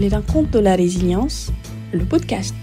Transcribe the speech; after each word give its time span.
Les 0.00 0.08
rencontres 0.08 0.50
de 0.50 0.58
la 0.58 0.74
résilience, 0.74 1.52
le 1.92 2.04
podcast. 2.04 2.56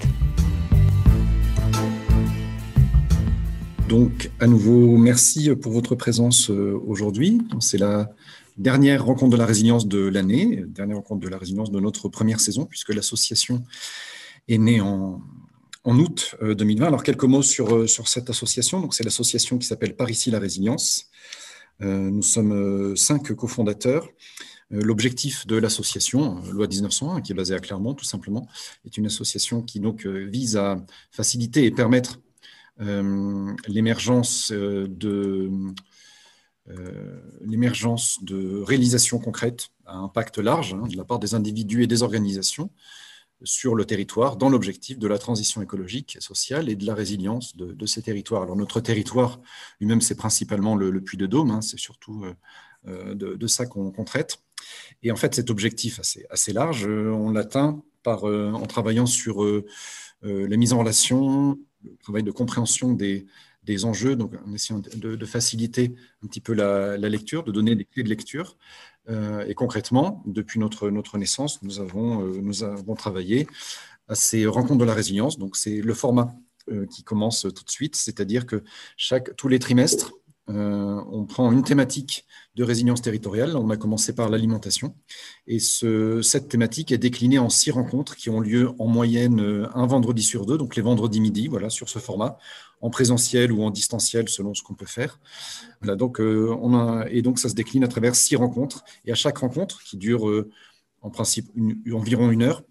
Donc, 3.87 4.29
à 4.41 4.47
nouveau, 4.47 4.97
merci 4.97 5.55
pour 5.55 5.71
votre 5.71 5.95
présence 5.95 6.49
euh, 6.49 6.77
aujourd'hui. 6.85 7.41
C'est 7.61 7.77
la 7.77 8.09
dernière 8.57 9.05
rencontre 9.05 9.31
de 9.31 9.37
la 9.37 9.45
résilience 9.45 9.87
de 9.87 9.99
l'année, 9.99 10.65
dernière 10.67 10.97
rencontre 10.97 11.21
de 11.21 11.29
la 11.29 11.37
résilience 11.37 11.71
de 11.71 11.79
notre 11.79 12.09
première 12.09 12.41
saison, 12.41 12.65
puisque 12.65 12.93
l'association 12.93 13.63
est 14.49 14.57
née 14.57 14.81
en, 14.81 15.21
en 15.85 15.99
août 15.99 16.35
2020. 16.41 16.83
Euh, 16.83 16.87
Alors, 16.87 17.03
quelques 17.03 17.23
mots 17.23 17.43
sur, 17.43 17.73
euh, 17.73 17.87
sur 17.87 18.09
cette 18.09 18.29
association. 18.29 18.81
Donc, 18.81 18.93
c'est 18.93 19.05
l'association 19.05 19.57
qui 19.57 19.67
s'appelle 19.67 19.95
Par 19.95 20.09
ici 20.09 20.31
la 20.31 20.39
résilience. 20.39 21.09
Nous 21.79 22.21
sommes 22.21 22.95
cinq 22.95 23.33
cofondateurs. 23.33 24.07
L'objectif 24.71 25.45
de 25.47 25.57
l'association, 25.57 26.41
Loi 26.51 26.67
1901, 26.67 27.21
qui 27.21 27.33
est 27.33 27.35
basée 27.35 27.53
à 27.53 27.59
Clermont, 27.59 27.93
tout 27.93 28.05
simplement, 28.05 28.47
est 28.85 28.97
une 28.97 29.05
association 29.05 29.61
qui 29.61 29.79
donc 29.79 30.05
vise 30.05 30.55
à 30.55 30.77
faciliter 31.11 31.65
et 31.65 31.71
permettre 31.71 32.19
l'émergence 33.67 34.51
de 34.53 35.51
euh, 36.69 38.63
réalisations 38.63 39.19
concrètes 39.19 39.69
à 39.85 39.95
impact 39.95 40.37
large 40.37 40.73
hein, 40.73 40.87
de 40.87 40.95
la 40.95 41.03
part 41.03 41.19
des 41.19 41.33
individus 41.33 41.83
et 41.83 41.87
des 41.87 42.03
organisations 42.03 42.69
sur 43.43 43.73
le 43.73 43.85
territoire 43.85 44.37
dans 44.37 44.49
l'objectif 44.49 44.99
de 44.99 45.07
la 45.07 45.17
transition 45.17 45.63
écologique, 45.63 46.17
sociale 46.19 46.69
et 46.69 46.75
de 46.75 46.85
la 46.85 46.93
résilience 46.93 47.57
de, 47.57 47.85
ces 47.87 48.03
territoires. 48.03 48.43
Alors 48.43 48.55
notre 48.55 48.79
territoire 48.79 49.41
lui-même, 49.79 50.01
c'est 50.01 50.15
principalement 50.15 50.75
le, 50.75 51.01
Puy 51.01 51.17
de 51.17 51.25
Dôme, 51.25 51.49
hein, 51.49 51.61
c'est 51.61 51.79
surtout 51.79 52.23
euh, 52.23 52.35
euh, 52.87 53.15
de, 53.15 53.47
ça 53.47 53.65
qu'on 53.65 54.03
traite. 54.03 54.43
Et 55.03 55.11
en 55.11 55.15
fait, 55.15 55.35
cet 55.35 55.49
objectif 55.49 55.99
assez, 56.29 56.53
large, 56.53 56.85
on 56.85 57.31
l'atteint 57.31 57.81
par 58.03 58.23
en 58.23 58.65
travaillant 58.65 59.05
sur 59.05 59.43
la 60.23 60.57
mise 60.57 60.73
en 60.73 60.79
relation, 60.79 61.57
le 61.83 61.97
travail 62.03 62.23
de 62.23 62.31
compréhension 62.31 62.93
des, 62.93 63.25
des 63.63 63.85
enjeux, 63.85 64.15
donc 64.15 64.33
en 64.45 64.53
essayant 64.53 64.79
de, 64.79 65.25
faciliter 65.25 65.93
un 66.23 66.27
petit 66.27 66.41
peu 66.41 66.53
la, 66.53 66.97
lecture, 66.97 67.43
de 67.43 67.51
donner 67.51 67.75
des 67.75 67.85
clés 67.85 68.03
de 68.03 68.09
lecture. 68.09 68.57
Euh, 69.09 69.45
et 69.47 69.53
concrètement, 69.53 70.23
depuis 70.25 70.59
notre, 70.59 70.89
notre 70.89 71.17
naissance, 71.17 71.61
nous 71.63 71.79
avons, 71.79 72.25
euh, 72.25 72.39
nous 72.41 72.63
avons 72.63 72.95
travaillé 72.95 73.47
à 74.07 74.15
ces 74.15 74.45
rencontres 74.45 74.79
de 74.79 74.85
la 74.85 74.93
résilience. 74.93 75.37
Donc 75.37 75.55
c'est 75.55 75.81
le 75.81 75.93
format 75.93 76.35
euh, 76.69 76.85
qui 76.87 77.03
commence 77.03 77.41
tout 77.41 77.63
de 77.63 77.69
suite, 77.69 77.95
c'est-à-dire 77.95 78.45
que 78.45 78.63
chaque, 78.97 79.35
tous 79.35 79.47
les 79.47 79.59
trimestres, 79.59 80.11
on 80.53 81.25
prend 81.25 81.51
une 81.51 81.63
thématique 81.63 82.25
de 82.55 82.63
résilience 82.63 83.01
territoriale. 83.01 83.55
On 83.55 83.69
a 83.69 83.77
commencé 83.77 84.13
par 84.13 84.29
l'alimentation. 84.29 84.95
Et 85.47 85.59
ce, 85.59 86.21
cette 86.21 86.49
thématique 86.49 86.91
est 86.91 86.97
déclinée 86.97 87.39
en 87.39 87.49
six 87.49 87.71
rencontres 87.71 88.15
qui 88.15 88.29
ont 88.29 88.39
lieu 88.39 88.71
en 88.79 88.87
moyenne 88.87 89.67
un 89.73 89.85
vendredi 89.85 90.23
sur 90.23 90.45
deux, 90.45 90.57
donc 90.57 90.75
les 90.75 90.81
vendredis 90.81 91.21
midi, 91.21 91.47
voilà, 91.47 91.69
sur 91.69 91.89
ce 91.89 91.99
format 91.99 92.37
en 92.81 92.89
présentiel 92.89 93.51
ou 93.51 93.63
en 93.63 93.69
distanciel 93.69 94.27
selon 94.27 94.53
ce 94.53 94.63
qu'on 94.63 94.73
peut 94.73 94.85
faire. 94.85 95.19
Donc, 95.83 96.19
euh, 96.19 97.05
et 97.09 97.21
donc 97.21 97.39
ça 97.39 97.49
se 97.49 97.53
décline 97.53 97.83
à 97.83 97.87
travers 97.87 98.15
six 98.15 98.35
rencontres. 98.35 98.83
Et 99.05 99.11
à 99.11 99.15
chaque 99.15 99.37
rencontre, 99.37 99.83
qui 99.83 99.97
dure 99.97 100.27
euh, 100.27 100.49
en 101.01 101.09
principe 101.09 101.47
environ 101.93 102.31
une 102.31 102.43
heure, 102.43 102.63
euh, 102.63 102.70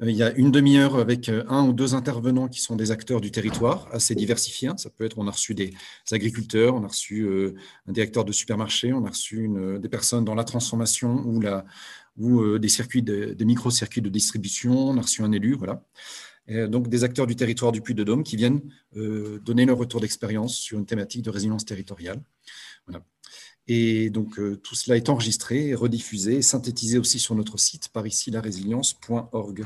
il 0.00 0.16
y 0.16 0.22
a 0.22 0.32
une 0.34 0.50
demi-heure 0.50 0.96
avec 0.96 1.28
un 1.28 1.66
ou 1.66 1.72
deux 1.72 1.94
intervenants 1.94 2.48
qui 2.48 2.60
sont 2.60 2.76
des 2.76 2.90
acteurs 2.90 3.20
du 3.20 3.30
territoire, 3.30 3.88
assez 3.92 4.14
diversifiés. 4.14 4.70
Ça 4.76 4.90
peut 4.90 5.04
être, 5.04 5.18
on 5.18 5.26
a 5.26 5.30
reçu 5.30 5.54
des 5.54 5.72
agriculteurs, 6.10 6.74
on 6.74 6.84
a 6.84 6.88
reçu 6.88 7.28
un 7.86 7.92
directeur 7.92 8.24
de 8.24 8.32
supermarché, 8.32 8.92
on 8.92 9.04
a 9.04 9.08
reçu 9.08 9.48
des 9.80 9.88
personnes 9.88 10.24
dans 10.24 10.34
la 10.34 10.44
transformation 10.44 11.24
ou, 12.16 12.58
des 12.58 12.68
circuits, 12.68 13.04
micro-circuits 13.40 14.02
de 14.02 14.10
distribution, 14.10 14.90
on 14.90 14.98
a 14.98 15.02
reçu 15.02 15.22
un 15.22 15.32
élu, 15.32 15.54
voilà 15.54 15.82
donc 16.48 16.88
des 16.88 17.04
acteurs 17.04 17.26
du 17.26 17.36
territoire 17.36 17.72
du 17.72 17.80
Puy-de-Dôme 17.80 18.24
qui 18.24 18.36
viennent 18.36 18.60
euh, 18.96 19.38
donner 19.40 19.64
leur 19.64 19.78
retour 19.78 20.00
d'expérience 20.00 20.56
sur 20.56 20.78
une 20.78 20.86
thématique 20.86 21.22
de 21.22 21.30
résilience 21.30 21.64
territoriale. 21.64 22.20
Et 23.68 24.10
donc 24.10 24.38
euh, 24.38 24.56
tout 24.56 24.74
cela 24.74 24.96
est 24.96 25.08
enregistré, 25.08 25.74
rediffusé 25.74 26.36
et 26.36 26.42
synthétisé 26.42 26.98
aussi 26.98 27.18
sur 27.18 27.34
notre 27.34 27.58
site 27.58 27.88
par 27.88 28.06
ici 28.06 28.30
la 28.30 28.40
résilience.org. 28.40 29.64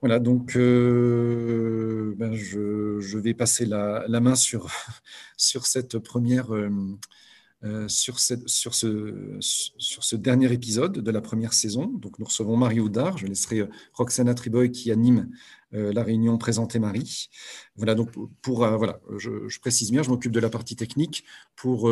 Voilà, 0.00 0.18
donc 0.18 0.56
euh, 0.56 2.14
ben, 2.16 2.34
je, 2.34 3.18
vais 3.18 3.34
passer 3.34 3.66
la, 3.66 4.06
main 4.20 4.34
sur, 4.34 4.70
sur 5.36 5.66
cette 5.66 5.98
première 5.98 6.54
euh, 7.64 7.88
sur, 7.88 8.20
sur, 8.20 8.74
ce, 8.74 10.16
dernier 10.16 10.52
épisode 10.52 10.92
de 11.00 11.10
la 11.10 11.20
première 11.22 11.54
saison. 11.54 11.86
Donc, 11.86 12.18
nous 12.18 12.26
recevons 12.26 12.56
Marie 12.56 12.80
Houdard. 12.80 13.16
Je 13.16 13.26
laisserai 13.26 13.66
Roxana 13.94 14.34
Triboy 14.34 14.70
qui 14.70 14.92
anime 14.92 15.30
la 15.72 16.02
réunion 16.02 16.38
Présenter 16.38 16.78
Marie. 16.78 17.28
Voilà, 17.76 17.94
donc 17.94 18.10
pour, 18.40 18.58
voilà, 18.58 19.00
je, 19.18 19.58
précise 19.60 19.90
bien, 19.90 20.02
je 20.02 20.10
m'occupe 20.10 20.32
de 20.32 20.40
la 20.40 20.48
partie 20.48 20.76
technique. 20.76 21.24
Pour, 21.54 21.90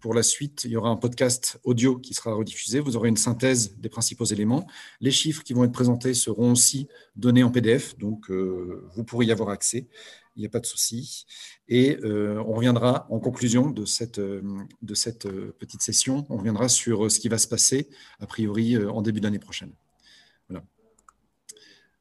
pour 0.00 0.14
la 0.14 0.22
suite, 0.22 0.64
il 0.64 0.70
y 0.70 0.76
aura 0.76 0.88
un 0.88 0.96
podcast 0.96 1.60
audio 1.64 1.98
qui 1.98 2.14
sera 2.14 2.34
rediffusé. 2.34 2.80
Vous 2.80 2.96
aurez 2.96 3.10
une 3.10 3.16
synthèse 3.16 3.76
des 3.76 3.88
principaux 3.88 4.24
éléments. 4.24 4.66
Les 5.00 5.10
chiffres 5.10 5.42
qui 5.42 5.52
vont 5.52 5.64
être 5.64 5.72
présentés 5.72 6.14
seront 6.14 6.52
aussi 6.52 6.88
donnés 7.16 7.42
en 7.42 7.50
PDF, 7.50 7.96
donc 7.98 8.30
vous 8.30 9.04
pourrez 9.04 9.26
y 9.26 9.32
avoir 9.32 9.50
accès 9.50 9.88
il 10.38 10.42
n'y 10.42 10.46
a 10.46 10.50
pas 10.50 10.60
de 10.60 10.66
souci. 10.66 11.26
Et 11.66 11.98
euh, 12.04 12.42
on 12.46 12.54
reviendra 12.54 13.06
en 13.10 13.18
conclusion 13.18 13.70
de 13.70 13.84
cette, 13.84 14.20
euh, 14.20 14.40
de 14.82 14.94
cette 14.94 15.26
euh, 15.26 15.54
petite 15.58 15.82
session, 15.82 16.24
on 16.30 16.36
reviendra 16.36 16.68
sur 16.68 17.10
ce 17.10 17.18
qui 17.18 17.28
va 17.28 17.38
se 17.38 17.48
passer, 17.48 17.88
a 18.20 18.26
priori, 18.26 18.76
en 18.78 19.02
début 19.02 19.20
d'année 19.20 19.40
prochaine. 19.40 19.72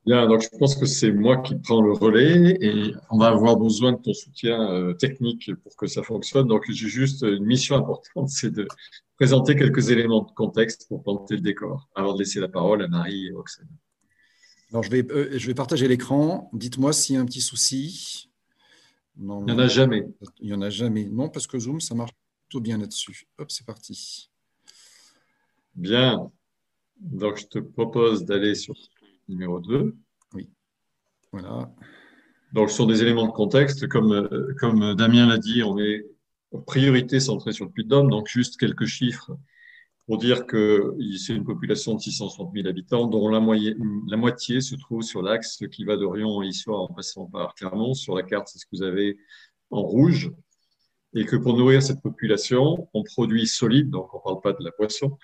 Bien, 0.08 0.26
donc 0.26 0.42
je 0.42 0.58
pense 0.58 0.76
que 0.76 0.86
c'est 0.86 1.12
moi 1.12 1.38
qui 1.38 1.56
prends 1.56 1.82
le 1.82 1.92
relais 1.92 2.58
et 2.62 2.94
on 3.12 3.18
va 3.18 3.28
avoir 3.28 3.58
besoin 3.58 3.92
de 3.92 3.98
ton 3.98 4.14
soutien 4.14 4.94
technique 4.98 5.54
pour 5.64 5.76
que 5.76 5.86
ça 5.86 6.02
fonctionne. 6.02 6.48
Donc 6.48 6.64
j'ai 6.70 6.88
juste 6.88 7.24
une 7.24 7.44
mission 7.44 7.76
importante, 7.76 8.30
c'est 8.30 8.52
de 8.52 8.66
présenter 9.18 9.58
quelques 9.58 9.90
éléments 9.90 10.24
de 10.24 10.32
contexte 10.32 10.88
pour 10.88 11.04
planter 11.04 11.36
le 11.36 11.42
décor, 11.42 11.90
avant 11.94 12.14
de 12.14 12.20
laisser 12.20 12.40
la 12.40 12.48
parole 12.48 12.84
à 12.84 12.88
Marie 12.88 13.28
et 13.28 13.32
Roxane. 13.34 13.68
Alors, 14.72 14.84
je 14.84 14.92
vais, 14.92 15.06
je 15.38 15.48
vais 15.48 15.54
partager 15.54 15.88
l'écran. 15.88 16.50
Dites-moi 16.54 16.94
s'il 16.94 17.16
y 17.16 17.18
a 17.18 17.22
un 17.22 17.26
petit 17.26 17.42
souci. 17.42 18.30
Non, 19.18 19.42
il 19.42 19.46
n'y 19.46 19.52
en 19.54 19.60
a 19.60 19.68
jamais. 19.68 20.08
Il 20.40 20.48
n'y 20.48 20.54
en 20.54 20.62
a 20.62 20.70
jamais. 20.70 21.06
Non, 21.06 21.30
parce 21.30 21.48
que 21.48 21.58
Zoom, 21.58 21.80
ça 21.82 21.96
marche 21.96 22.12
plutôt 22.48 22.62
bien 22.62 22.78
là-dessus. 22.78 23.28
Hop, 23.38 23.50
c'est 23.50 23.66
parti. 23.66 24.30
Bien. 25.76 26.32
Donc, 27.00 27.38
je 27.38 27.46
te 27.46 27.60
propose 27.60 28.26
d'aller 28.26 28.56
sur 28.56 28.76
numéro 29.28 29.60
2. 29.60 29.96
Oui. 30.34 30.50
Voilà. 31.32 31.72
Donc, 32.54 32.70
ce 32.70 32.78
sont 32.78 32.86
des 32.86 33.02
éléments 33.02 33.28
de 33.28 33.32
contexte. 33.32 33.88
Comme, 33.88 34.30
comme 34.60 34.96
Damien 34.96 35.28
l'a 35.28 35.38
dit, 35.38 35.64
on 35.64 35.78
est 35.78 36.06
en 36.52 36.62
priorité 36.62 37.20
centré 37.20 37.52
sur 37.52 37.66
le 37.66 37.72
Puy-de-Dôme. 37.72 38.10
Donc, 38.10 38.28
juste 38.28 38.58
quelques 38.58 38.86
chiffres 38.86 39.32
pour 40.08 40.18
dire 40.18 40.46
que 40.46 40.96
c'est 41.18 41.36
une 41.36 41.44
population 41.44 41.94
de 41.94 42.00
660 42.00 42.54
000 42.54 42.68
habitants, 42.68 43.08
dont 43.08 43.28
la, 43.28 43.42
la 44.08 44.18
moitié 44.18 44.62
se 44.62 44.76
trouve 44.76 45.02
sur 45.02 45.22
l'axe 45.22 45.62
qui 45.70 45.84
va 45.84 45.98
d'Orient 45.98 46.40
à 46.40 46.46
Issoire 46.46 46.80
en 46.80 46.88
passant 46.88 47.26
par 47.26 47.54
Clermont. 47.56 47.94
Sur 47.94 48.16
la 48.16 48.24
carte, 48.24 48.48
c'est 48.48 48.58
ce 48.58 48.66
que 48.66 48.78
vous 48.78 48.84
avez 48.84 49.18
en 49.70 49.82
rouge. 49.82 50.32
Et 51.14 51.26
que 51.26 51.36
pour 51.36 51.58
nourrir 51.58 51.84
cette 51.84 52.02
population, 52.02 52.88
en 52.94 53.04
produits 53.04 53.48
solides, 53.48 53.90
donc 53.90 54.14
on 54.14 54.18
ne 54.18 54.24
parle 54.24 54.42
pas 54.42 54.54
de 54.54 54.64
la 54.64 54.72
poisson, 54.72 55.18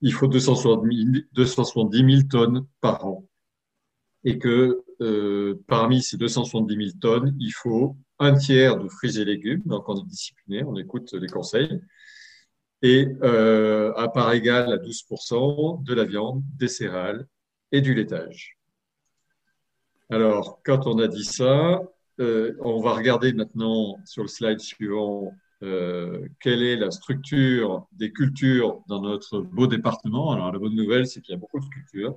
il 0.00 0.12
faut 0.12 0.26
270 0.26 2.16
000, 2.16 2.22
tonnes 2.28 2.66
par 2.80 3.06
an. 3.06 3.27
Et 4.24 4.38
que 4.38 4.82
euh, 5.00 5.62
parmi 5.68 6.02
ces 6.02 6.16
270 6.16 6.74
000 6.74 6.90
tonnes, 7.00 7.36
il 7.38 7.52
faut 7.52 7.96
un 8.18 8.34
tiers 8.34 8.76
de 8.76 8.88
fruits 8.88 9.18
et 9.18 9.24
légumes. 9.24 9.62
Donc 9.64 9.88
on 9.88 9.96
est 10.00 10.06
discipliné, 10.06 10.64
on 10.64 10.76
écoute 10.76 11.12
les 11.12 11.28
conseils 11.28 11.80
et 12.82 13.08
euh, 13.22 13.92
à 13.94 14.08
part 14.08 14.32
égale 14.32 14.72
à 14.72 14.78
12% 14.78 15.82
de 15.82 15.94
la 15.94 16.04
viande, 16.04 16.42
des 16.56 16.68
céréales 16.68 17.26
et 17.72 17.80
du 17.80 17.94
laitage. 17.94 18.56
Alors, 20.10 20.60
quand 20.64 20.86
on 20.86 20.98
a 21.00 21.08
dit 21.08 21.24
ça, 21.24 21.82
euh, 22.20 22.54
on 22.60 22.80
va 22.80 22.94
regarder 22.94 23.32
maintenant 23.32 23.98
sur 24.04 24.22
le 24.22 24.28
slide 24.28 24.60
suivant 24.60 25.32
quelle 25.60 26.62
est 26.62 26.76
la 26.76 26.92
structure 26.92 27.88
des 27.90 28.12
cultures 28.12 28.80
dans 28.86 29.02
notre 29.02 29.40
beau 29.40 29.66
département. 29.66 30.30
Alors, 30.30 30.52
la 30.52 30.58
bonne 30.60 30.76
nouvelle, 30.76 31.08
c'est 31.08 31.20
qu'il 31.20 31.32
y 31.32 31.36
a 31.36 31.40
beaucoup 31.40 31.58
de 31.58 31.66
cultures, 31.66 32.16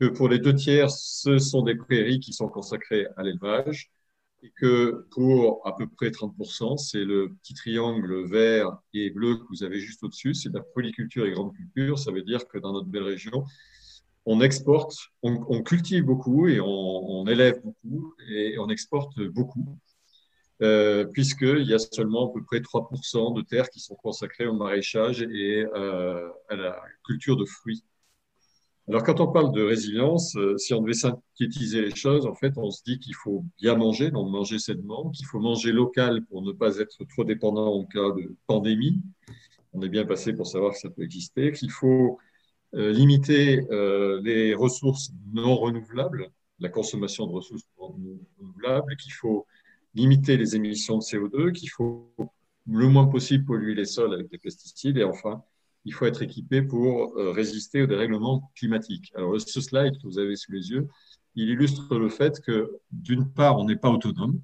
que 0.00 0.06
pour 0.06 0.28
les 0.28 0.38
deux 0.38 0.54
tiers, 0.54 0.90
ce 0.90 1.38
sont 1.38 1.62
des 1.62 1.74
prairies 1.74 2.20
qui 2.20 2.32
sont 2.32 2.48
consacrées 2.48 3.06
à 3.16 3.22
l'élevage, 3.22 3.90
et 4.42 4.52
que 4.56 5.06
pour 5.10 5.66
à 5.66 5.76
peu 5.76 5.86
près 5.88 6.10
30%, 6.10 6.76
c'est 6.76 7.04
le 7.04 7.34
petit 7.42 7.54
triangle 7.54 8.28
vert 8.28 8.78
et 8.92 9.10
bleu 9.10 9.36
que 9.36 9.44
vous 9.48 9.64
avez 9.64 9.80
juste 9.80 10.02
au-dessus, 10.04 10.34
c'est 10.34 10.52
la 10.52 10.60
polyculture 10.60 11.26
et 11.26 11.32
grande 11.32 11.54
culture. 11.54 11.98
Ça 11.98 12.12
veut 12.12 12.22
dire 12.22 12.46
que 12.46 12.58
dans 12.58 12.72
notre 12.72 12.88
belle 12.88 13.04
région, 13.04 13.44
on 14.26 14.40
exporte, 14.40 14.96
on, 15.22 15.62
cultive 15.62 16.04
beaucoup 16.04 16.48
et 16.48 16.60
on, 16.60 17.26
élève 17.28 17.60
beaucoup 17.62 18.14
et 18.28 18.58
on 18.58 18.68
exporte 18.68 19.20
beaucoup, 19.20 19.78
euh, 20.62 21.04
puisqu'il 21.06 21.62
y 21.62 21.74
a 21.74 21.78
seulement 21.78 22.30
à 22.30 22.34
peu 22.34 22.42
près 22.42 22.60
3% 22.60 23.36
de 23.36 23.42
terres 23.42 23.70
qui 23.70 23.80
sont 23.80 23.94
consacrées 23.94 24.46
au 24.46 24.54
maraîchage 24.54 25.22
et 25.22 25.64
euh, 25.74 26.28
à 26.48 26.56
la 26.56 26.82
culture 27.04 27.36
de 27.36 27.44
fruits 27.44 27.84
Alors, 28.88 29.02
quand 29.02 29.20
on 29.20 29.32
parle 29.32 29.52
de 29.52 29.62
résilience, 29.62 30.36
euh, 30.36 30.56
si 30.58 30.72
on 30.72 30.80
devait 30.80 30.92
synthétiser 30.94 31.82
les 31.82 31.94
choses, 31.94 32.24
en 32.24 32.34
fait, 32.34 32.52
on 32.56 32.70
se 32.70 32.82
dit 32.84 33.00
qu'il 33.00 33.16
faut 33.16 33.44
bien 33.58 33.74
manger, 33.74 34.12
donc 34.12 34.30
manger 34.30 34.60
sainement, 34.60 35.10
qu'il 35.10 35.26
faut 35.26 35.40
manger 35.40 35.72
local 35.72 36.24
pour 36.26 36.42
ne 36.42 36.52
pas 36.52 36.78
être 36.78 37.04
trop 37.04 37.24
dépendant 37.24 37.74
en 37.74 37.84
cas 37.84 38.12
de 38.12 38.36
pandémie. 38.46 39.02
On 39.72 39.82
est 39.82 39.88
bien 39.88 40.04
passé 40.06 40.32
pour 40.34 40.46
savoir 40.46 40.72
que 40.72 40.78
ça 40.78 40.88
peut 40.88 41.02
exister, 41.02 41.50
qu'il 41.52 41.72
faut 41.72 42.18
euh, 42.74 42.92
limiter 42.92 43.66
euh, 43.72 44.20
les 44.22 44.54
ressources 44.54 45.10
non 45.32 45.56
renouvelables, 45.56 46.30
la 46.60 46.68
consommation 46.68 47.26
de 47.26 47.32
ressources 47.32 47.64
non 47.80 47.96
renouvelables, 48.38 48.96
qu'il 48.96 49.12
faut 49.12 49.46
limiter 49.94 50.36
les 50.36 50.54
émissions 50.54 50.98
de 50.98 51.02
CO2, 51.02 51.52
qu'il 51.52 51.70
faut 51.70 52.12
le 52.68 52.88
moins 52.88 53.06
possible 53.06 53.44
polluer 53.44 53.74
les 53.74 53.84
sols 53.84 54.14
avec 54.14 54.30
des 54.30 54.38
pesticides, 54.38 54.96
et 54.98 55.04
enfin, 55.04 55.42
il 55.86 55.94
faut 55.94 56.04
être 56.04 56.20
équipé 56.22 56.62
pour 56.62 57.16
euh, 57.16 57.30
résister 57.30 57.82
aux 57.82 57.86
dérèglements 57.86 58.50
climatiques. 58.56 59.12
Alors, 59.14 59.40
ce 59.40 59.60
slide 59.60 59.96
que 60.02 60.06
vous 60.06 60.18
avez 60.18 60.34
sous 60.36 60.50
les 60.52 60.70
yeux, 60.70 60.88
il 61.36 61.48
illustre 61.48 61.96
le 61.96 62.08
fait 62.08 62.40
que, 62.40 62.78
d'une 62.90 63.32
part, 63.32 63.58
on 63.58 63.64
n'est 63.64 63.76
pas 63.76 63.90
autonome, 63.90 64.40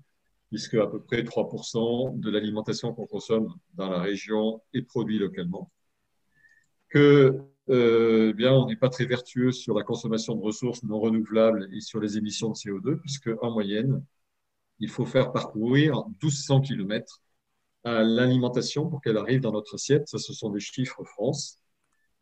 puisque 0.51 0.75
à 0.75 0.87
peu 0.87 1.01
près 1.03 1.25
3% 1.25 2.17
de 2.17 2.31
l'alimentation 2.31 2.95
qu'on 2.95 3.07
consomme 3.07 3.53
dans 3.75 3.91
la 3.91 4.01
région 4.01 4.63
est 4.73 4.83
produit 4.83 5.19
localement, 5.19 5.71
que 6.89 7.41
euh, 7.71 8.29
eh 8.31 8.33
bien, 8.35 8.53
on 8.53 8.67
n'est 8.67 8.77
pas 8.77 8.89
très 8.89 9.07
vertueux 9.07 9.51
sur 9.51 9.77
la 9.77 9.83
consommation 9.83 10.37
de 10.37 10.43
ressources 10.43 10.85
non 10.85 11.01
renouvelables 11.01 11.69
et 11.73 11.81
sur 11.81 11.99
les 12.01 12.19
émissions 12.19 12.51
de 12.51 12.55
CO2, 12.55 13.01
puisque 13.01 13.31
en 13.41 13.51
moyenne, 13.51 14.05
il 14.79 14.91
faut 14.91 15.07
faire 15.07 15.33
parcourir 15.33 16.05
1200 16.23 16.61
km 16.61 17.21
à 17.85 18.03
l'alimentation 18.03 18.89
pour 18.89 19.01
qu'elle 19.01 19.17
arrive 19.17 19.41
dans 19.41 19.53
notre 19.53 19.75
assiette. 19.75 20.09
Ça, 20.09 20.19
ce 20.19 20.33
sont 20.33 20.51
des 20.51 20.61
chiffres 20.61 21.05
France. 21.05 21.59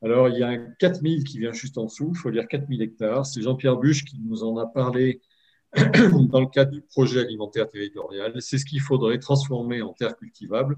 Alors, 0.03 0.29
il 0.29 0.39
y 0.39 0.43
a 0.43 0.49
un 0.49 0.71
4000 0.79 1.25
qui 1.25 1.39
vient 1.39 1.53
juste 1.53 1.77
en 1.79 1.85
dessous. 1.85 2.13
Il 2.15 2.19
faut 2.19 2.31
dire 2.31 2.49
4000 2.49 2.83
hectares. 2.83 3.27
C'est 3.27 3.43
Jean-Pierre 3.43 3.77
Buche 3.77 4.05
qui 4.05 4.19
nous 4.21 4.43
en 4.45 4.57
a 4.57 4.67
parlé 4.67 5.21
dans 5.77 6.41
le 6.41 6.47
cadre 6.47 6.73
du 6.73 6.83
projet 6.83 7.21
alimentaire 7.21 7.69
territorial. 7.69 8.41
C'est 8.41 8.59
ce 8.59 8.65
qu'il 8.65 8.81
faudrait 8.81 9.19
transformer 9.19 9.83
en 9.83 9.93
terres 9.93 10.17
cultivables 10.17 10.77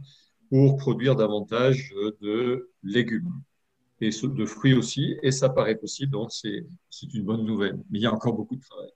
pour 0.51 0.77
produire 0.77 1.17
davantage 1.17 1.93
de 2.21 2.71
légumes 2.83 3.33
et 4.01 4.11
de 4.11 4.45
fruits 4.45 4.75
aussi. 4.75 5.17
Et 5.23 5.31
ça 5.31 5.49
paraît 5.49 5.77
possible, 5.77 6.13
donc 6.13 6.33
c'est 6.33 6.67
une 7.15 7.23
bonne 7.25 7.45
nouvelle. 7.45 7.77
Mais 7.91 8.01
il 8.01 8.03
y 8.03 8.07
a 8.07 8.13
encore 8.13 8.35
beaucoup 8.35 8.57
de 8.57 8.61
travail. 8.61 8.91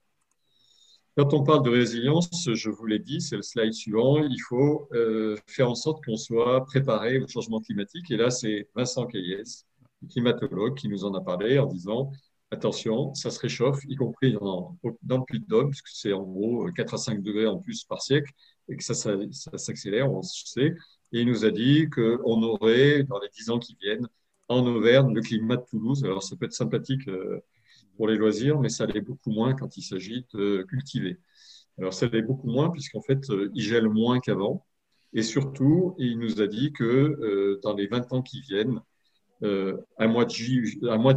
Quand 1.17 1.33
on 1.33 1.43
parle 1.45 1.63
de 1.63 1.71
résilience, 1.71 2.29
je 2.53 2.69
vous 2.69 2.85
l'ai 2.85 2.99
dit, 2.99 3.23
c'est 3.23 3.37
le 3.37 3.43
slide 3.43 3.73
suivant, 3.73 4.19
il 4.19 4.39
faut 4.39 4.87
euh, 4.93 5.35
faire 5.47 5.71
en 5.71 5.75
sorte 5.75 6.05
qu'on 6.05 6.19
soit 6.19 6.63
préparé 6.67 7.19
au 7.21 7.27
changement 7.27 7.61
climatique. 7.61 8.11
Et 8.11 8.19
là, 8.19 8.29
c'est 8.31 8.69
Vincent 8.75 9.07
Caillès, 9.07 9.65
climatologue, 10.11 10.77
qui 10.77 10.89
nous 10.89 11.07
en 11.07 11.15
a 11.15 11.23
parlé 11.23 11.59
en 11.59 11.65
disant 11.65 12.11
attention, 12.51 13.15
ça 13.15 13.31
se 13.31 13.41
réchauffe, 13.41 13.83
y 13.89 13.97
compris 13.97 14.35
dans, 14.35 14.77
dans 15.03 15.19
le 15.19 15.25
Puy-de-Dôme, 15.25 15.71
puisque 15.71 15.89
c'est 15.89 16.13
en 16.13 16.23
gros 16.23 16.71
4 16.71 16.95
à 16.95 16.99
5 16.99 17.23
degrés 17.23 17.47
en 17.47 17.59
plus 17.59 17.85
par 17.85 18.03
siècle, 18.03 18.31
et 18.69 18.77
que 18.77 18.85
ça, 18.85 18.93
ça, 18.93 19.17
s'accélère, 19.57 20.13
on 20.13 20.21
sait. 20.23 20.75
Et 21.13 21.21
il 21.23 21.27
nous 21.27 21.47
a 21.47 21.51
dit 21.51 21.89
qu'on 21.89 22.43
aurait, 22.43 23.05
dans 23.05 23.19
les 23.21 23.29
10 23.31 23.51
ans 23.51 23.59
qui 23.59 23.75
viennent, 23.81 24.07
en 24.49 24.67
Auvergne, 24.67 25.15
le 25.15 25.23
climat 25.23 25.57
de 25.57 25.65
Toulouse. 25.65 26.05
Alors, 26.05 26.23
ça 26.23 26.37
peut 26.37 26.45
être 26.45 26.53
sympathique. 26.53 27.09
Euh, 27.09 27.41
pour 27.97 28.09
les 28.09 28.17
loisirs, 28.17 28.61
mais 28.61 28.69
ça 28.69 28.87
l'est 28.87 29.01
beaucoup 29.01 29.31
moins 29.31 29.55
quand 29.55 29.77
il 29.77 29.83
s'agit 29.83 30.27
de 30.35 30.65
cultiver. 30.69 31.19
Alors 31.79 31.93
ça 31.93 32.07
l'est 32.07 32.23
beaucoup 32.23 32.49
moins 32.49 32.71
puisqu'en 32.71 33.03
fait, 33.03 33.29
euh, 33.31 33.51
il 33.55 33.63
gèle 33.63 33.89
moins 33.89 34.21
qu'avant. 34.21 34.65
Et 35.13 35.23
surtout, 35.23 35.95
il 35.99 36.19
nous 36.19 36.41
a 36.41 36.47
dit 36.47 36.73
que 36.73 36.85
euh, 36.85 37.61
dans 37.63 37.75
les 37.75 37.87
20 37.87 38.13
ans 38.13 38.23
qui 38.23 38.41
viennent, 38.41 38.81
euh, 39.43 39.77
un, 39.99 40.09
mois 40.09 40.25
de 40.25 40.31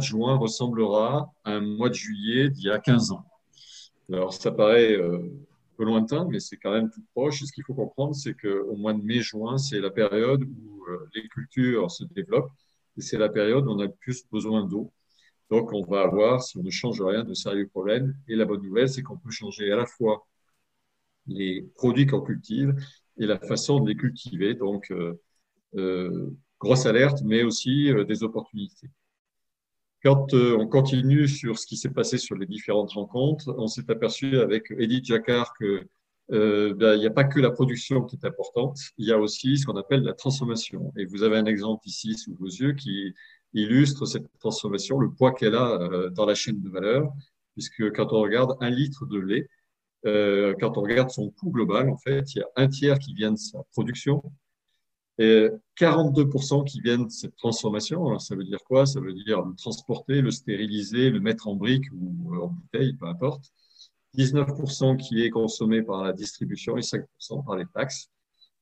juin 0.02 0.36
ressemblera 0.36 1.32
à 1.44 1.52
un 1.52 1.60
mois 1.60 1.88
de 1.88 1.94
juillet 1.94 2.50
d'il 2.50 2.64
y 2.64 2.70
a 2.70 2.78
15 2.78 3.12
ans. 3.12 3.24
Alors 4.12 4.34
ça 4.34 4.50
paraît 4.50 4.96
un 5.00 5.20
peu 5.76 5.84
lointain, 5.84 6.26
mais 6.28 6.40
c'est 6.40 6.56
quand 6.56 6.72
même 6.72 6.90
tout 6.90 7.02
proche. 7.14 7.42
Et 7.42 7.46
ce 7.46 7.52
qu'il 7.52 7.64
faut 7.64 7.74
comprendre, 7.74 8.14
c'est 8.14 8.34
qu'au 8.34 8.76
mois 8.76 8.92
de 8.92 9.02
mai-juin, 9.02 9.56
c'est 9.56 9.80
la 9.80 9.90
période 9.90 10.42
où 10.42 10.84
les 11.14 11.28
cultures 11.28 11.90
se 11.90 12.04
développent 12.04 12.50
et 12.96 13.00
c'est 13.00 13.18
la 13.18 13.28
période 13.28 13.66
où 13.66 13.70
on 13.70 13.78
a 13.78 13.86
le 13.86 13.92
plus 13.92 14.24
besoin 14.30 14.66
d'eau. 14.66 14.92
Donc, 15.50 15.72
on 15.72 15.82
va 15.82 16.02
avoir, 16.02 16.42
si 16.42 16.56
on 16.58 16.62
ne 16.62 16.70
change 16.70 17.02
rien, 17.02 17.24
de 17.24 17.34
sérieux 17.34 17.68
problèmes. 17.68 18.14
Et 18.28 18.36
la 18.36 18.44
bonne 18.44 18.62
nouvelle, 18.62 18.88
c'est 18.88 19.02
qu'on 19.02 19.18
peut 19.18 19.30
changer 19.30 19.70
à 19.72 19.76
la 19.76 19.86
fois 19.86 20.26
les 21.26 21.62
produits 21.74 22.06
qu'on 22.06 22.20
cultive 22.20 22.74
et 23.18 23.26
la 23.26 23.38
façon 23.38 23.80
de 23.80 23.88
les 23.88 23.96
cultiver. 23.96 24.54
Donc, 24.54 24.90
euh, 24.92 25.20
euh, 25.76 26.30
grosse 26.60 26.86
alerte, 26.86 27.22
mais 27.24 27.42
aussi 27.42 27.90
euh, 27.90 28.04
des 28.04 28.22
opportunités. 28.22 28.88
Quand 30.02 30.32
on 30.32 30.66
continue 30.66 31.28
sur 31.28 31.58
ce 31.58 31.66
qui 31.66 31.76
s'est 31.76 31.90
passé 31.90 32.16
sur 32.16 32.34
les 32.34 32.46
différentes 32.46 32.92
rencontres, 32.92 33.54
on 33.58 33.66
s'est 33.66 33.90
aperçu 33.90 34.38
avec 34.38 34.72
Edith 34.78 35.04
Jacquard 35.04 35.52
que 35.60 35.86
ben, 36.30 36.94
il 36.94 37.00
n'y 37.00 37.06
a 37.06 37.10
pas 37.10 37.24
que 37.24 37.38
la 37.38 37.50
production 37.50 38.04
qui 38.04 38.16
est 38.16 38.24
importante, 38.24 38.78
il 38.96 39.06
y 39.06 39.12
a 39.12 39.18
aussi 39.18 39.58
ce 39.58 39.66
qu'on 39.66 39.76
appelle 39.76 40.02
la 40.02 40.14
transformation. 40.14 40.90
Et 40.96 41.04
vous 41.04 41.22
avez 41.22 41.36
un 41.36 41.44
exemple 41.44 41.86
ici 41.86 42.14
sous 42.14 42.34
vos 42.34 42.46
yeux 42.46 42.72
qui 42.72 43.14
illustre 43.54 44.06
cette 44.06 44.26
transformation, 44.38 44.98
le 44.98 45.10
poids 45.10 45.32
qu'elle 45.32 45.54
a 45.54 45.80
euh, 45.80 46.10
dans 46.10 46.26
la 46.26 46.34
chaîne 46.34 46.60
de 46.60 46.68
valeur, 46.68 47.12
puisque 47.54 47.92
quand 47.92 48.12
on 48.12 48.20
regarde 48.20 48.56
un 48.60 48.70
litre 48.70 49.06
de 49.06 49.18
lait, 49.18 49.48
euh, 50.06 50.54
quand 50.60 50.78
on 50.78 50.82
regarde 50.82 51.10
son 51.10 51.30
coût 51.30 51.50
global, 51.50 51.90
en 51.90 51.98
fait, 51.98 52.34
il 52.34 52.38
y 52.38 52.42
a 52.42 52.48
un 52.56 52.68
tiers 52.68 52.98
qui 52.98 53.14
vient 53.14 53.32
de 53.32 53.38
sa 53.38 53.62
production 53.72 54.22
et 55.18 55.48
42% 55.76 56.64
qui 56.64 56.80
viennent 56.80 57.04
de 57.06 57.10
cette 57.10 57.36
transformation. 57.36 58.18
Ça 58.18 58.34
veut 58.34 58.44
dire 58.44 58.60
quoi? 58.64 58.86
Ça 58.86 59.00
veut 59.00 59.12
dire 59.12 59.44
le 59.44 59.54
transporter, 59.54 60.22
le 60.22 60.30
stériliser, 60.30 61.10
le 61.10 61.20
mettre 61.20 61.46
en 61.46 61.56
brique 61.56 61.84
ou 61.92 62.34
en 62.36 62.48
bouteille, 62.48 62.94
peu 62.94 63.06
importe. 63.06 63.52
19% 64.16 64.96
qui 64.96 65.22
est 65.22 65.30
consommé 65.30 65.82
par 65.82 66.02
la 66.02 66.12
distribution 66.14 66.78
et 66.78 66.80
5% 66.80 67.44
par 67.44 67.56
les 67.56 67.66
taxes. 67.66 68.08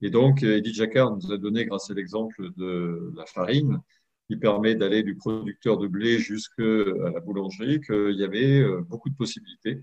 Et 0.00 0.10
donc, 0.10 0.42
Edith 0.42 0.74
Jacquard 0.74 1.16
nous 1.16 1.32
a 1.32 1.38
donné, 1.38 1.64
grâce 1.64 1.90
à 1.90 1.94
l'exemple 1.94 2.50
de 2.56 3.12
la 3.16 3.26
farine, 3.26 3.80
qui 4.28 4.36
permet 4.36 4.74
d'aller 4.74 5.02
du 5.02 5.16
producteur 5.16 5.78
de 5.78 5.88
blé 5.88 6.18
jusqu'à 6.18 6.62
la 6.62 7.18
boulangerie, 7.20 7.80
qu'il 7.80 8.14
y 8.14 8.24
avait 8.24 8.60
euh, 8.60 8.82
beaucoup 8.82 9.08
de 9.08 9.16
possibilités 9.16 9.80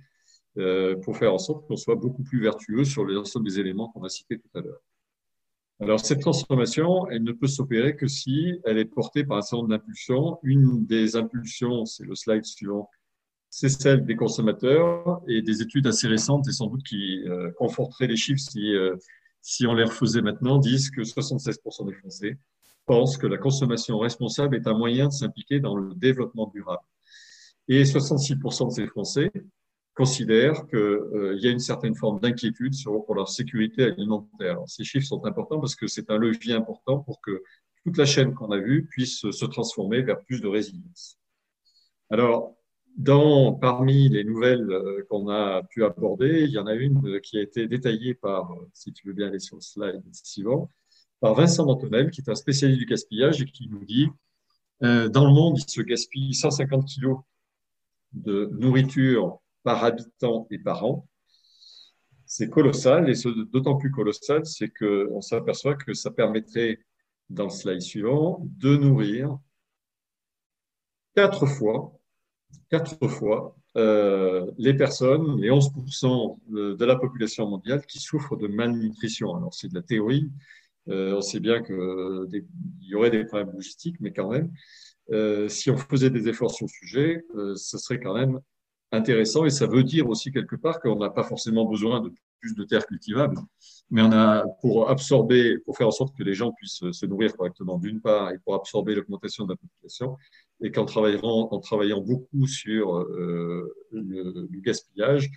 euh, 0.58 0.96
pour 0.98 1.18
faire 1.18 1.34
en 1.34 1.40
sorte 1.40 1.68
qu'on 1.68 1.76
soit 1.76 1.96
beaucoup 1.96 2.24
plus 2.24 2.40
vertueux 2.40 2.86
sur 2.86 3.04
l'ensemble 3.06 3.48
des 3.48 3.60
éléments 3.60 3.90
qu'on 3.90 4.04
a 4.04 4.10
cités 4.10 4.38
tout 4.38 4.58
à 4.58 4.62
l'heure. 4.62 4.82
Alors, 5.82 6.00
cette 6.00 6.22
transformation, 6.22 7.10
elle 7.10 7.24
ne 7.24 7.32
peut 7.32 7.48
s'opérer 7.48 7.96
que 7.96 8.08
si 8.08 8.62
elle 8.64 8.78
est 8.78 8.86
portée 8.86 9.26
par 9.26 9.38
un 9.38 9.42
certain 9.42 9.58
nombre 9.58 9.70
d'impulsions. 9.70 10.40
Une 10.44 10.86
des 10.86 11.16
impulsions, 11.18 11.86
c'est 11.86 12.06
le 12.06 12.16
slide 12.16 12.46
suivant, 12.46 12.90
c'est 13.50 13.68
celle 13.68 14.06
des 14.06 14.16
consommateurs 14.16 15.22
et 15.28 15.42
des 15.42 15.64
études 15.64 15.88
assez 15.88 16.08
récentes 16.08 16.48
et 16.48 16.52
sans 16.52 16.68
doute 16.68 16.84
qui 16.84 17.24
euh, 17.28 17.52
conforteraient 17.58 18.08
les 18.08 18.16
chiffres 18.16 18.40
si, 18.40 18.74
si 19.42 19.66
on 19.66 19.74
les 19.74 19.84
refaisait 19.84 20.22
maintenant, 20.22 20.60
disent 20.60 20.92
que 20.92 21.02
76% 21.02 21.88
des 21.88 21.94
Français 21.94 22.38
pense 22.86 23.18
que 23.18 23.28
la 23.28 23.38
consommation 23.38 24.00
responsable 24.00 24.56
est 24.56 24.68
un 24.68 24.78
moyen 24.78 25.08
de 25.08 25.14
s'impliquer 25.14 25.60
dans 25.60 25.76
le 25.76 25.94
développement 25.96 26.48
durable. 26.54 26.84
Et 27.68 27.84
66% 27.84 28.68
de 28.68 28.72
ces 28.72 28.88
Français 28.88 29.32
considèrent 29.96 30.68
qu'il 30.68 30.78
euh, 30.78 31.38
y 31.40 31.48
a 31.48 31.52
une 31.52 31.60
certaine 31.60 31.96
forme 31.96 32.20
d'inquiétude 32.20 32.74
pour 32.84 33.16
leur 33.16 33.30
sécurité 33.30 33.84
alimentaire. 33.84 34.60
ces 34.68 34.84
chiffres 34.84 35.08
sont 35.08 35.26
importants 35.26 35.60
parce 35.60 35.76
que 35.76 35.88
c'est 35.88 36.12
un 36.12 36.18
levier 36.18 36.54
important 36.54 37.00
pour 37.00 37.22
que 37.22 37.44
toute 37.84 37.98
la 37.98 38.06
chaîne 38.06 38.34
qu'on 38.34 38.52
a 38.52 38.58
vue 38.58 38.86
puisse 38.86 39.30
se 39.30 39.46
transformer 39.46 40.02
vers 40.02 40.22
plus 40.22 40.42
de 40.42 40.48
résilience. 40.48 41.18
Alors, 42.10 42.56
dans, 42.98 43.54
parmi 43.54 44.10
les 44.10 44.24
nouvelles 44.24 44.70
euh, 44.72 45.06
qu'on 45.10 45.30
a 45.30 45.64
pu 45.64 45.84
aborder, 45.84 46.44
il 46.44 46.52
y 46.52 46.58
en 46.58 46.68
a 46.68 46.74
une 46.74 47.20
qui 47.22 47.38
a 47.38 47.42
été 47.42 47.68
détaillée 47.68 48.14
par, 48.14 48.54
si 48.74 48.94
tu 48.94 49.08
veux 49.08 49.14
bien 49.14 49.28
aller 49.28 49.40
sur 49.40 49.58
le 49.58 49.62
slide 49.62 50.04
suivant, 50.14 50.70
Vincent 51.34 51.66
Dantonel, 51.66 52.12
qui 52.12 52.22
est 52.22 52.30
un 52.30 52.36
spécialiste 52.36 52.80
du 52.80 52.86
gaspillage 52.86 53.42
et 53.42 53.46
qui 53.46 53.68
nous 53.70 53.84
dit 53.86 54.08
euh, 54.84 55.08
dans 55.10 55.26
le 55.26 55.34
monde, 55.34 55.58
il 55.58 55.70
se 55.70 55.82
gaspille 55.82 56.34
150 56.34 56.86
kilos 56.86 57.20
de 58.14 58.50
nourriture 58.54 59.40
par 59.64 59.84
habitant 59.84 60.48
et 60.52 60.60
par 60.60 60.86
an. 60.86 61.08
C'est 62.26 62.50
colossal, 62.50 63.10
et 63.10 63.14
d'autant 63.52 63.78
plus 63.78 63.92
colossal, 63.92 64.46
c'est 64.46 64.70
qu'on 64.70 65.22
s'aperçoit 65.22 65.76
que 65.76 65.94
ça 65.94 66.12
permettrait, 66.12 66.80
dans 67.30 67.46
le 67.46 67.50
slide 67.50 67.82
suivant, 67.82 68.40
de 68.44 68.76
nourrir 68.76 69.38
quatre 71.16 71.46
fois, 71.46 71.98
quatre 72.70 73.08
fois 73.08 73.56
euh, 73.78 74.52
les 74.58 74.74
personnes, 74.74 75.40
les 75.40 75.50
11% 75.50 76.40
de 76.50 76.86
la 76.86 76.96
population 76.96 77.48
mondiale 77.48 77.86
qui 77.86 78.00
souffrent 78.00 78.38
de 78.38 78.48
malnutrition. 78.48 79.36
Alors, 79.36 79.54
c'est 79.54 79.70
de 79.70 79.76
la 79.76 79.82
théorie, 79.82 80.30
euh, 80.30 80.32
on 80.88 81.22
sait 81.22 81.40
bien 81.40 81.62
qu'il 81.64 82.46
y 82.82 82.96
aurait 82.96 83.12
des 83.12 83.26
problèmes 83.26 83.52
logistiques, 83.52 83.98
mais 84.00 84.14
quand 84.14 84.30
même, 84.30 84.52
euh, 85.12 85.48
si 85.50 85.70
on 85.70 85.78
faisait 85.78 86.10
des 86.10 86.28
efforts 86.28 86.52
sur 86.52 86.66
le 86.66 86.72
sujet, 86.72 87.24
euh, 87.36 87.56
ce 87.56 87.78
serait 87.78 88.00
quand 88.00 88.16
même 88.16 88.40
intéressant 88.92 89.46
et 89.46 89.50
ça 89.50 89.68
veut 89.68 89.84
dire 89.84 90.10
aussi 90.10 90.32
quelque 90.32 90.56
part 90.56 90.80
qu'on 90.80 90.98
n'a 90.98 91.10
pas 91.10 91.24
forcément 91.24 91.66
besoin 91.66 92.02
de 92.02 92.12
plus 92.40 92.56
de 92.56 92.64
terres 92.64 92.86
cultivables, 92.86 93.38
mais 93.90 94.02
on 94.02 94.12
a 94.12 94.46
pour 94.62 94.90
absorber, 94.90 95.58
pour 95.60 95.78
faire 95.78 95.88
en 95.88 95.92
sorte 95.92 96.16
que 96.16 96.24
les 96.24 96.34
gens 96.34 96.52
puissent 96.54 96.84
se 96.92 97.06
nourrir 97.06 97.36
correctement 97.36 97.78
d'une 97.78 98.02
part 98.02 98.32
et 98.32 98.40
pour 98.40 98.56
absorber 98.56 98.96
l'augmentation 98.96 99.46
de 99.46 99.54
la 99.54 99.58
population, 99.58 100.18
et 100.62 100.72
qu'en 100.72 100.86
travaillant, 100.86 101.22
en 101.24 101.60
travaillant 101.60 102.02
beaucoup 102.02 102.48
sur 102.48 103.04
le, 103.04 103.74
le, 103.92 104.62
gaspillage, 104.62 105.30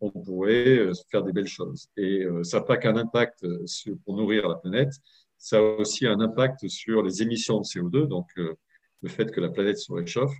on 0.00 0.10
pourrait 0.10 0.90
faire 1.10 1.22
des 1.22 1.32
belles 1.32 1.46
choses. 1.46 1.88
Et 1.96 2.26
ça 2.42 2.58
n'a 2.58 2.64
pas 2.64 2.76
qu'un 2.76 2.96
impact 2.96 3.46
pour 4.04 4.16
nourrir 4.16 4.48
la 4.48 4.56
planète, 4.56 4.92
ça 5.38 5.58
a 5.58 5.60
aussi 5.60 6.06
un 6.06 6.20
impact 6.20 6.68
sur 6.68 7.02
les 7.02 7.22
émissions 7.22 7.58
de 7.58 7.64
CO2, 7.64 8.06
donc 8.06 8.26
le 8.36 9.08
fait 9.08 9.30
que 9.30 9.40
la 9.40 9.50
planète 9.50 9.78
se 9.78 9.92
réchauffe, 9.92 10.34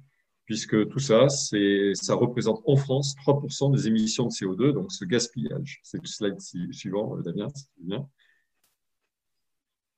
puisque 0.46 0.88
tout 0.88 0.98
ça, 0.98 1.28
ça 1.28 2.14
représente 2.14 2.62
en 2.66 2.76
France 2.76 3.14
3% 3.16 3.74
des 3.74 3.88
émissions 3.88 4.24
de 4.26 4.32
CO2, 4.32 4.72
donc 4.72 4.92
ce 4.92 5.04
gaspillage. 5.04 5.80
C'est 5.82 6.00
le 6.00 6.06
slide 6.06 6.40
suivant, 6.72 7.16
Damien, 7.18 7.48
si 7.54 7.64
tu 7.64 7.84
bien. 7.84 8.08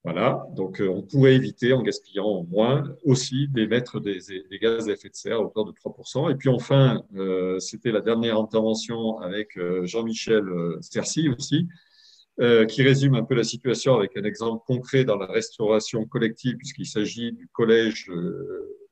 Voilà, 0.07 0.47
donc 0.55 0.81
euh, 0.81 0.89
on 0.89 1.03
pourrait 1.03 1.35
éviter 1.35 1.73
en 1.73 1.83
gaspillant 1.83 2.27
au 2.27 2.45
moins 2.45 2.85
aussi 3.03 3.49
d'émettre 3.49 3.99
des, 3.99 4.21
gaz 4.63 4.89
à 4.89 4.93
effet 4.93 5.09
de 5.09 5.17
serre 5.17 5.39
à 5.39 5.41
hauteur 5.41 5.65
de 5.65 5.73
3%. 5.73 6.31
Et 6.31 6.37
puis 6.37 6.49
enfin, 6.49 7.03
euh, 7.17 7.59
c'était 7.59 7.91
la 7.91 8.01
dernière 8.01 8.39
intervention 8.39 9.19
avec 9.19 9.59
euh, 9.59 9.85
Jean-Michel 9.85 10.45
Cercy 10.81 11.29
aussi, 11.29 11.67
qui 12.69 12.83
résume 12.83 13.17
un 13.17 13.25
peu 13.25 13.35
la 13.35 13.43
situation 13.43 13.97
avec 13.97 14.17
un 14.17 14.23
exemple 14.23 14.63
concret 14.65 15.03
dans 15.03 15.17
la 15.17 15.27
restauration 15.27 16.05
collective, 16.07 16.57
puisqu'il 16.57 16.87
s'agit 16.87 17.33
du 17.33 17.49
collège 17.49 18.09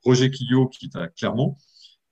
Roger 0.03 0.31
Quillot 0.31 0.67
qui 0.67 0.87
est 0.87 0.97
à 0.97 1.07
Clermont. 1.07 1.55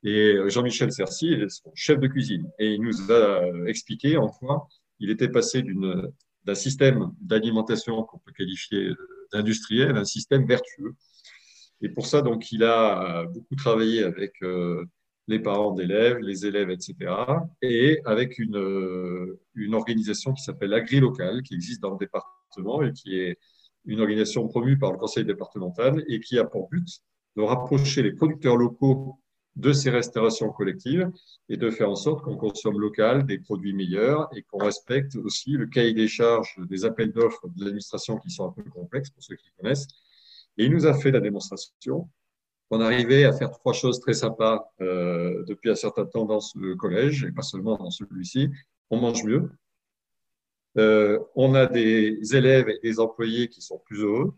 Et 0.05 0.37
Jean-Michel 0.47 0.93
Cercy 0.93 1.33
est 1.33 1.49
son 1.49 1.73
chef 1.75 1.99
de 1.99 2.07
cuisine. 2.07 2.49
Et 2.61 2.75
il 2.75 2.83
nous 2.83 3.11
a 3.11 3.67
expliqué 3.67 4.17
en 4.17 4.29
quoi 4.29 4.69
il 5.01 5.11
était 5.11 5.31
passé 5.31 5.63
d'une 5.63 6.13
d'un 6.45 6.55
système 6.55 7.11
d'alimentation 7.21 8.03
qu'on 8.03 8.19
peut 8.19 8.33
qualifier 8.33 8.93
d'industriel, 9.33 9.97
un 9.97 10.05
système 10.05 10.47
vertueux. 10.47 10.95
Et 11.81 11.89
pour 11.89 12.07
ça, 12.07 12.23
donc, 12.23 12.53
il 12.53 12.65
a 12.65 13.25
beaucoup 13.33 13.57
travaillé 13.57 14.05
avec 14.05 14.33
euh, 14.43 14.85
les 15.29 15.39
parents 15.39 15.73
d'élèves, 15.73 16.19
les 16.19 16.47
élèves, 16.47 16.71
etc., 16.71 16.95
et 17.61 18.01
avec 18.05 18.39
une, 18.39 18.57
euh, 18.57 19.41
une 19.55 19.75
organisation 19.75 20.33
qui 20.33 20.43
s'appelle 20.43 20.75
AgriLocal, 20.75 21.43
qui 21.43 21.55
existe 21.55 21.81
dans 21.81 21.93
le 21.93 21.99
département 21.99 22.83
et 22.83 22.93
qui 22.93 23.19
est 23.19 23.39
une 23.85 24.01
organisation 24.01 24.47
promue 24.49 24.79
par 24.79 24.93
le 24.93 24.99
conseil 24.99 25.25
départemental 25.25 26.05
et 26.09 26.21
qui 26.21 26.39
a 26.39 26.45
pour 26.45 26.69
but 26.69 26.87
de 27.37 27.43
rapprocher 27.43 28.03
les 28.03 28.13
producteurs 28.13 28.57
locaux 28.57 29.19
de 29.57 29.73
ces 29.73 29.91
restaurations 29.91 30.51
collectives 30.51 31.11
et 31.49 31.57
de 31.57 31.71
faire 31.71 31.91
en 31.91 31.95
sorte 31.95 32.23
qu'on 32.23 32.37
consomme 32.37 32.81
local 32.81 33.27
des 33.27 33.39
produits 33.39 33.75
meilleurs 33.75 34.29
et 34.35 34.43
qu'on 34.43 34.59
respecte 34.59 35.17
aussi 35.17 35.53
le 35.53 35.67
cahier 35.67 35.93
des 35.93 36.09
charges 36.09 36.57
des 36.59 36.85
appels 36.85 37.13
d'offres 37.13 37.49
de 37.49 37.65
l'administration 37.65 38.17
qui 38.19 38.31
sont 38.31 38.49
un 38.49 38.53
peu 38.53 38.63
complexes 38.71 39.11
pour 39.11 39.23
ceux 39.23 39.37
qui 39.37 39.51
connaissent. 39.59 39.89
Et 40.57 40.65
il 40.65 40.73
nous 40.73 40.87
a 40.87 40.95
fait 40.95 41.11
la 41.11 41.21
démonstration 41.21 42.09
qu'on 42.71 42.81
arrivait 42.81 43.25
à 43.25 43.33
faire 43.33 43.51
trois 43.51 43.75
choses 43.75 44.01
très 44.01 44.15
sympas 44.15 44.73
euh, 44.81 45.45
depuis 45.45 45.71
un 45.71 45.75
certain 45.75 46.07
temps 46.07 46.25
dans 46.25 46.41
ce 46.41 46.75
collège 46.75 47.25
et 47.25 47.33
pas 47.33 47.43
seulement 47.43 47.77
dans 47.77 47.91
celui-ci. 47.91 48.49
On 48.89 48.99
mange 48.99 49.25
mieux. 49.25 49.51
Euh, 50.79 51.19
on 51.35 51.55
a 51.55 51.67
des 51.67 52.19
élèves 52.35 52.71
et 52.71 52.79
des 52.83 52.99
employés 52.99 53.49
qui 53.49 53.61
sont 53.61 53.79
plus 53.85 54.01
heureux 54.01 54.35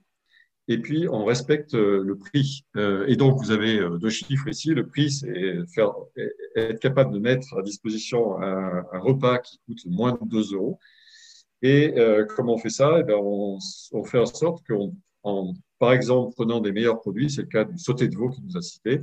et 0.68 0.78
puis 0.78 1.08
on 1.10 1.24
respecte 1.24 1.74
euh, 1.74 2.02
le 2.02 2.16
prix. 2.16 2.64
Euh, 2.76 3.04
et 3.06 3.16
donc 3.16 3.38
vous 3.38 3.50
avez 3.50 3.78
euh, 3.78 3.98
deux 3.98 4.10
chiffres 4.10 4.48
ici. 4.48 4.70
Le 4.70 4.86
prix, 4.86 5.10
c'est 5.10 5.66
faire 5.74 5.92
être 6.56 6.80
capable 6.80 7.12
de 7.12 7.18
mettre 7.18 7.54
à 7.58 7.62
disposition 7.62 8.40
un, 8.40 8.82
repas 8.92 9.38
qui 9.38 9.58
coûte 9.66 9.84
moins 9.86 10.12
de 10.12 10.28
2 10.28 10.54
euros. 10.54 10.78
Et 11.62 11.94
comment 12.36 12.54
on 12.54 12.58
fait 12.58 12.68
ça 12.68 12.98
eh 13.00 13.04
bien, 13.04 13.16
on, 13.16 13.58
on, 13.92 14.04
fait 14.04 14.18
en 14.18 14.26
sorte 14.26 14.62
qu'en, 14.66 15.54
par 15.78 15.92
exemple, 15.94 16.34
prenant 16.34 16.60
des 16.60 16.72
meilleurs 16.72 17.00
produits, 17.00 17.30
c'est 17.30 17.40
le 17.40 17.48
cas 17.48 17.64
du 17.64 17.78
sauté 17.78 18.06
de 18.08 18.14
veau 18.14 18.28
qui 18.28 18.42
nous 18.42 18.54
a 18.58 18.60
cité. 18.60 19.00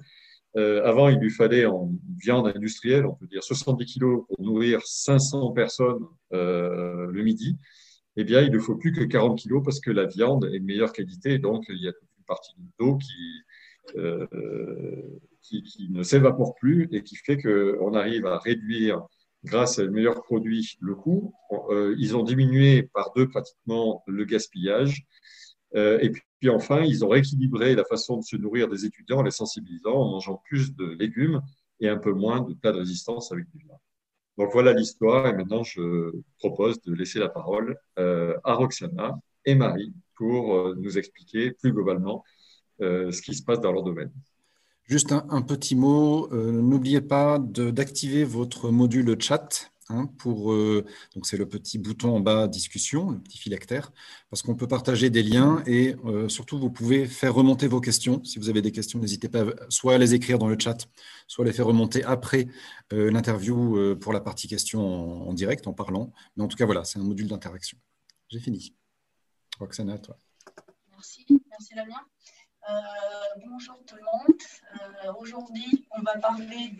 avant, 0.56 1.10
il 1.10 1.18
lui 1.18 1.32
fallait 1.32 1.66
en 1.66 1.92
viande 2.20 2.52
industrielle, 2.56 3.08
on 3.08 3.16
peut 3.16 3.26
dire 3.26 3.44
70 3.44 3.86
kilos 3.86 4.26
pour 4.28 4.46
nourrir 4.46 4.80
500 4.84 5.54
personnes 5.54 6.06
le 6.32 7.22
midi 7.24 7.58
eh 8.18 8.24
bien, 8.24 8.42
il 8.42 8.52
ne 8.52 8.60
faut 8.60 8.76
plus 8.76 8.92
que 8.92 9.04
40 9.04 9.40
kilos 9.40 9.64
parce 9.64 9.80
que 9.80 9.92
la 9.92 10.06
viande 10.06 10.46
est 10.46 10.60
de 10.60 10.66
meilleure 10.66 10.94
qualité. 10.94 11.40
donc, 11.40 11.66
il 11.70 11.82
y 11.82 11.88
a 11.88 11.94
toute 11.94 12.10
une 12.18 12.26
partie 12.26 12.54
de 12.58 12.64
l'eau 12.80 13.00
euh, 13.96 14.28
qui, 15.42 15.64
qui, 15.64 15.90
ne 15.90 16.04
s'évapore 16.04 16.56
plus 16.56 16.88
et 16.92 17.04
qui 17.04 17.16
fait 17.16 17.42
qu'on 17.42 17.94
arrive 17.94 18.26
à 18.26 18.38
réduire, 18.38 19.02
grâce 19.44 19.80
à 19.80 19.84
un 19.84 19.88
meilleur 19.88 20.22
produit, 20.24 20.78
le 20.82 20.96
coût. 20.96 21.34
Euh, 21.70 21.96
ils 21.98 22.16
ont 22.16 22.24
diminué 22.24 22.84
par 22.84 23.12
deux 23.16 23.28
pratiquement 23.28 24.04
le 24.08 24.26
gaspillage. 24.26 25.04
Euh, 25.76 26.00
et 26.02 26.12
puis, 26.12 26.50
enfin, 26.50 26.82
ils 26.82 27.04
ont 27.06 27.10
rééquilibré 27.10 27.76
la 27.76 27.86
façon 27.86 28.18
de 28.18 28.24
se 28.24 28.36
nourrir 28.36 28.68
des 28.68 28.86
étudiants 28.86 29.20
en 29.20 29.24
les 29.24 29.32
sensibilisant 29.32 29.94
en 29.94 30.12
mangeant 30.12 30.42
plus 30.46 30.76
de 30.76 30.86
légumes 30.86 31.42
et 31.80 31.88
un 31.88 31.98
peu 31.98 32.12
moins 32.12 32.42
de 32.42 32.54
plats 32.54 32.74
de 32.74 32.80
résistance 32.80 33.32
avec 33.32 33.50
du 33.50 33.66
vin. 33.66 33.76
Donc 34.38 34.50
voilà 34.54 34.74
l'histoire. 34.74 35.28
Et 35.28 35.34
maintenant 35.34 35.64
je 35.64 36.12
propose 36.40 36.82
de 36.82 36.94
laisser 36.94 37.20
la 37.20 37.30
parole 37.30 37.78
euh, 38.00 38.38
à 38.44 38.54
Roxana 38.54 39.20
et 39.46 39.56
Marie 39.56 39.94
pour 40.16 40.56
euh, 40.56 40.76
nous 40.78 40.98
expliquer 40.98 41.52
plus 41.52 41.72
globalement 41.72 42.24
euh, 42.82 43.12
ce 43.12 43.22
qui 43.22 43.34
se 43.34 43.44
passe 43.44 43.60
dans 43.60 43.72
leur 43.72 43.84
domaine. 43.84 44.12
Juste 44.86 45.14
un, 45.14 45.42
petit 45.42 45.76
mot, 45.76 46.28
n'oubliez 46.34 47.00
pas 47.00 47.40
d'activer 47.40 48.26
votre 48.26 48.72
module 48.72 49.16
chat 49.22 49.72
Hein, 49.90 50.10
euh, 50.26 50.84
donc 51.16 51.26
c'est 51.26 51.38
le 51.38 51.48
petit 51.48 51.78
bouton 51.78 52.16
en 52.16 52.20
bas 52.20 52.48
discussion, 52.48 53.12
le 53.12 53.20
petit 53.20 53.38
phylactère, 53.38 53.92
parce 54.30 54.42
qu'on 54.42 54.56
peut 54.56 54.68
partager 54.68 55.10
des 55.10 55.24
liens 55.24 55.64
et 55.66 55.96
euh, 56.06 56.30
surtout 56.30 56.60
vous 56.60 56.70
pouvez 56.70 57.06
faire 57.06 57.34
remonter 57.34 57.68
vos 57.68 57.82
questions. 57.82 58.24
Si 58.24 58.40
vous 58.40 58.50
avez 58.50 58.62
des 58.62 58.72
questions, 58.72 59.00
n'hésitez 59.00 59.28
pas 59.28 59.46
soit 59.70 59.96
à 59.96 59.98
les 59.98 60.14
écrire 60.14 60.38
dans 60.40 60.48
le 60.48 60.58
chat, 60.58 60.88
soit 61.28 61.46
à 61.46 61.48
les 61.48 61.54
faire 61.54 61.66
remonter 61.66 62.04
après 62.04 62.48
euh, 62.94 63.12
l'interview 63.12 63.96
pour 64.00 64.14
la 64.14 64.22
partie 64.22 64.48
questions 64.48 65.28
en, 65.28 65.34
direct, 65.34 65.68
en 65.68 65.74
parlant. 65.74 66.14
Mais 66.36 66.44
en 66.44 66.48
tout 66.48 66.58
cas, 66.58 66.66
voilà, 66.66 66.84
c'est 66.84 67.00
un 67.00 67.04
module 67.04 67.28
d'interaction. 67.28 67.78
J'ai 68.30 68.40
fini. 68.40 68.76
Roxana, 69.60 69.98
toi. 69.98 70.18
Merci, 70.92 71.26
merci 71.50 71.76
Damien. 71.76 71.96
Euh, 72.70 72.74
bonjour 73.50 73.76
tout 73.88 73.96
le 73.96 74.02
monde. 74.04 74.38
Euh, 74.76 75.12
aujourd'hui, 75.20 75.84
on 75.98 76.04
va 76.04 76.20
parler 76.20 76.72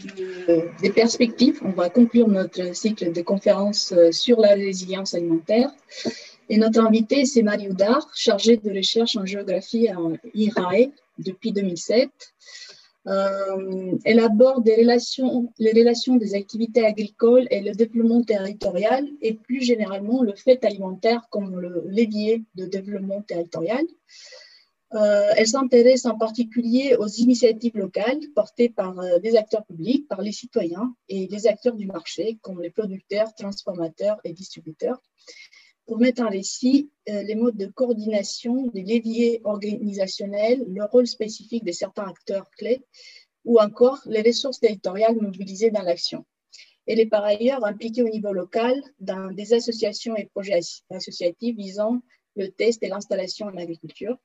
des 0.80 0.92
perspectives. 0.92 1.60
On 1.64 1.72
va 1.72 1.90
conclure 1.90 2.28
notre 2.28 2.76
cycle 2.76 3.12
de 3.12 3.22
conférences 3.22 3.92
euh, 3.92 4.12
sur 4.12 4.40
la 4.40 4.50
résilience 4.54 5.16
alimentaire. 5.16 5.72
Et 6.50 6.58
notre 6.58 6.82
invitée, 6.82 7.26
c'est 7.26 7.42
Marie 7.42 7.68
Oudard, 7.70 8.08
chargée 8.14 8.58
de 8.58 8.72
recherche 8.72 9.18
en 9.18 9.26
géographie 9.26 9.88
à 9.88 9.98
IRAE 10.36 10.92
depuis 11.18 11.52
2007. 11.52 12.10
elle 13.06 14.20
aborde 14.20 14.68
les 14.68 14.76
relations 14.76 16.16
des 16.18 16.36
activités 16.36 16.86
agricoles 16.86 17.48
et 17.50 17.62
le 17.62 17.72
développement 17.72 18.22
territorial 18.22 19.08
et 19.22 19.34
plus 19.34 19.62
généralement 19.62 20.22
le 20.22 20.36
fait 20.36 20.64
alimentaire 20.64 21.22
comme 21.32 21.60
le 21.60 21.84
levier 21.88 22.44
de 22.54 22.66
développement 22.66 23.22
territorial. 23.22 23.86
Euh, 24.94 25.32
elle 25.38 25.48
s'intéresse 25.48 26.06
en 26.06 26.18
particulier 26.18 26.98
aux 27.00 27.08
initiatives 27.08 27.78
locales 27.78 28.20
portées 28.36 28.68
par 28.68 29.00
euh, 29.00 29.20
des 29.20 29.38
acteurs 29.38 29.66
publics, 29.66 30.06
par 30.10 30.22
les 30.22 30.34
citoyens 30.34 30.94
et 31.08 31.28
les 31.28 31.48
acteurs 31.48 31.76
du 31.76 31.86
marché, 31.86 32.40
comme 32.42 32.62
les 32.62 32.72
producteurs, 32.72 33.34
transformateurs 33.36 34.20
et 34.26 34.34
distributeurs, 34.34 35.02
pour 35.86 35.98
mettre 35.98 36.22
en 36.22 36.30
récit 36.30 36.92
euh, 37.10 37.24
les 37.24 37.36
modes 37.36 37.56
de 37.56 37.68
coordination 37.68 38.68
des 38.68 38.82
leviers 38.82 39.40
organisationnels, 39.46 40.66
le 40.68 40.84
rôle 40.84 41.08
spécifique 41.08 41.64
de 41.64 41.72
certains 41.72 42.08
acteurs 42.08 42.50
clés 42.58 42.82
ou 43.46 43.62
encore 43.62 44.02
les 44.08 44.22
ressources 44.22 44.60
territoriales 44.60 45.16
mobilisées 45.16 45.72
dans 45.72 45.84
l'action. 45.84 46.26
Elle 46.86 47.00
est 47.00 47.06
par 47.06 47.24
ailleurs 47.24 47.64
impliquée 47.66 48.04
au 48.04 48.10
niveau 48.10 48.34
local 48.34 48.76
dans 49.00 49.32
des 49.32 49.54
associations 49.54 50.18
et 50.18 50.26
projets 50.26 50.60
associatifs 50.90 51.56
visant 51.56 52.02
le 52.36 52.50
test 52.50 52.84
et 52.84 52.90
l'installation 52.90 53.48
en 53.48 53.56
agriculture 53.56 54.18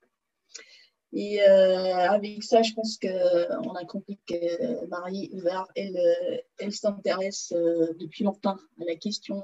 et 1.18 1.40
euh, 1.40 1.94
avec 2.11 2.44
ça, 2.44 2.61
je 2.61 2.75
pense 2.75 2.99
qu'on 2.99 3.75
a 3.75 3.85
compris 3.87 4.18
que 4.28 4.85
Marie 4.88 5.30
elle, 5.75 5.96
euh, 5.96 6.37
elle 6.58 6.73
s'intéresse 6.73 7.54
euh, 7.56 7.94
depuis 7.99 8.23
longtemps 8.23 8.58
à 8.78 8.85
la 8.87 8.96
question 8.96 9.42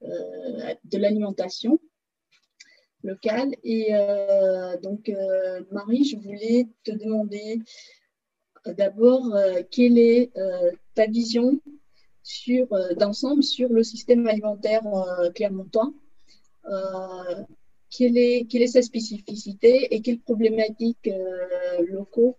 de 0.00 0.96
l'alimentation 0.96 1.78
locale. 3.02 3.50
Et 3.64 3.92
donc, 4.82 5.12
Marie, 5.70 6.04
je 6.04 6.16
voulais 6.16 6.68
te 6.84 6.90
demander 6.90 7.60
d'abord 8.64 9.36
quelle 9.70 9.98
est 9.98 10.32
ta 10.94 11.04
vision 11.04 11.60
d'ensemble 12.96 13.42
sur 13.42 13.68
le 13.68 13.82
système 13.82 14.26
alimentaire 14.26 14.84
clermontois 15.34 15.92
quelle 17.90 18.16
est, 18.16 18.66
sa 18.66 18.82
spécificité 18.82 19.94
et 19.94 20.00
quelles 20.00 20.20
problématiques 20.20 21.08
euh, 21.08 21.84
locaux 21.88 22.36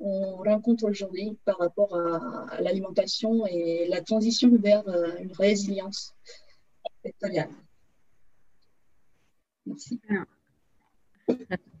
on 0.00 0.36
rencontre 0.36 0.84
aujourd'hui 0.84 1.36
par 1.44 1.58
rapport 1.58 1.96
à, 1.96 2.60
l'alimentation 2.60 3.44
et 3.46 3.88
la 3.88 4.00
transition 4.00 4.54
vers 4.56 4.88
euh, 4.88 5.16
une 5.18 5.32
résilience 5.32 6.14
sectorielle. 7.04 7.48
Merci. 9.66 10.00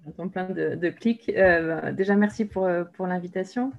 j'entends 0.04 0.28
plein 0.28 0.50
de, 0.50 0.90
clics. 0.90 1.28
Euh, 1.28 1.92
déjà, 1.92 2.16
merci 2.16 2.44
pour, 2.44 2.68
pour 2.94 3.06
l'invitation. 3.06 3.72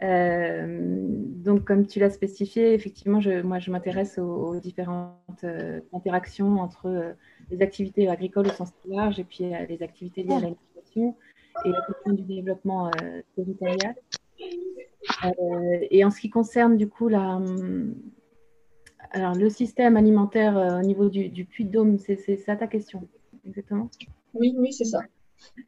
Donc, 0.00 1.64
comme 1.64 1.86
tu 1.86 1.98
l'as 1.98 2.10
spécifié, 2.10 2.74
effectivement, 2.74 3.20
je, 3.20 3.42
moi, 3.42 3.58
je 3.58 3.70
m'intéresse 3.70 4.18
aux, 4.18 4.58
différentes 4.60 5.44
interactions 5.92 6.60
entre 6.60 7.14
les 7.50 7.62
activités 7.62 8.08
agricoles 8.08 8.46
au 8.46 8.52
sens 8.52 8.72
large 8.86 9.18
et 9.18 9.24
puis 9.24 9.44
les 9.68 9.82
activités 9.82 10.22
liées 10.22 10.34
à 10.34 10.40
l'alimentation 10.40 11.16
et 11.64 11.70
la 11.70 11.82
question 11.82 12.12
du 12.12 12.22
développement 12.22 12.90
territorial. 13.34 13.96
et 15.90 16.04
en 16.04 16.10
ce 16.10 16.20
qui 16.20 16.30
concerne, 16.30 16.76
du 16.76 16.88
coup, 16.88 17.08
la, 17.08 17.40
alors, 19.10 19.34
le 19.34 19.48
système 19.48 19.96
alimentaire 19.96 20.56
euh, 20.56 20.80
au 20.80 20.82
niveau 20.82 21.08
du, 21.08 21.44
puits 21.44 21.64
de 21.64 21.70
Dôme, 21.70 21.98
c'est 21.98 22.36
ça 22.36 22.56
ta 22.56 22.66
question, 22.66 23.08
exactement? 23.46 23.90
Oui, 24.34 24.54
oui, 24.58 24.72
c'est 24.72 24.84
ça. 24.84 25.00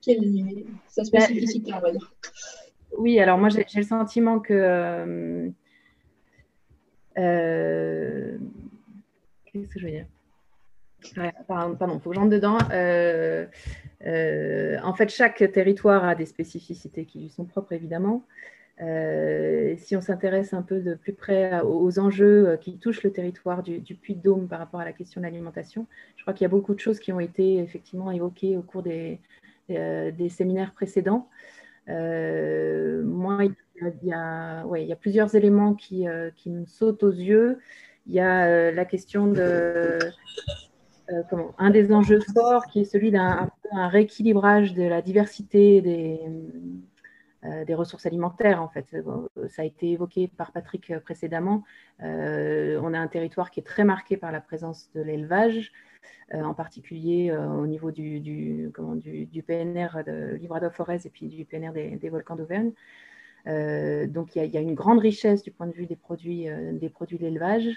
Quelle 0.02 0.24
est 0.24 0.66
sa 0.88 1.04
spécificité, 1.04 1.72
on 1.74 1.80
va 1.80 1.92
dire 1.92 2.12
Oui, 3.00 3.18
alors 3.18 3.38
moi, 3.38 3.48
j'ai 3.48 3.64
le 3.74 3.82
sentiment 3.82 4.40
que. 4.40 4.52
Euh, 4.52 5.48
euh, 7.18 8.38
qu'est-ce 9.46 9.68
que 9.68 9.80
je 9.80 9.86
veux 9.86 9.92
dire? 9.92 10.06
Pardon, 11.48 11.94
il 11.94 12.00
faut 12.00 12.10
que 12.10 12.16
j'entre 12.16 12.30
dedans. 12.30 12.58
en 14.84 14.94
fait, 14.94 15.08
chaque 15.08 15.38
territoire 15.52 16.04
a 16.04 16.14
des 16.14 16.26
spécificités 16.26 17.06
qui 17.06 17.20
lui 17.20 17.30
sont 17.30 17.44
propres, 17.44 17.72
évidemment. 17.72 18.24
Euh, 18.82 19.74
si 19.76 19.94
on 19.94 20.00
s'intéresse 20.00 20.54
un 20.54 20.62
peu 20.62 20.80
de 20.80 20.94
plus 20.94 21.12
près 21.12 21.60
aux 21.60 21.98
enjeux 21.98 22.48
euh, 22.48 22.56
qui 22.56 22.78
touchent 22.78 23.02
le 23.02 23.12
territoire 23.12 23.62
du, 23.62 23.80
Puy-de-Dôme 23.94 24.48
par 24.48 24.58
rapport 24.58 24.80
à 24.80 24.86
la 24.86 24.92
question 24.92 25.20
de 25.20 25.26
l'alimentation, 25.26 25.86
je 26.16 26.22
crois 26.22 26.32
qu'il 26.32 26.44
y 26.44 26.46
a 26.46 26.48
beaucoup 26.48 26.74
de 26.74 26.80
choses 26.80 26.98
qui 26.98 27.12
ont 27.12 27.20
été 27.20 27.58
effectivement 27.58 28.10
évoquées 28.10 28.56
au 28.56 28.62
cours 28.62 28.82
des, 28.82 29.20
euh, 29.70 30.10
séminaires 30.30 30.72
précédents. 30.72 31.28
Moi, 33.04 33.44
il 33.44 33.54
y, 34.02 34.12
a, 34.12 34.64
il 34.76 34.86
y, 34.86 34.92
a, 34.92 34.96
plusieurs 34.96 35.34
éléments 35.34 35.74
qui, 35.74 36.06
qui, 36.36 36.50
me 36.50 36.64
sautent 36.66 37.02
aux 37.02 37.12
yeux. 37.12 37.58
Il 38.06 38.14
y 38.14 38.20
a 38.20 38.70
la 38.70 38.84
question 38.84 39.26
de 39.26 39.98
comment, 41.28 41.54
un 41.58 41.70
des 41.70 41.92
enjeux 41.92 42.20
forts 42.34 42.66
qui 42.66 42.80
est 42.80 42.84
celui 42.84 43.10
d'un 43.10 43.50
rééquilibrage 43.72 44.74
de 44.74 44.82
la 44.82 45.02
diversité 45.02 45.80
des 45.80 46.20
euh, 47.46 47.64
des 47.64 47.74
ressources 47.74 48.04
alimentaires, 48.04 48.62
en 48.62 48.68
fait. 48.68 48.94
Ça 49.48 49.62
a 49.62 49.64
été 49.64 49.92
évoqué 49.92 50.28
par 50.28 50.52
Patrick 50.52 50.90
euh, 50.90 51.00
précédemment. 51.00 51.64
Euh, 52.02 52.78
on 52.82 52.92
a 52.92 52.98
un 52.98 53.06
territoire 53.06 53.50
qui 53.50 53.60
est 53.60 53.66
très 53.66 53.82
marqué 53.82 54.18
par 54.18 54.30
la 54.30 54.42
présence 54.42 54.90
de 54.94 55.00
l'élevage, 55.00 55.72
en 56.32 56.54
particulier 56.54 57.32
au 57.32 57.66
niveau 57.66 57.90
du, 57.90 58.20
du, 58.20 58.70
du, 58.96 59.26
du 59.26 59.42
PNR 59.42 60.04
de 60.06 60.36
Livradois-Forez 60.36 61.00
et 61.04 61.10
puis 61.10 61.26
du 61.26 61.44
PNR 61.44 61.72
des, 61.72 62.08
volcans 62.08 62.36
d'Auvergne. 62.36 62.72
donc 63.46 64.36
il 64.36 64.44
y, 64.44 64.56
a 64.56 64.60
une 64.60 64.74
grande 64.74 65.00
richesse 65.00 65.42
du 65.42 65.50
point 65.50 65.66
de 65.66 65.72
vue 65.72 65.86
des 65.86 65.96
produits, 65.96 66.46
des 66.72 66.88
produits 66.88 67.18
de 67.18 67.24
l'élevage. 67.24 67.68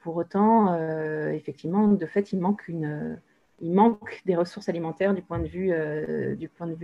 pour 0.00 0.16
autant, 0.16 0.76
effectivement, 1.30 1.88
de 1.88 2.06
fait, 2.06 2.32
il 2.32 2.38
manque 2.38 4.22
des 4.26 4.36
ressources 4.36 4.68
alimentaires 4.68 5.14
du 5.14 5.22
point 5.22 5.40
de 5.40 5.48
vue, 5.48 5.72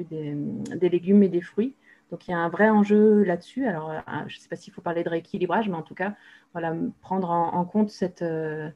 des, 0.04 0.88
légumes 0.88 1.22
et 1.22 1.28
des 1.28 1.42
fruits. 1.42 1.74
Donc 2.10 2.26
il 2.26 2.30
y 2.30 2.34
a 2.34 2.38
un 2.38 2.48
vrai 2.48 2.70
enjeu 2.70 3.22
là-dessus. 3.22 3.66
Alors 3.66 3.90
euh, 3.90 4.00
je 4.26 4.36
ne 4.36 4.40
sais 4.40 4.48
pas 4.48 4.56
s'il 4.56 4.72
faut 4.72 4.80
parler 4.80 5.04
de 5.04 5.08
rééquilibrage, 5.08 5.68
mais 5.68 5.76
en 5.76 5.82
tout 5.82 5.94
cas, 5.94 6.14
voilà, 6.52 6.74
prendre 7.00 7.30
en, 7.30 7.64
compte 7.64 7.90
cette, 7.90 8.22
euh, 8.22 8.70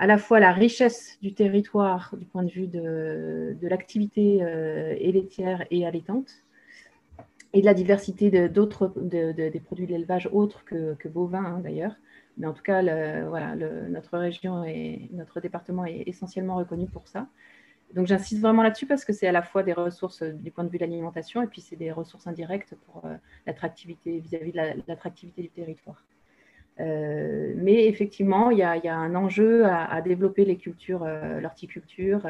à 0.00 0.06
la 0.06 0.16
fois 0.16 0.40
la 0.40 0.50
richesse 0.50 1.18
du 1.20 1.34
territoire 1.34 2.14
du 2.16 2.24
point 2.24 2.42
de 2.42 2.50
vue 2.50 2.66
de, 2.66 3.54
l'activité 3.60 4.38
euh, 4.42 4.94
laitière 4.94 5.66
et 5.70 5.86
allaitante, 5.86 6.42
et 7.52 7.60
de 7.60 7.66
la 7.66 7.74
diversité 7.74 8.48
d'autres 8.48 8.92
des 8.96 9.62
produits 9.62 9.86
de 9.86 9.92
l'élevage 9.92 10.26
autres 10.32 10.64
que, 10.64 11.08
bovins 11.08 11.44
hein, 11.44 11.60
d'ailleurs. 11.62 11.94
Mais 12.38 12.46
en 12.46 12.54
tout 12.54 12.62
cas, 12.62 12.80
voilà, 13.28 13.54
notre 13.56 14.16
région 14.16 14.64
et 14.64 15.10
notre 15.12 15.40
département 15.40 15.84
est 15.84 16.04
essentiellement 16.06 16.56
reconnu 16.56 16.86
pour 16.86 17.06
ça. 17.06 17.26
Donc 17.92 18.06
j'insiste 18.06 18.40
vraiment 18.40 18.62
là-dessus 18.62 18.86
parce 18.86 19.04
que 19.04 19.12
c'est 19.12 19.26
à 19.26 19.32
la 19.32 19.42
fois 19.42 19.62
des 19.62 19.74
ressources 19.74 20.22
du 20.22 20.50
point 20.50 20.64
de 20.64 20.70
vue 20.70 20.78
de 20.78 20.84
l'alimentation 20.84 21.42
et 21.42 21.46
puis 21.46 21.60
c'est 21.60 21.76
des 21.76 21.92
ressources 21.92 22.26
indirectes 22.26 22.74
pour 22.86 23.04
euh, 23.04 23.16
l'attractivité 23.46 24.20
vis-à-vis 24.20 24.52
de 24.52 24.60
l'attractivité 24.86 25.42
du 25.42 25.50
territoire. 25.50 26.02
Euh, 26.80 27.52
mais 27.56 27.86
effectivement, 27.86 28.50
il 28.50 28.58
y, 28.58 28.62
a, 28.62 28.96
un 28.96 29.14
enjeu 29.14 29.64
à, 29.66 30.00
développer 30.00 30.44
les 30.44 30.56
cultures, 30.56 31.04
l'horticulture, 31.40 32.22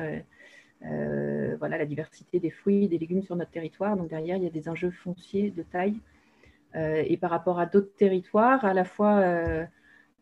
voilà, 0.80 1.78
la 1.78 1.86
diversité 1.86 2.40
des 2.40 2.50
fruits, 2.50 2.88
des 2.88 2.98
légumes 2.98 3.22
sur 3.22 3.36
notre 3.36 3.50
territoire. 3.50 3.96
Donc 3.96 4.08
derrière, 4.08 4.36
il 4.36 4.44
y 4.44 4.46
a 4.46 4.50
des 4.50 4.68
enjeux 4.68 4.90
fonciers 4.90 5.50
de 5.50 5.62
taille. 5.62 6.00
et 6.74 7.16
par 7.16 7.30
rapport 7.30 7.60
à 7.60 7.66
d'autres 7.66 7.94
territoires, 7.96 8.64
à 8.64 8.74
la 8.74 8.84
fois 8.84 9.24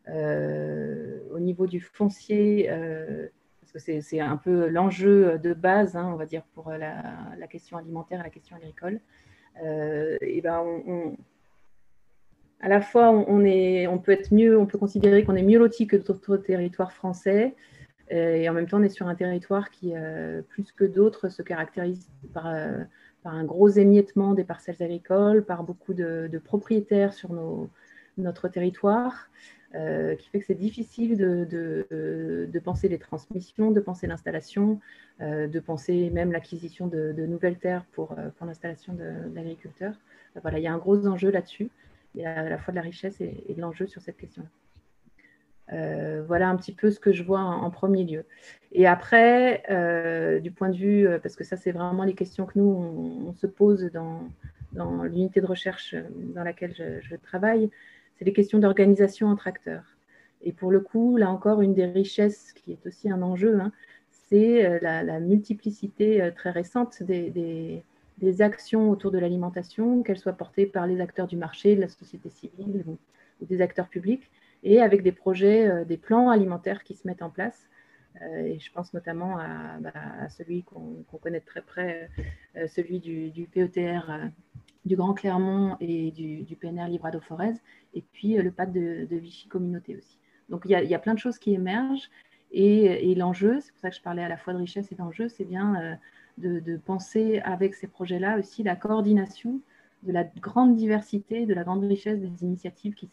au 0.08 1.38
niveau 1.38 1.66
du 1.66 1.80
foncier, 1.80 2.68
parce 3.60 3.84
que 3.84 4.00
c'est 4.00 4.20
un 4.20 4.36
peu 4.36 4.68
l'enjeu 4.68 5.38
de 5.38 5.54
base, 5.54 5.96
hein, 5.96 6.10
on 6.12 6.16
va 6.16 6.26
dire, 6.26 6.42
pour 6.54 6.70
la, 6.70 7.46
question 7.48 7.78
alimentaire 7.78 8.20
et 8.20 8.24
la 8.24 8.30
question 8.30 8.56
agricole. 8.56 9.00
Euh, 9.62 10.16
et 10.20 10.40
ben 10.40 10.60
on, 10.86 11.16
à 12.60 12.68
la 12.68 12.80
fois, 12.80 13.10
on, 13.10 13.98
peut 13.98 14.12
être 14.12 14.32
mieux, 14.32 14.58
on 14.58 14.66
peut 14.66 14.78
considérer 14.78 15.24
qu'on 15.24 15.36
est 15.36 15.42
mieux 15.42 15.58
loti 15.58 15.86
que 15.86 15.96
d'autres 15.96 16.36
territoires 16.36 16.92
français, 16.92 17.54
euh, 18.10 18.34
et 18.34 18.48
en 18.48 18.54
même 18.54 18.66
temps, 18.66 18.78
on 18.78 18.82
est 18.82 18.88
sur 18.88 19.06
un 19.06 19.14
territoire 19.14 19.70
qui, 19.70 19.92
euh, 19.94 20.42
plus 20.42 20.72
que 20.72 20.84
d'autres, 20.84 21.28
se 21.28 21.42
caractérise 21.42 22.08
par, 22.32 22.52
par, 23.22 23.34
un 23.34 23.44
gros 23.44 23.68
émiettement 23.68 24.34
des 24.34 24.44
parcelles 24.44 24.82
agricoles, 24.82 25.44
par 25.44 25.62
beaucoup 25.62 25.94
de, 25.94 26.40
propriétaires 26.44 27.12
sur 27.12 27.30
notre 28.16 28.48
territoire. 28.48 29.28
Euh, 29.74 30.14
qui 30.16 30.30
fait 30.30 30.40
que 30.40 30.46
c'est 30.46 30.54
difficile 30.54 31.18
de, 31.18 32.60
penser 32.64 32.88
les 32.88 32.98
transmissions, 32.98 33.70
de 33.70 33.80
penser 33.80 34.06
l'installation, 34.06 34.80
euh, 35.20 35.46
de 35.46 35.60
penser 35.60 36.08
même 36.08 36.32
l'acquisition 36.32 36.86
de, 36.86 37.12
nouvelles 37.26 37.58
terres 37.58 37.84
pour, 37.92 38.12
euh, 38.12 38.30
pour 38.36 38.46
l'installation 38.46 38.94
d'agriculteurs. 38.94 39.94
Voilà, 40.40 40.58
il 40.58 40.62
y 40.62 40.66
a 40.66 40.72
un 40.72 40.78
gros 40.78 41.06
enjeu 41.06 41.30
là-dessus. 41.30 41.70
Il 42.18 42.22
y 42.22 42.26
a 42.26 42.40
à 42.40 42.48
la 42.48 42.58
fois 42.58 42.72
de 42.72 42.76
la 42.76 42.82
richesse 42.82 43.20
et, 43.20 43.54
de 43.54 43.60
l'enjeu 43.60 43.86
sur 43.86 44.02
cette 44.02 44.16
question. 44.16 44.44
voilà 45.68 46.48
un 46.48 46.56
petit 46.56 46.74
peu 46.74 46.90
ce 46.90 46.98
que 46.98 47.12
je 47.12 47.22
vois 47.22 47.40
en, 47.40 47.70
premier 47.70 48.04
lieu. 48.04 48.24
Et 48.72 48.86
après, 48.86 49.62
du 50.42 50.50
point 50.50 50.68
de 50.68 50.76
vue, 50.76 51.08
parce 51.22 51.36
que 51.36 51.44
ça 51.44 51.56
c'est 51.56 51.72
vraiment 51.72 52.04
les 52.04 52.14
questions 52.14 52.44
que 52.44 52.58
nous, 52.58 52.68
on, 53.28 53.32
se 53.34 53.46
pose 53.46 53.90
dans, 53.92 54.28
dans 54.72 55.04
l'unité 55.04 55.40
de 55.40 55.46
recherche 55.46 55.94
dans 56.34 56.42
laquelle 56.42 56.74
je, 56.74 57.16
travaille, 57.16 57.70
c'est 58.18 58.24
les 58.24 58.32
questions 58.32 58.58
d'organisation 58.58 59.28
entre 59.28 59.46
acteurs. 59.46 59.96
Et 60.42 60.52
pour 60.52 60.70
le 60.70 60.80
coup, 60.80 61.16
là 61.16 61.30
encore, 61.30 61.62
une 61.62 61.74
des 61.74 61.86
richesses 61.86 62.52
qui 62.52 62.72
est 62.72 62.86
aussi 62.86 63.10
un 63.10 63.22
enjeu, 63.22 63.60
hein, 63.60 63.72
c'est 64.28 64.66
euh, 64.66 64.78
la, 64.80 65.20
multiplicité 65.20 66.22
euh, 66.22 66.30
très 66.30 66.50
récente 66.50 67.02
des, 67.02 67.82
actions 68.40 68.90
autour 68.90 69.10
de 69.10 69.18
l'alimentation, 69.18 70.02
qu'elles 70.02 70.18
soient 70.18 70.32
portées 70.32 70.66
par 70.66 70.86
les 70.86 71.00
acteurs 71.00 71.26
du 71.26 71.36
marché, 71.36 71.76
de 71.76 71.80
la 71.80 71.88
société 71.88 72.30
civile 72.30 72.84
ou, 72.86 72.98
des 73.40 73.60
acteurs 73.60 73.88
publics, 73.88 74.30
et 74.64 74.80
avec 74.80 75.02
des 75.02 75.12
projets, 75.12 75.68
euh, 75.68 75.84
des 75.84 75.96
plans 75.96 76.30
alimentaires 76.30 76.82
qui 76.82 76.94
se 76.94 77.06
mettent 77.06 77.22
en 77.22 77.30
place. 77.30 77.68
et 78.20 78.58
je 78.58 78.72
pense 78.72 78.92
notamment 78.94 79.38
à, 79.38 79.78
bah, 79.80 80.28
celui 80.28 80.64
qu'on 80.64 81.04
connaît 81.22 81.40
de 81.40 81.44
très 81.44 81.62
près, 81.62 82.10
celui 82.66 82.98
du, 82.98 83.30
du 83.30 83.46
PETR 83.46 84.30
du 84.88 84.96
Grand 84.96 85.14
Clermont 85.14 85.76
et 85.80 86.10
du, 86.10 86.56
PNR 86.56 86.88
Librado-Forez, 86.88 87.54
et 87.94 88.02
puis 88.02 88.38
euh, 88.38 88.42
le 88.42 88.50
pad 88.50 88.72
de, 88.72 89.06
Vichy 89.10 89.48
Communauté 89.48 89.96
aussi. 89.96 90.18
Donc 90.48 90.62
il 90.64 90.70
y, 90.70 90.94
a, 90.94 90.98
plein 90.98 91.14
de 91.14 91.18
choses 91.18 91.38
qui 91.38 91.52
émergent, 91.52 92.10
et, 92.50 93.14
l'enjeu, 93.14 93.60
c'est 93.60 93.70
pour 93.70 93.80
ça 93.80 93.90
que 93.90 93.96
je 93.96 94.00
parlais 94.00 94.24
à 94.24 94.28
la 94.28 94.38
fois 94.38 94.54
de 94.54 94.58
richesse 94.58 94.90
et 94.90 94.94
d'enjeu, 94.94 95.28
c'est 95.28 95.44
bien 95.44 95.98
de, 96.38 96.76
penser 96.76 97.40
avec 97.40 97.74
ces 97.74 97.86
projets-là 97.86 98.38
aussi 98.38 98.62
la 98.62 98.76
coordination 98.76 99.60
de 100.04 100.12
la 100.12 100.24
grande 100.24 100.76
diversité, 100.76 101.46
de 101.46 101.54
la 101.54 101.64
grande 101.64 101.84
richesse 101.84 102.20
des 102.20 102.44
initiatives 102.44 102.94
qui, 102.94 103.08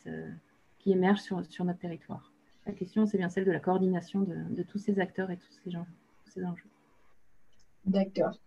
émergent 0.91 1.21
sur, 1.21 1.65
notre 1.65 1.79
territoire. 1.79 2.31
La 2.67 2.73
question, 2.73 3.05
c'est 3.05 3.17
bien 3.17 3.29
celle 3.29 3.45
de 3.45 3.51
la 3.51 3.59
coordination 3.59 4.21
de, 4.21 4.63
tous 4.63 4.77
ces 4.77 4.99
acteurs 4.99 5.31
et 5.31 5.37
tous 5.37 5.51
ces, 5.63 5.71
gens, 5.71 5.85
tous 6.25 6.31
ces 6.31 6.45
enjeux. 6.45 6.69
D'accord. 7.85 8.39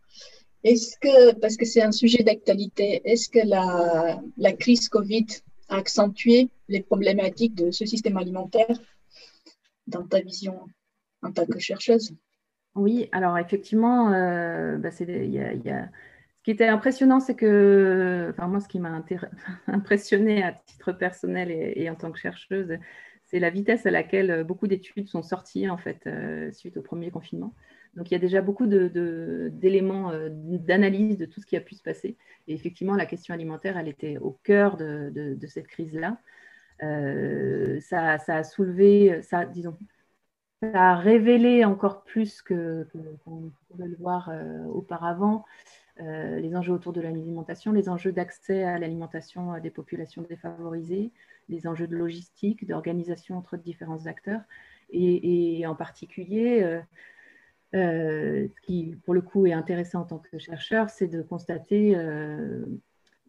Est-ce 0.64 0.96
que, 0.98 1.34
parce 1.34 1.56
que 1.56 1.64
c'est 1.64 1.82
un 1.82 1.92
sujet 1.92 2.22
d'actualité, 2.22 3.00
est-ce 3.04 3.28
que 3.28 3.38
la, 3.44 4.52
crise 4.52 4.88
Covid 4.88 5.26
a 5.68 5.76
accentué 5.76 6.48
les 6.68 6.80
problématiques 6.80 7.54
de 7.54 7.70
ce 7.70 7.86
système 7.86 8.16
alimentaire 8.16 8.80
dans 9.86 10.06
ta 10.06 10.20
vision 10.20 10.66
en 11.22 11.32
tant 11.32 11.46
que 11.46 11.58
chercheuse? 11.58 12.12
Oui, 12.78 13.08
alors 13.10 13.36
effectivement, 13.38 14.12
euh, 14.12 14.76
bah, 14.76 14.90
y 15.00 15.38
a, 15.38 15.88
ce 16.38 16.42
qui 16.44 16.50
était 16.52 16.68
impressionnant, 16.68 17.18
c'est 17.18 17.34
que, 17.34 18.28
enfin 18.30 18.46
moi, 18.46 18.60
ce 18.60 18.68
qui 18.68 18.78
m'a 18.78 19.02
impressionné 19.66 20.44
à 20.44 20.52
titre 20.52 20.92
personnel 20.92 21.50
et, 21.50 21.90
en 21.90 21.96
tant 21.96 22.12
que 22.12 22.18
chercheuse, 22.18 22.78
c'est 23.24 23.40
la 23.40 23.50
vitesse 23.50 23.84
à 23.84 23.90
laquelle 23.90 24.44
beaucoup 24.44 24.68
d'études 24.68 25.08
sont 25.08 25.22
sorties 25.22 25.68
en 25.68 25.76
fait 25.76 26.06
euh, 26.06 26.52
suite 26.52 26.76
au 26.76 26.82
premier 26.82 27.10
confinement. 27.10 27.52
Donc 27.96 28.10
il 28.10 28.14
y 28.14 28.16
a 28.16 28.20
déjà 28.20 28.40
beaucoup 28.42 28.66
d'éléments 28.66 30.12
euh, 30.12 30.28
d'analyse 30.30 31.18
de 31.18 31.26
tout 31.26 31.40
ce 31.40 31.46
qui 31.46 31.56
a 31.56 31.60
pu 31.60 31.74
se 31.74 31.82
passer. 31.82 32.16
Et 32.46 32.54
effectivement, 32.54 32.94
la 32.94 33.06
question 33.06 33.34
alimentaire, 33.34 33.76
elle 33.76 33.88
était 33.88 34.18
au 34.18 34.38
cœur 34.44 34.76
de, 34.76 35.36
cette 35.48 35.66
crise-là. 35.66 36.18
Euh, 36.84 37.80
ça, 37.80 38.18
a 38.28 38.44
soulevé, 38.44 39.20
ça, 39.22 39.44
disons, 39.44 39.76
ça 40.62 40.92
a 40.92 40.96
révélé 40.96 41.64
encore 41.64 42.02
plus 42.02 42.42
que 42.42 42.86
qu'on 43.24 43.52
pouvait 43.70 43.88
le 43.88 43.96
voir 43.96 44.28
euh, 44.28 44.64
auparavant 44.66 45.44
les 46.00 46.54
enjeux 46.54 46.72
autour 46.72 46.92
de 46.92 47.00
l'alimentation, 47.00 47.72
les 47.72 47.88
enjeux 47.88 48.12
d'accès 48.12 48.62
à 48.62 48.78
l'alimentation 48.78 49.58
des 49.58 49.70
populations 49.70 50.22
défavorisées, 50.22 51.10
les 51.48 51.66
enjeux 51.66 51.88
de 51.88 51.96
logistique, 51.96 52.64
d'organisation 52.68 53.36
entre 53.36 53.56
différents 53.56 54.06
acteurs, 54.06 54.42
et, 54.90 55.66
en 55.66 55.74
particulier 55.74 56.80
euh, 57.74 58.46
ce 58.48 58.60
qui, 58.60 58.96
pour 59.04 59.14
le 59.14 59.20
coup, 59.20 59.46
est 59.46 59.52
intéressant 59.52 60.02
en 60.02 60.04
tant 60.04 60.18
que 60.18 60.38
chercheur, 60.38 60.88
c'est 60.88 61.08
de 61.08 61.20
constater 61.20 61.96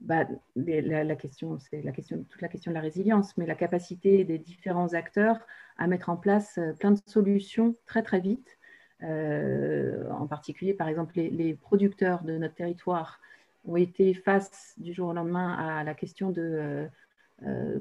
euh, 0.10 0.24
bah, 0.56 1.04
la, 1.04 1.16
question, 1.16 1.58
c'est 1.60 1.82
toute 2.30 2.42
la 2.42 2.48
question 2.48 2.72
de 2.72 2.76
la 2.76 2.82
résilience, 2.82 3.38
mais 3.38 3.46
la 3.46 3.56
capacité 3.56 4.24
des 4.24 4.38
différents 4.38 4.94
acteurs 4.94 5.40
à 5.78 5.88
mettre 5.88 6.10
en 6.10 6.18
place 6.18 6.58
euh, 6.58 6.74
plein 6.74 6.92
de 6.92 7.00
solutions 7.06 7.76
très 7.86 8.04
très 8.04 8.20
vite. 8.20 8.58
en 9.02 10.28
particulier, 10.28 10.74
par 10.74 10.88
exemple, 10.90 11.14
les, 11.16 11.54
producteurs 11.54 12.24
de 12.24 12.38
notre 12.38 12.56
territoire 12.56 13.20
ont 13.66 13.78
été 13.78 14.14
face 14.14 14.74
du 14.78 14.94
jour 14.94 15.10
au 15.10 15.14
lendemain 15.14 15.54
à 15.54 15.84
la 15.84 15.94
question 15.94 16.32
de 16.32 16.88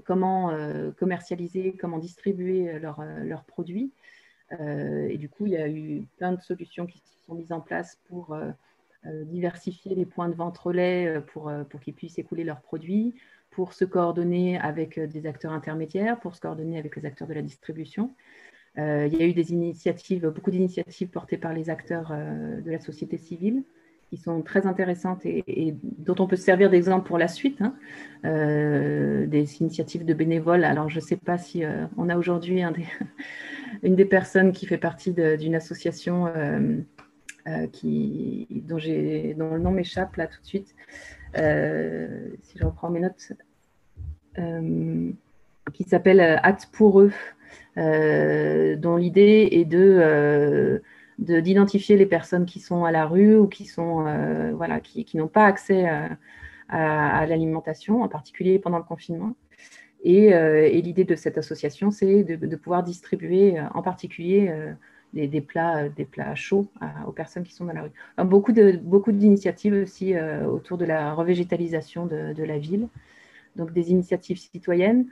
comment 0.05 0.53
commercialiser, 0.97 1.77
comment 1.77 1.99
distribuer 1.99 2.79
leurs 2.79 3.45
produits. 3.45 3.93
Euh, 4.53 5.09
et 5.09 5.19
du 5.19 5.29
coup, 5.29 5.47
il 5.47 5.53
y 5.53 5.57
a 5.57 5.69
eu 5.69 6.07
plein 6.17 6.33
de 6.33 6.41
solutions 6.41 6.87
qui 6.87 6.99
se 6.99 7.25
sont 7.27 7.35
mises 7.35 7.53
en 7.53 7.61
place 7.61 7.99
pour 8.09 8.33
euh, 8.33 8.47
euh, 8.47 8.53
diversifier 9.05 9.95
les 9.95 10.07
points 10.07 10.29
de 10.29 10.35
vente 10.35 10.59
relais 10.59 11.21
pour, 11.33 11.51
pour 11.71 11.81
qu'ils 11.81 11.95
puissent 11.95 12.19
écouler 12.19 12.45
leurs 12.45 12.61
produits, 12.61 13.15
pour 13.51 13.73
se 13.73 13.85
coordonner 13.85 14.59
avec 14.59 14.99
des 14.99 15.27
acteurs 15.27 15.53
intermédiaires, 15.53 16.19
pour 16.21 16.35
se 16.35 16.41
coordonner 16.41 16.79
avec 16.79 16.97
les 16.97 17.07
acteurs 17.07 17.29
de 17.29 17.35
la 17.35 17.43
distribution. 17.43 18.15
il 18.77 19.15
y 19.15 19.23
a 19.23 19.27
eu 19.27 19.33
des 19.33 19.53
initiatives, 19.53 20.27
beaucoup 20.29 20.51
d'initiatives 20.51 21.09
portées 21.09 21.39
par 21.39 21.53
les 21.55 21.71
acteurs 21.71 22.11
de 22.11 22.71
la 22.71 22.81
société 22.81 23.19
civile 23.19 23.63
qui 24.11 24.17
sont 24.17 24.43
très 24.43 24.67
intéressantes 24.67 25.25
et, 25.27 25.75
dont 25.83 26.15
on 26.19 26.27
peut 26.27 26.37
se 26.37 26.43
servir 26.43 26.71
d'exemple 26.71 27.07
pour 27.07 27.19
la 27.19 27.29
suite. 27.29 27.61
Hein. 27.61 27.75
des 28.25 29.61
initiatives 29.61 30.05
de 30.05 30.15
bénévoles. 30.15 30.65
Alors, 30.65 30.89
je 30.89 30.97
ne 30.97 31.05
sais 31.05 31.17
pas 31.17 31.39
si 31.39 31.63
on 31.97 32.09
a 32.09 32.17
aujourd'hui 32.17 32.63
une 33.83 33.97
des 33.97 34.05
personnes 34.05 34.53
qui 34.53 34.67
fait 34.67 34.79
partie 34.79 35.13
d'une 35.13 35.55
association 35.55 36.27
euh, 36.27 36.31
euh, 36.37 36.81
qui, 37.73 38.47
dont, 38.51 38.77
dont, 38.77 39.55
le 39.55 39.59
nom 39.59 39.71
m'échappe 39.71 40.17
là 40.17 40.27
tout 40.27 40.41
de 40.41 40.47
suite. 40.47 40.75
Euh, 41.37 42.31
si 42.43 42.59
je 42.59 42.65
reprends 42.65 42.91
mes 42.91 43.01
notes, 43.01 43.33
qui 45.73 45.85
s'appelle 45.85 46.21
Acte 46.21 46.69
pour 46.73 47.01
eux, 47.01 47.13
dont 47.77 48.97
l'idée 48.97 49.49
est 49.53 49.65
de 49.65 50.83
d'identifier 51.19 51.97
les 51.97 52.07
personnes 52.07 52.47
qui 52.47 52.61
sont 52.61 52.85
à 52.85 52.93
la 52.93 53.05
rue 53.05 53.37
ou 53.37 53.49
qui 53.49 53.65
sont 53.65 54.05
voilà 54.55 54.81
qui, 54.81 55.05
qui 55.05 55.17
n'ont 55.17 55.29
pas 55.29 55.47
accès 55.47 55.89
à, 56.69 57.27
l'alimentation, 57.27 58.03
en 58.03 58.09
particulier 58.09 58.59
pendant 58.59 58.79
le 58.79 58.85
confinement, 58.85 59.35
euh, 60.07 60.63
et, 60.63 60.81
l'idée 60.83 61.05
de 61.05 61.17
cette 61.17 61.39
association, 61.39 61.91
c'est 61.91 62.25
de, 62.25 62.57
pouvoir 62.57 62.83
distribuer 62.83 63.59
euh, 63.59 63.63
en 63.75 63.83
particulier 63.83 64.53
euh, 65.17 65.27
des, 65.27 65.41
plats, 65.41 65.89
des 65.89 66.05
plats 66.05 66.35
chauds 66.35 66.67
aux 67.07 67.13
personnes 67.13 67.45
qui 67.45 67.53
sont 67.53 67.65
dans 67.65 67.73
la 67.73 67.83
rue. 67.83 68.25
beaucoup, 68.25 68.53
de, 68.53 68.73
beaucoup 68.83 69.13
d'initiatives 69.13 69.75
aussi 69.75 70.15
autour 70.19 70.79
de 70.79 70.85
la 70.85 71.15
revégétalisation 71.15 72.07
de, 72.07 72.43
la 72.43 72.59
ville, 72.59 72.89
donc 73.57 73.73
des 73.73 73.91
initiatives 73.91 74.39
citoyennes. 74.39 75.07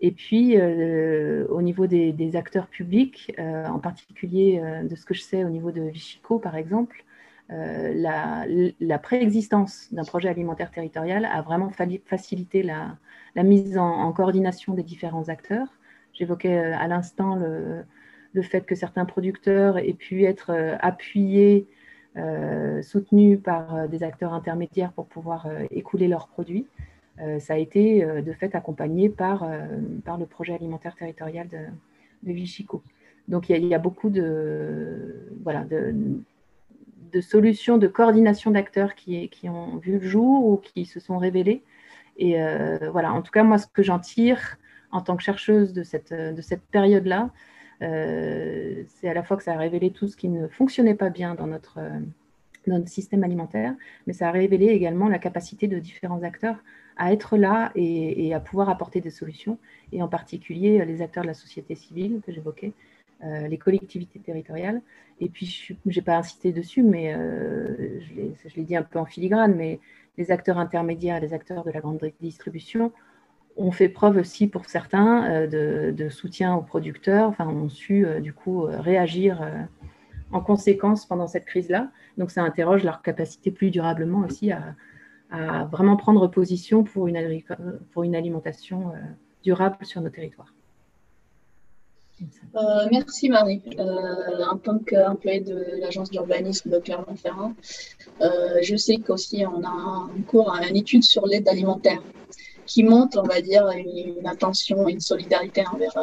Et 0.00 0.10
puis, 0.10 0.56
au 0.60 1.62
niveau 1.62 1.86
des, 1.86 2.36
acteurs 2.36 2.66
publics, 2.66 3.32
en 3.38 3.78
particulier 3.78 4.60
de 4.82 4.96
ce 4.96 5.04
que 5.04 5.14
je 5.14 5.22
sais 5.22 5.44
au 5.44 5.50
niveau 5.50 5.70
de 5.70 5.82
Vichico, 5.82 6.38
par 6.38 6.56
exemple, 6.56 7.04
la, 7.48 8.98
préexistence 8.98 9.92
d'un 9.92 10.04
projet 10.04 10.28
alimentaire 10.28 10.70
territorial 10.70 11.24
a 11.24 11.42
vraiment 11.42 11.70
facilité 12.04 12.62
la, 12.62 13.42
mise 13.42 13.78
en, 13.78 14.12
coordination 14.12 14.74
des 14.74 14.82
différents 14.82 15.28
acteurs. 15.28 15.68
J'évoquais 16.12 16.58
euh, 16.58 16.76
à 16.76 16.88
l'instant 16.88 17.36
le, 17.36 17.84
fait 18.40 18.64
que 18.64 18.74
certains 18.74 19.04
producteurs 19.04 19.76
aient 19.76 19.92
pu 19.92 20.24
être 20.24 20.50
euh, 20.50 20.76
appuyés, 20.80 21.66
euh, 22.16 22.80
soutenus 22.80 23.38
par 23.42 23.88
des 23.88 24.02
acteurs 24.02 24.32
intermédiaires 24.32 24.92
pour 24.92 25.06
pouvoir 25.06 25.48
écouler 25.70 26.08
leurs 26.08 26.28
produits. 26.28 26.66
ça 27.38 27.54
a 27.54 27.56
été 27.56 28.04
de 28.04 28.32
fait 28.34 28.54
accompagné 28.54 29.08
par, 29.08 29.48
par 30.04 30.18
le 30.18 30.26
projet 30.26 30.52
alimentaire 30.52 30.94
territorial 30.94 31.48
de, 31.48 31.58
de 32.22 32.32
Vichico. 32.32 32.82
Donc 33.28 33.48
il 33.48 33.64
y, 33.64 33.74
a, 33.74 33.78
beaucoup 33.78 34.10
de, 34.10 35.26
voilà, 35.42 35.64
de, 35.64 37.20
solutions 37.22 37.78
de 37.78 37.86
coordination 37.86 38.50
d'acteurs 38.50 38.94
qui, 38.94 39.30
qui, 39.30 39.48
ont 39.48 39.78
vu 39.78 39.98
le 39.98 40.06
jour 40.06 40.44
ou 40.44 40.56
qui 40.58 40.84
se 40.84 41.00
sont 41.00 41.16
révélées 41.16 41.62
et 42.16 42.40
euh, 42.40 42.90
voilà, 42.90 43.12
en 43.12 43.22
tout 43.22 43.30
cas, 43.30 43.42
moi, 43.42 43.58
ce 43.58 43.66
que 43.66 43.82
j'en 43.82 43.98
tire 43.98 44.58
en 44.90 45.00
tant 45.00 45.16
que 45.16 45.22
chercheuse 45.22 45.72
de 45.72 45.82
cette, 45.82 46.12
de 46.12 46.42
cette 46.42 46.62
période-là, 46.62 47.30
euh, 47.82 48.84
c'est 48.86 49.08
à 49.08 49.14
la 49.14 49.22
fois 49.22 49.36
que 49.36 49.42
ça 49.42 49.52
a 49.54 49.58
révélé 49.58 49.90
tout 49.90 50.08
ce 50.08 50.16
qui 50.16 50.28
ne 50.28 50.46
fonctionnait 50.48 50.94
pas 50.94 51.10
bien 51.10 51.34
dans 51.34 51.46
notre, 51.46 51.80
notre 52.66 52.88
système 52.88 53.24
alimentaire, 53.24 53.74
mais 54.06 54.12
ça 54.12 54.28
a 54.28 54.30
révélé 54.30 54.66
également 54.66 55.08
la 55.08 55.18
capacité 55.18 55.68
de 55.68 55.78
différents 55.78 56.22
acteurs 56.22 56.62
à 56.96 57.12
être 57.12 57.36
là 57.36 57.72
et, 57.74 58.34
à 58.34 58.40
pouvoir 58.40 58.68
apporter 58.68 59.00
des 59.00 59.10
solutions, 59.10 59.58
et 59.92 60.02
en 60.02 60.08
particulier 60.08 60.84
les 60.84 61.02
acteurs 61.02 61.22
de 61.22 61.28
la 61.28 61.34
société 61.34 61.74
civile 61.74 62.20
que 62.24 62.32
j'évoquais, 62.32 62.72
euh, 63.24 63.48
les 63.48 63.58
collectivités 63.58 64.20
territoriales. 64.20 64.82
Et 65.20 65.28
puis, 65.28 65.46
je 65.46 65.74
n'ai 65.84 66.02
pas 66.02 66.18
insisté 66.18 66.52
dessus, 66.52 66.82
mais 66.82 67.14
je 67.14 68.56
l'ai 68.56 68.64
dit 68.64 68.76
un 68.76 68.82
peu 68.82 68.98
en 68.98 69.06
filigrane, 69.06 69.54
mais 69.54 69.80
les 70.18 70.30
acteurs 70.30 70.58
intermédiaires, 70.58 71.20
les 71.20 71.32
acteurs 71.32 71.64
de 71.64 71.70
la 71.70 71.80
grande 71.80 71.98
distribution 72.20 72.92
ont 73.56 73.70
fait 73.70 73.88
preuve 73.88 74.16
aussi 74.16 74.46
pour 74.46 74.66
certains 74.66 75.30
euh, 75.30 75.92
de, 75.92 76.08
soutien 76.08 76.54
aux 76.54 76.62
producteurs, 76.62 77.28
enfin 77.28 77.46
ont 77.46 77.68
su 77.68 78.06
euh, 78.06 78.20
du 78.20 78.32
coup 78.32 78.66
euh, 78.66 78.80
réagir 78.80 79.40
en 80.32 80.40
conséquence 80.40 81.06
pendant 81.06 81.26
cette 81.26 81.44
crise-là. 81.44 81.90
Donc 82.18 82.30
ça 82.30 82.42
interroge 82.42 82.84
leur 82.84 83.02
capacité 83.02 83.50
plus 83.50 83.70
durablement 83.70 84.20
aussi 84.20 84.52
à, 84.52 84.74
vraiment 85.70 85.96
prendre 85.96 86.26
position 86.26 86.84
pour 86.84 87.08
une, 87.08 87.16
alimentation 88.14 88.92
durable 89.42 89.78
sur 89.80 90.02
nos 90.02 90.10
territoires. 90.10 90.52
Merci 92.90 93.30
Marie. 93.30 93.62
En 93.78 94.58
tant 94.58 94.78
qu'employée 94.78 95.40
de 95.40 95.80
l'agence 95.80 96.10
d'urbanisme 96.10 96.68
de 96.68 96.78
Clermont-Ferrand, 96.78 97.54
je 98.20 98.76
sais 98.76 98.98
qu'aussi 98.98 99.46
on 99.46 99.62
a 99.64 99.70
en 99.70 100.22
cours 100.26 100.54
une 100.68 100.76
étude 100.76 101.02
sur 101.02 101.26
l'aide 101.26 101.48
alimentaire 101.48 102.02
qui 102.72 102.82
montre, 102.82 103.18
on 103.18 103.26
va 103.26 103.40
dire, 103.40 103.68
une, 103.70 104.26
attention, 104.26 104.88
une 104.88 105.00
solidarité 105.00 105.64
envers 105.72 105.96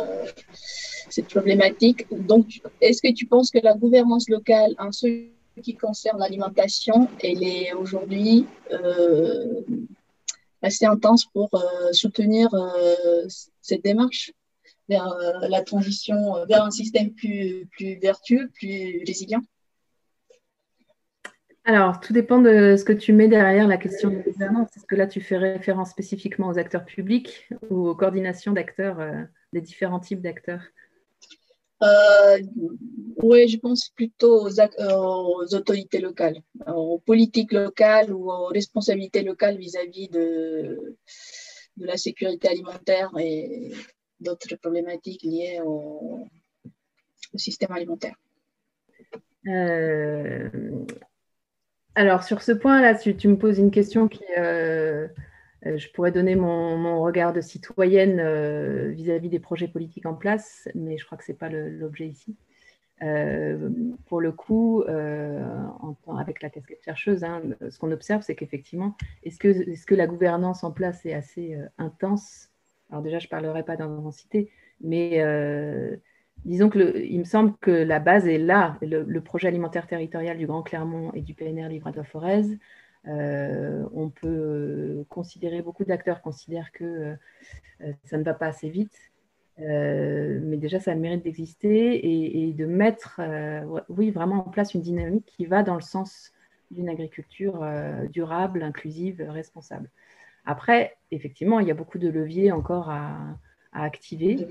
cette 1.10 1.27
problématique. 1.27 2.05
Donc, 2.12 2.62
est-ce 2.82 3.01
que 3.01 3.13
tu 3.13 3.25
penses 3.25 3.49
que 3.51 3.60
la 3.63 3.73
gouvernance 3.73 4.29
locale, 4.29 4.75
en 4.77 4.91
ce 4.91 5.08
qui 5.63 5.75
concerne 5.75 6.19
l'alimentation, 6.19 7.08
elle 7.23 7.43
est 7.43 7.73
aujourd'hui 7.73 8.45
assez 10.62 10.86
intense 10.86 11.25
pour 11.34 11.49
soutenir 11.91 12.49
cette 13.62 13.84
démarche 13.84 14.32
vers 14.89 15.08
euh, 15.08 15.47
la 15.47 15.62
transition 15.62 16.36
euh, 16.36 16.45
vers 16.45 16.63
un 16.63 16.71
système 16.71 17.12
plus 17.12 17.67
vertueux, 18.01 18.49
plus 18.55 19.03
résilient? 19.08 19.41
Alors, 21.65 22.00
tout 22.00 22.13
dépend 22.13 22.41
de 22.41 22.76
ce 22.78 22.84
que 22.84 22.93
tu 22.93 23.13
mets 23.13 23.28
derrière 23.28 23.67
la 23.67 23.78
question 23.78 24.10
de 24.10 24.22
gouvernance. 24.22 24.69
Est-ce 24.76 24.86
que 24.86 24.95
là, 24.95 25.08
tu 25.08 25.22
fais 25.22 25.38
référence 25.38 25.91
spécifiquement 25.91 26.48
aux 26.48 26.58
acteurs 26.58 26.86
publics 26.86 27.50
ou 27.69 27.88
aux 27.89 27.95
coordinations 27.95 28.54
d'acteurs, 28.54 29.00
euh, 29.00 29.24
des 29.54 29.62
différents 29.62 30.00
types 30.00 30.22
d'acteurs? 30.22 30.63
Oui, 33.22 33.48
je 33.48 33.58
pense 33.58 33.89
plutôt 33.89 34.48
aux, 34.48 35.56
autorités 35.56 36.00
locales, 36.00 36.41
aux 36.67 37.00
politiques 37.00 37.54
locales 37.54 38.12
ou 38.13 38.30
aux 38.32 38.48
responsabilités 38.48 39.24
locales 39.24 39.58
vis-à-vis 39.58 40.10
de, 40.10 40.98
de 41.78 41.86
la 41.86 41.95
sécurité 41.95 42.50
alimentaire 42.50 43.12
et, 43.17 43.72
d'autres 44.19 44.56
problématiques 44.58 45.24
liées 45.24 45.62
au, 45.63 46.28
système 47.36 47.72
alimentaire. 47.72 48.15
Euh, 49.48 50.50
alors, 51.95 52.23
sur 52.23 52.41
ce 52.41 52.52
point-là, 52.52 52.95
tu, 52.95 53.15
tu, 53.15 53.28
me 53.28 53.38
poses 53.38 53.60
une 53.60 53.71
question 53.71 54.08
qui, 54.08 54.23
euh, 54.38 55.08
euh, 55.65 55.78
je 55.78 55.89
pourrais 55.91 56.12
donner 56.12 56.36
mon, 56.36 57.02
regard 57.02 57.34
de 57.34 57.41
citoyenne 57.41 58.21
vis-à-vis 58.91 59.30
des 59.30 59.39
projets 59.39 59.67
politiques 59.67 60.06
en 60.06 60.13
place, 60.13 60.69
mais 60.75 60.97
je 60.97 61.06
crois 61.06 61.17
que 61.17 61.23
ce 61.23 61.32
n'est 61.32 61.38
pas 61.38 61.49
l'objet 61.49 62.08
ici. 62.08 62.36
pour 64.06 64.21
le 64.21 64.32
coup, 64.32 64.84
avec 64.84 66.41
la 66.41 66.49
casquette 66.49 66.84
chercheuse, 66.84 67.23
hein, 67.23 67.41
ce 67.69 67.78
qu'on 67.80 67.91
observe, 67.91 68.21
c'est 68.21 68.36
qu'effectivement, 68.36 68.95
est-ce 69.23 69.39
que, 69.39 69.47
est 69.47 69.86
que, 69.86 69.95
la 69.95 70.08
gouvernance 70.08 70.63
en 70.63 70.71
place 70.71 71.06
est 71.06 71.13
assez 71.13 71.58
intense? 71.78 72.49
Alors 72.89 73.02
déjà, 73.02 73.19
je 73.19 73.28
ne 73.28 73.30
parlerai 73.30 73.63
pas 73.63 73.78
d'intensité, 73.78 74.52
mais 74.82 75.19
disons 76.45 76.69
que 76.69 76.97
il 76.97 77.19
me 77.19 77.23
semble 77.25 77.54
que 77.62 77.71
la 77.71 77.99
base 77.99 78.28
est 78.28 78.38
là. 78.38 78.78
Le, 78.82 79.19
projet 79.19 79.47
alimentaire 79.47 79.88
territorial 79.88 80.38
du 80.38 80.47
Grand 80.47 80.63
Clermont 80.63 81.12
et 81.13 81.21
du 81.21 81.34
PNR 81.34 81.69
Livradois-Forez, 81.69 82.58
euh, 83.08 83.86
on 83.93 84.10
peut 84.10 85.06
considérer, 85.10 85.62
beaucoup 85.62 85.86
d'acteurs 85.86 86.21
considèrent 86.21 86.71
que 86.71 87.15
euh, 87.82 87.93
ça 88.04 88.17
ne 88.17 88.23
va 88.23 88.34
pas 88.34 88.47
assez 88.47 88.69
vite, 88.69 88.97
euh, 89.60 90.39
mais 90.43 90.58
déjà 90.58 90.80
ça 90.80 90.91
a 90.91 90.95
le 90.95 91.02
mérite 91.02 91.23
d'exister 91.23 92.47
et, 92.47 92.54
de 92.54 92.65
mettre, 92.65 93.21
oui, 93.89 94.12
vraiment 94.12 94.47
en 94.47 94.49
place 94.49 94.73
une 94.73 94.82
dynamique 94.82 95.25
qui 95.25 95.45
va 95.45 95.63
dans 95.63 95.75
le 95.75 95.82
sens 95.82 96.34
d'une 96.71 96.89
agriculture 96.89 97.65
durable, 98.12 98.63
inclusive, 98.63 99.25
responsable. 99.28 99.89
Après, 100.45 100.97
effectivement, 101.12 101.60
il 101.60 101.67
y 101.67 101.71
a 101.71 101.73
beaucoup 101.73 101.99
de 101.99 102.10
leviers 102.10 102.52
encore 102.52 102.89
à, 102.89 103.38
activer. 103.71 104.47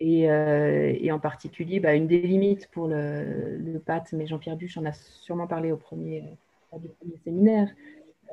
Et, 0.00 1.12
en 1.12 1.18
particulier, 1.18 1.80
bah, 1.80 1.94
une 1.94 2.06
des 2.06 2.22
limites 2.22 2.68
pour 2.70 2.88
le, 2.88 3.78
PAT, 3.84 4.04
mais 4.12 4.26
Jean-Pierre 4.26 4.56
Buche 4.56 4.76
en 4.78 4.84
a 4.84 4.92
sûrement 4.92 5.46
parlé 5.46 5.72
au 5.72 5.76
premier, 5.76 6.24
séminaire. 7.24 7.68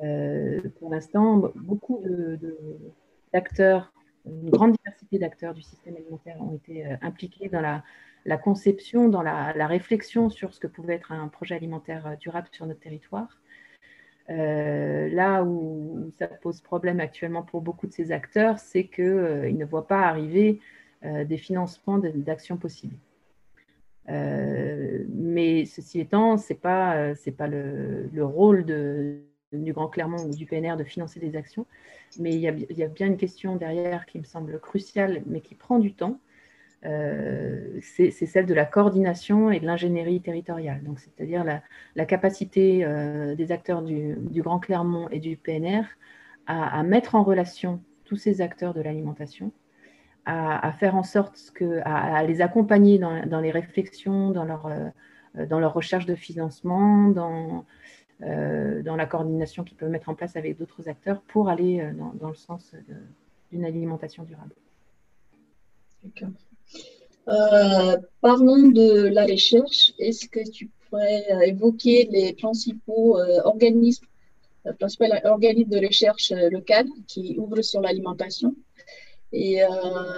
Euh, 0.02 0.60
pour 0.78 0.90
l'instant, 0.90 1.50
beaucoup 1.54 2.02
d'acteurs, 3.32 3.92
une 4.26 4.50
grande 4.50 4.72
diversité 4.72 5.18
d'acteurs 5.18 5.54
du 5.54 5.62
système 5.62 5.96
alimentaire 5.96 6.40
ont 6.40 6.54
été 6.54 6.86
euh, 6.86 6.96
impliqués 7.02 7.48
dans 7.48 7.60
la, 7.60 8.36
conception, 8.38 9.08
dans 9.08 9.22
la, 9.22 9.66
réflexion 9.66 10.28
sur 10.28 10.52
ce 10.52 10.60
que 10.60 10.66
pouvait 10.66 10.94
être 10.94 11.12
un 11.12 11.28
projet 11.28 11.54
alimentaire 11.54 12.06
euh, 12.06 12.16
durable 12.16 12.48
sur 12.52 12.66
notre 12.66 12.80
territoire. 12.80 13.40
là 14.28 15.42
où 15.42 16.10
ça 16.18 16.28
pose 16.28 16.60
problème 16.60 17.00
actuellement 17.00 17.42
pour 17.42 17.60
beaucoup 17.60 17.86
de 17.86 17.92
ces 17.92 18.12
acteurs, 18.12 18.58
c'est 18.58 18.84
qu'ils 18.84 19.56
ne 19.56 19.64
voient 19.64 19.86
pas 19.86 20.02
arriver 20.02 20.60
des 21.02 21.38
financements 21.38 21.98
d'actions 21.98 22.56
possibles. 22.56 22.96
Euh, 24.08 25.04
mais 25.08 25.64
ceci 25.66 26.00
étant, 26.00 26.36
ce 26.36 26.52
n'est 26.52 26.58
pas, 26.58 26.96
euh, 26.96 27.14
pas 27.36 27.46
le, 27.46 28.08
le, 28.12 28.24
rôle 28.24 28.64
du 29.52 29.72
Grand 29.72 29.88
Clermont 29.88 30.24
ou 30.24 30.34
du 30.34 30.46
PNR 30.46 30.76
de 30.76 30.84
financer 30.84 31.20
des 31.20 31.36
actions, 31.36 31.66
mais 32.18 32.34
il 32.34 32.40
y, 32.40 32.48
a, 32.48 32.52
il 32.52 32.78
y, 32.78 32.82
a, 32.82 32.88
bien 32.88 33.06
une 33.06 33.16
question 33.16 33.56
derrière 33.56 34.06
qui 34.06 34.18
me 34.18 34.24
semble 34.24 34.58
cruciale, 34.58 35.22
mais 35.26 35.40
qui 35.40 35.54
prend 35.54 35.78
du 35.78 35.94
temps. 35.94 36.18
Euh, 36.86 37.78
c'est 37.82 38.10
celle 38.10 38.46
de 38.46 38.54
la 38.54 38.64
coordination 38.64 39.50
et 39.50 39.60
de 39.60 39.66
l'ingénierie 39.66 40.22
territoriale. 40.22 40.82
Donc, 40.82 40.98
c'est-à-dire 40.98 41.44
la, 41.44 42.06
capacité 42.06 42.84
des 43.36 43.52
acteurs 43.52 43.82
du, 43.82 44.16
Grand 44.42 44.58
Clermont 44.58 45.08
et 45.10 45.20
du 45.20 45.36
PNR 45.36 45.82
à, 46.46 46.82
mettre 46.82 47.14
en 47.14 47.22
relation 47.22 47.82
tous 48.04 48.16
ces 48.16 48.40
acteurs 48.40 48.72
de 48.72 48.80
l'alimentation 48.80 49.52
à, 50.26 50.72
faire 50.72 50.94
en 50.96 51.02
sorte 51.02 51.50
que, 51.54 51.80
à, 51.84 52.22
les 52.24 52.40
accompagner 52.40 52.98
dans, 52.98 53.40
les 53.40 53.50
réflexions, 53.50 54.30
dans 54.30 54.44
leur, 54.44 54.66
euh, 54.66 55.46
dans 55.46 55.60
leur 55.60 55.74
recherche 55.74 56.06
de 56.06 56.14
financement, 56.14 57.08
dans, 57.08 57.64
euh, 58.22 58.82
dans 58.82 58.96
la 58.96 59.06
coordination 59.06 59.64
qu'ils 59.64 59.76
peuvent 59.76 59.90
mettre 59.90 60.08
en 60.08 60.14
place 60.14 60.36
avec 60.36 60.58
d'autres 60.58 60.88
acteurs 60.88 61.22
pour 61.22 61.48
aller 61.48 61.80
euh, 61.80 61.92
dans, 62.20 62.28
le 62.28 62.34
sens 62.34 62.74
d'une 63.50 63.64
alimentation 63.64 64.24
durable. 64.24 64.54
parlons 68.20 68.68
de 68.68 69.08
la 69.08 69.24
recherche. 69.24 69.92
Est-ce 69.98 70.28
que 70.28 70.48
tu 70.50 70.68
pourrais 70.88 71.48
évoquer 71.48 72.08
les 72.10 72.32
principaux 72.32 73.18
organismes, 73.44 74.06
principaux 74.78 75.04
organismes 75.24 75.70
de 75.70 75.86
recherche 75.86 76.32
locales 76.50 76.88
qui 77.06 77.36
ouvrent 77.38 77.62
sur 77.62 77.80
l'alimentation? 77.80 78.54
Et 79.32 79.62
euh, 79.62 79.68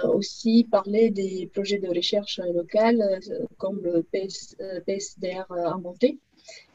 aussi 0.07 0.67
parler 0.69 1.09
des 1.11 1.49
projets 1.53 1.77
de 1.77 1.87
recherche 1.87 2.39
locale 2.53 3.01
euh, 3.01 3.45
comme 3.57 3.79
le 3.83 4.03
PS, 4.03 4.55
PSDR 4.85 5.45
euh, 5.51 5.65
inventé, 5.65 6.17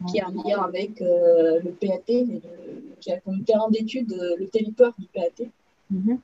qui 0.09 0.20
a 0.20 0.29
un 0.29 0.33
lien 0.33 0.62
avec 0.62 1.01
le 1.01 1.70
PAT, 1.72 2.40
qui 3.01 3.12
a 3.12 3.20
comme 3.20 3.44
terrain 3.44 3.68
d'étude 3.70 4.14
le 4.38 4.46
territoire 4.46 4.94
du 4.98 5.07
PAT. 5.07 5.44
Mhm. 5.90 6.20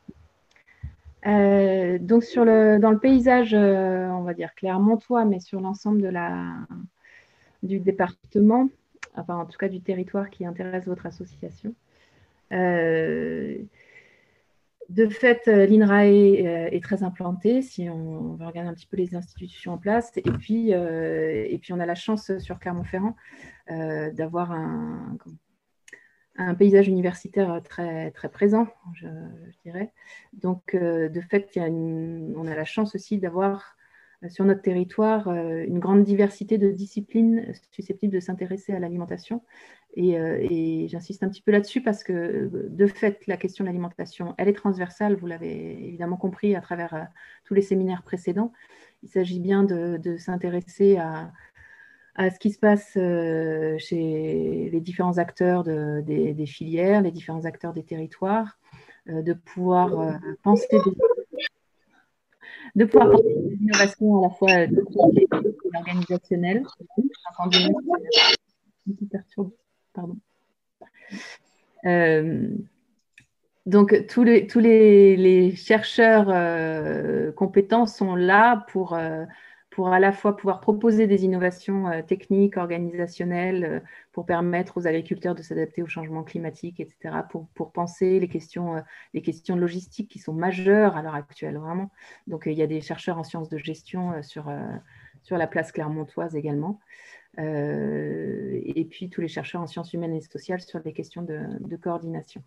donc 2.07 2.25
sur 2.25 2.45
le, 2.45 2.79
dans 2.79 2.91
le 2.91 2.99
paysage, 2.99 3.55
on 3.55 4.23
va 4.23 4.35
dire 4.35 4.55
clermontois, 4.55 5.25
mais 5.25 5.41
sur 5.41 5.61
l'ensemble 5.61 6.01
de 6.01 6.09
la, 6.09 6.55
du 7.63 7.81
département, 7.81 8.69
enfin 9.15 9.37
en 9.37 9.47
tout 9.47 9.59
cas 9.59 9.69
du 9.69 9.81
territoire 9.81 10.31
qui 10.31 10.47
intéresse 10.47 10.87
votre 10.87 11.05
association, 11.05 11.75
de 14.89 15.09
fait, 15.09 15.49
euh, 15.49 15.67
l'INRAE 15.67 16.05
euh, 16.05 16.69
est 16.71 16.83
très 16.83 17.03
implanté, 17.03 17.63
si 17.63 17.89
on, 17.89 18.35
va 18.35 18.49
regarder 18.49 18.71
un 18.71 18.75
petit 18.75 18.87
peu 18.87 18.97
les 18.97 19.15
institutions 19.15 19.73
en 19.73 19.79
place. 19.79 20.13
Et 20.17 20.23
puis, 20.23 20.75
euh, 20.75 21.57
on 21.71 21.81
a 21.81 21.87
la 21.87 21.95
chance 21.95 22.37
sur 22.39 22.59
Clermont-Ferrand 22.59 23.17
d'avoir 23.69 24.53
un, 24.53 25.17
paysage 26.59 26.89
universitaire 26.89 27.61
très, 27.63 28.11
très 28.11 28.29
présent, 28.29 28.67
je, 28.95 29.07
dirais. 29.65 29.93
Donc, 30.33 30.77
de 30.77 31.21
fait, 31.21 31.51
on 31.57 32.47
a 32.47 32.55
la 32.55 32.65
chance 32.65 32.95
aussi 32.95 33.19
d'avoir 33.19 33.77
sur 34.29 34.45
notre 34.45 34.63
territoire 34.63 35.29
une 35.29 35.79
grande 35.79 36.05
diversité 36.05 36.59
de 36.59 36.71
disciplines 36.71 37.53
susceptibles 37.71 38.13
de 38.13 38.21
s'intéresser 38.21 38.73
à 38.73 38.79
l'alimentation 38.79 39.43
euh, 39.99 40.39
et, 40.41 40.89
j'insiste 40.89 41.23
un 41.23 41.29
petit 41.29 41.43
peu 41.43 41.53
là-dessus 41.53 41.83
parce 41.83 42.03
que, 42.03 42.51
de 42.53 42.87
fait, 42.87 43.27
la 43.27 43.37
question 43.37 43.65
de 43.65 43.69
l'alimentation, 43.69 44.35
elle 44.39 44.49
est 44.49 44.55
transversale, 44.55 45.15
vous 45.17 45.27
l'avez 45.27 45.87
évidemment 45.87 46.17
compris 46.17 46.57
à 46.57 46.61
travers 46.61 46.95
euh, 46.95 47.03
tous 47.45 47.55
les 47.55 47.63
séminaires 47.63 48.03
précédents. 48.03 48.53
Il 49.03 49.09
s'agit 49.09 49.41
bien 49.41 49.63
de, 49.65 50.17
s'intéresser 50.17 50.97
à, 50.97 51.31
ce 52.19 52.39
qui 52.39 52.51
se 52.51 52.59
passe 52.59 52.95
euh, 52.97 53.77
chez 53.79 54.71
les 54.73 54.81
différents 54.81 55.19
acteurs 55.19 55.63
des, 55.65 56.47
filières, 56.47 57.03
les 57.03 57.11
différents 57.11 57.45
acteurs 57.45 57.73
des 57.73 57.85
territoires, 57.85 58.59
de 59.07 59.35
pouvoir 59.35 60.19
penser 60.43 60.79
de 62.75 62.85
pouvoir 62.85 63.11
penser 63.11 63.35
des 63.35 63.57
innovations 63.63 64.19
à 64.19 64.29
la 64.29 64.35
fois 64.35 64.49
organisationnelles. 65.75 66.65
Perturbé. 69.11 69.55
Pardon. 69.93 70.17
Euh, 71.87 72.49
donc, 73.67 74.07
tous 74.09 74.25
les, 74.25 74.47
tous 74.47 74.59
les, 74.61 75.55
chercheurs 75.57 76.27
euh, 76.29 77.33
compétents 77.33 77.87
sont 77.87 78.15
là 78.15 78.65
pour, 78.69 78.95
euh, 78.95 79.25
pour 79.75 79.89
à 79.93 79.99
la 79.99 80.13
fois 80.13 80.37
pouvoir 80.37 80.61
proposer 80.61 81.07
des 81.07 81.25
innovations 81.25 81.87
techniques, 82.07 82.57
organisationnelles, 82.57 83.83
pour 84.13 84.25
permettre 84.25 84.79
aux 84.79 84.87
agriculteurs 84.87 85.35
de 85.35 85.43
s'adapter 85.43 85.83
au 85.83 85.87
changement 85.87 86.23
climatique, 86.23 86.79
etc., 86.79 87.17
pour, 87.29 87.73
penser 87.73 88.21
les 88.21 88.29
questions, 88.29 88.83
les 89.15 89.23
questions 89.23 89.57
logistiques 89.57 90.09
qui 90.09 90.21
sont 90.21 90.33
majeures 90.33 90.97
à 90.97 91.03
l'heure 91.03 91.17
actuelle, 91.17 91.59
vraiment. 91.59 91.91
Donc, 92.29 92.45
il 92.47 92.53
y 92.53 92.63
a 92.63 92.69
des 92.69 92.81
chercheurs 92.81 93.19
en 93.19 93.25
sciences 93.25 93.49
de 93.49 93.59
gestion 93.59 94.23
sur, 94.23 94.49
sur 95.23 95.37
la 95.37 95.49
place 95.49 95.73
clermontoise 95.73 96.37
également. 96.37 96.79
Euh, 97.39 98.61
et 98.65 98.85
puis 98.85 99.11
tous 99.11 99.21
les 99.21 99.29
chercheurs 99.29 99.61
en 99.61 99.67
sciences 99.67 99.93
humaines 99.93 100.15
et 100.15 100.21
sociales 100.21 100.61
sur 100.61 100.81
des 100.81 100.93
questions 100.93 101.23
de, 101.23 101.77
coordination. 101.77 102.43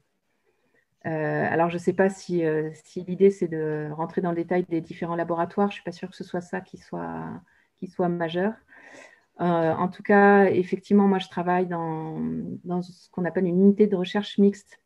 Euh, 1.05 1.09
alors, 1.49 1.69
je 1.69 1.75
ne 1.75 1.79
sais 1.79 1.93
pas 1.93 2.09
si, 2.09 2.45
euh, 2.45 2.69
si 2.73 3.03
l'idée, 3.03 3.29
c'est 3.29 3.47
de 3.47 3.89
rentrer 3.93 4.21
dans 4.21 4.31
le 4.31 4.35
détail 4.35 4.65
des 4.65 4.81
différents 4.81 5.15
laboratoires. 5.15 5.69
Je 5.69 5.73
ne 5.73 5.75
suis 5.75 5.83
pas 5.83 5.91
sûre 5.91 6.09
que 6.09 6.15
ce 6.15 6.23
soit 6.23 6.41
ça 6.41 6.61
qui 6.61 6.77
soit, 6.77 7.41
qui 7.77 7.87
soit 7.87 8.09
majeur. 8.09 8.53
en 9.39 9.87
tout 9.89 10.03
cas, 10.03 10.45
effectivement, 10.45 11.07
moi, 11.07 11.19
je 11.19 11.29
travaille 11.29 11.67
dans, 11.67 12.19
dans 12.63 12.81
ce 12.81 13.09
qu'on 13.11 13.25
appelle 13.25 13.45
une 13.45 13.61
unité 13.61 13.87
de 13.87 13.95
recherche 13.95 14.37
mixte. 14.37 14.79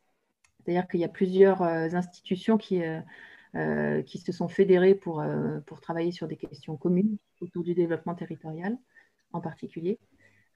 C'est-à-dire 0.59 0.87
qu'il 0.87 0.99
y 0.99 1.05
a 1.05 1.09
plusieurs 1.09 1.63
institutions 1.63 2.57
qui, 2.57 2.81
qui 4.05 4.17
se 4.19 4.31
sont 4.31 4.47
fédérées 4.47 4.95
pour, 4.95 5.23
pour 5.65 5.81
travailler 5.81 6.11
sur 6.11 6.27
des 6.27 6.37
questions 6.37 6.77
communes 6.77 7.17
autour 7.41 7.63
du 7.63 7.73
développement 7.73 8.15
territorial 8.15 8.77
en 9.33 9.41
particulier. 9.41 9.99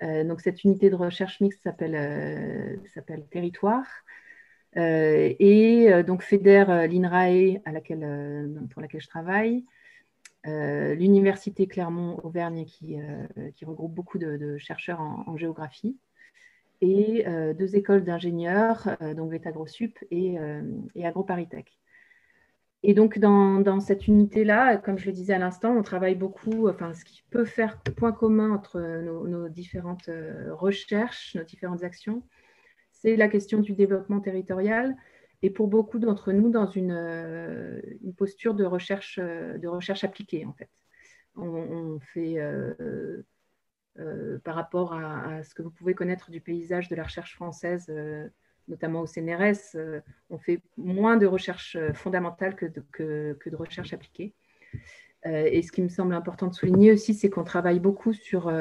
Euh, 0.03 0.23
donc 0.25 0.41
cette 0.41 0.63
unité 0.63 0.89
de 0.89 0.95
recherche 0.95 1.39
mixte 1.39 1.63
s'appelle 1.63 1.95
euh, 1.95 3.21
Territoire 3.31 3.85
euh, 3.85 4.24
et 4.75 6.03
donc 6.05 6.21
fédère 6.21 6.87
l'INRAE 6.87 7.61
à 7.65 7.71
laquelle, 7.71 8.49
pour 8.71 8.81
laquelle 8.81 9.01
je 9.01 9.07
travaille, 9.07 9.65
l'Université 10.45 11.67
Clermont-Auvergne 11.67 12.65
qui, 12.65 12.97
regroupe 13.65 13.93
beaucoup 13.93 14.17
de, 14.17 14.57
chercheurs 14.57 14.99
en, 15.01 15.37
géographie 15.37 15.97
et 16.81 17.25
deux 17.57 17.75
écoles 17.75 18.03
d'ingénieurs, 18.03 18.97
donc 19.15 19.31
VET 19.31 19.47
AgroSup 19.47 19.97
et, 20.11 20.35
et 20.95 21.05
AgroParisTech. 21.05 21.77
Et 22.87 22.93
donc, 22.93 23.17
dans, 23.17 23.79
cette 23.79 24.07
unité-là, 24.07 24.77
comme 24.77 24.99
je 24.99 25.07
le 25.07 25.11
disais 25.11 25.33
à 25.33 25.39
l'instant, 25.39 25.75
on 25.75 25.81
travaille 25.81 26.13
beaucoup, 26.13 26.69
enfin, 26.69 26.93
ce 26.93 27.03
qui 27.03 27.23
peut 27.31 27.43
faire 27.43 27.79
point 27.79 28.11
commun 28.11 28.51
entre 28.51 28.79
nos, 28.79 29.49
différentes 29.49 30.07
euh, 30.07 30.53
recherches, 30.53 31.33
nos 31.33 31.43
différentes 31.43 31.83
actions, 31.83 32.21
c'est 33.05 33.15
la 33.15 33.27
question 33.27 33.59
du 33.59 33.73
développement 33.73 34.19
territorial. 34.19 34.95
Et 35.41 35.49
pour 35.49 35.67
beaucoup 35.67 35.99
d'entre 35.99 36.31
nous, 36.31 36.49
dans 36.49 36.65
une, 36.65 36.91
euh, 36.91 37.79
posture 38.17 38.55
de 38.55 38.65
recherche, 38.65 39.19
euh, 39.21 39.57
de 39.57 39.67
recherche 39.67 40.03
appliquée, 40.03 40.45
en 40.45 40.53
fait. 40.53 40.69
On, 41.37 41.99
fait, 42.13 42.37
par 44.43 44.55
rapport 44.55 44.93
à, 44.93 45.43
ce 45.43 45.53
que 45.53 45.61
vous 45.61 45.69
pouvez 45.69 45.93
connaître 45.93 46.31
du 46.31 46.39
paysage 46.39 46.87
de 46.87 46.95
la 46.95 47.03
recherche 47.03 47.35
française, 47.35 47.91
notamment 48.67 49.01
au 49.01 49.05
CNRS, 49.05 49.75
euh, 49.75 50.01
on 50.29 50.37
fait 50.37 50.61
moins 50.77 51.17
de 51.17 51.25
recherche 51.25 51.75
euh, 51.75 51.93
fondamentale 51.93 52.55
que 52.55 52.65
de, 52.65 52.83
que, 52.91 53.49
de 53.49 53.55
recherche 53.55 53.93
appliquée. 53.93 54.33
Euh, 55.25 55.49
et 55.51 55.61
ce 55.61 55.71
qui 55.71 55.81
me 55.81 55.89
semble 55.89 56.13
important 56.13 56.47
de 56.47 56.53
souligner 56.53 56.91
aussi, 56.91 57.13
c'est 57.13 57.29
qu'on 57.29 57.43
travaille 57.43 57.79
beaucoup 57.79 58.13
sur 58.13 58.51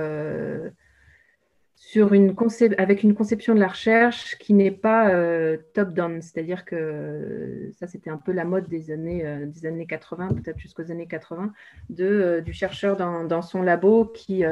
sur 1.76 2.12
une 2.14 2.34
avec 2.78 3.02
une 3.02 3.14
conception 3.14 3.54
de 3.54 3.60
la 3.60 3.68
recherche 3.68 4.37
qui 4.38 4.54
n'est 4.54 4.70
pas 4.70 5.10
euh, 5.10 5.56
top-down, 5.74 6.22
c'est-à-dire 6.22 6.64
que 6.64 7.70
ça 7.78 7.87
c'était 7.87 8.10
un 8.10 8.16
peu 8.16 8.32
la 8.32 8.44
mode 8.44 8.68
des 8.68 8.90
années, 8.90 9.26
euh, 9.26 9.46
des 9.46 9.66
années 9.66 9.87
80, 9.87 10.28
peut-être 10.28 10.58
jusqu'aux 10.58 10.90
années 10.90 11.06
80, 11.06 11.52
de, 11.90 12.04
euh, 12.04 12.40
du 12.40 12.52
chercheur 12.52 12.96
dans, 12.96 13.24
dans, 13.24 13.42
son 13.42 13.62
labo 13.62 14.06
qui, 14.06 14.44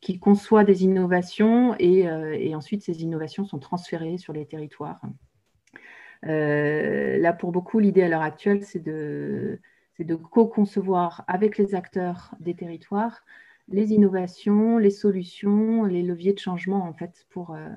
qui 0.00 0.18
conçoit 0.18 0.64
des 0.64 0.84
innovations 0.84 1.74
et, 1.78 2.06
et, 2.34 2.54
ensuite 2.54 2.82
ces 2.82 3.02
innovations 3.02 3.44
sont 3.44 3.58
transférées 3.58 4.18
sur 4.18 4.32
les 4.32 4.46
territoires. 4.46 5.00
là 6.22 7.32
pour 7.32 7.52
beaucoup, 7.52 7.80
l'idée 7.80 8.02
à 8.02 8.08
l'heure 8.08 8.22
actuelle, 8.22 8.62
c'est 8.64 8.82
de, 8.82 9.60
de 9.98 10.14
co-concevoir 10.14 11.24
avec 11.26 11.58
les 11.58 11.74
acteurs 11.74 12.34
des 12.40 12.54
territoires 12.54 13.24
les 13.70 13.92
innovations, 13.92 14.78
les 14.78 14.90
solutions, 14.90 15.84
les 15.84 16.02
leviers 16.02 16.32
de 16.32 16.38
changement 16.38 16.84
en 16.84 16.92
fait 16.92 17.26
pour, 17.30 17.54
euh, 17.54 17.68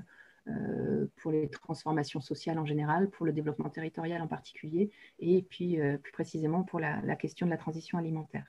euh, 0.47 1.05
pour 1.17 1.31
les 1.31 1.49
transformations 1.49 2.21
sociales 2.21 2.59
en 2.59 2.65
général, 2.65 3.09
pour 3.09 3.25
le 3.25 3.33
développement 3.33 3.69
territorial 3.69 4.21
en 4.21 4.27
particulier, 4.27 4.91
et 5.19 5.43
puis 5.43 5.79
euh, 5.79 5.97
plus 5.97 6.11
précisément 6.11 6.63
pour 6.63 6.79
la, 6.79 7.15
question 7.15 7.45
de 7.45 7.51
la 7.51 7.57
transition 7.57 7.97
alimentaire. 7.97 8.45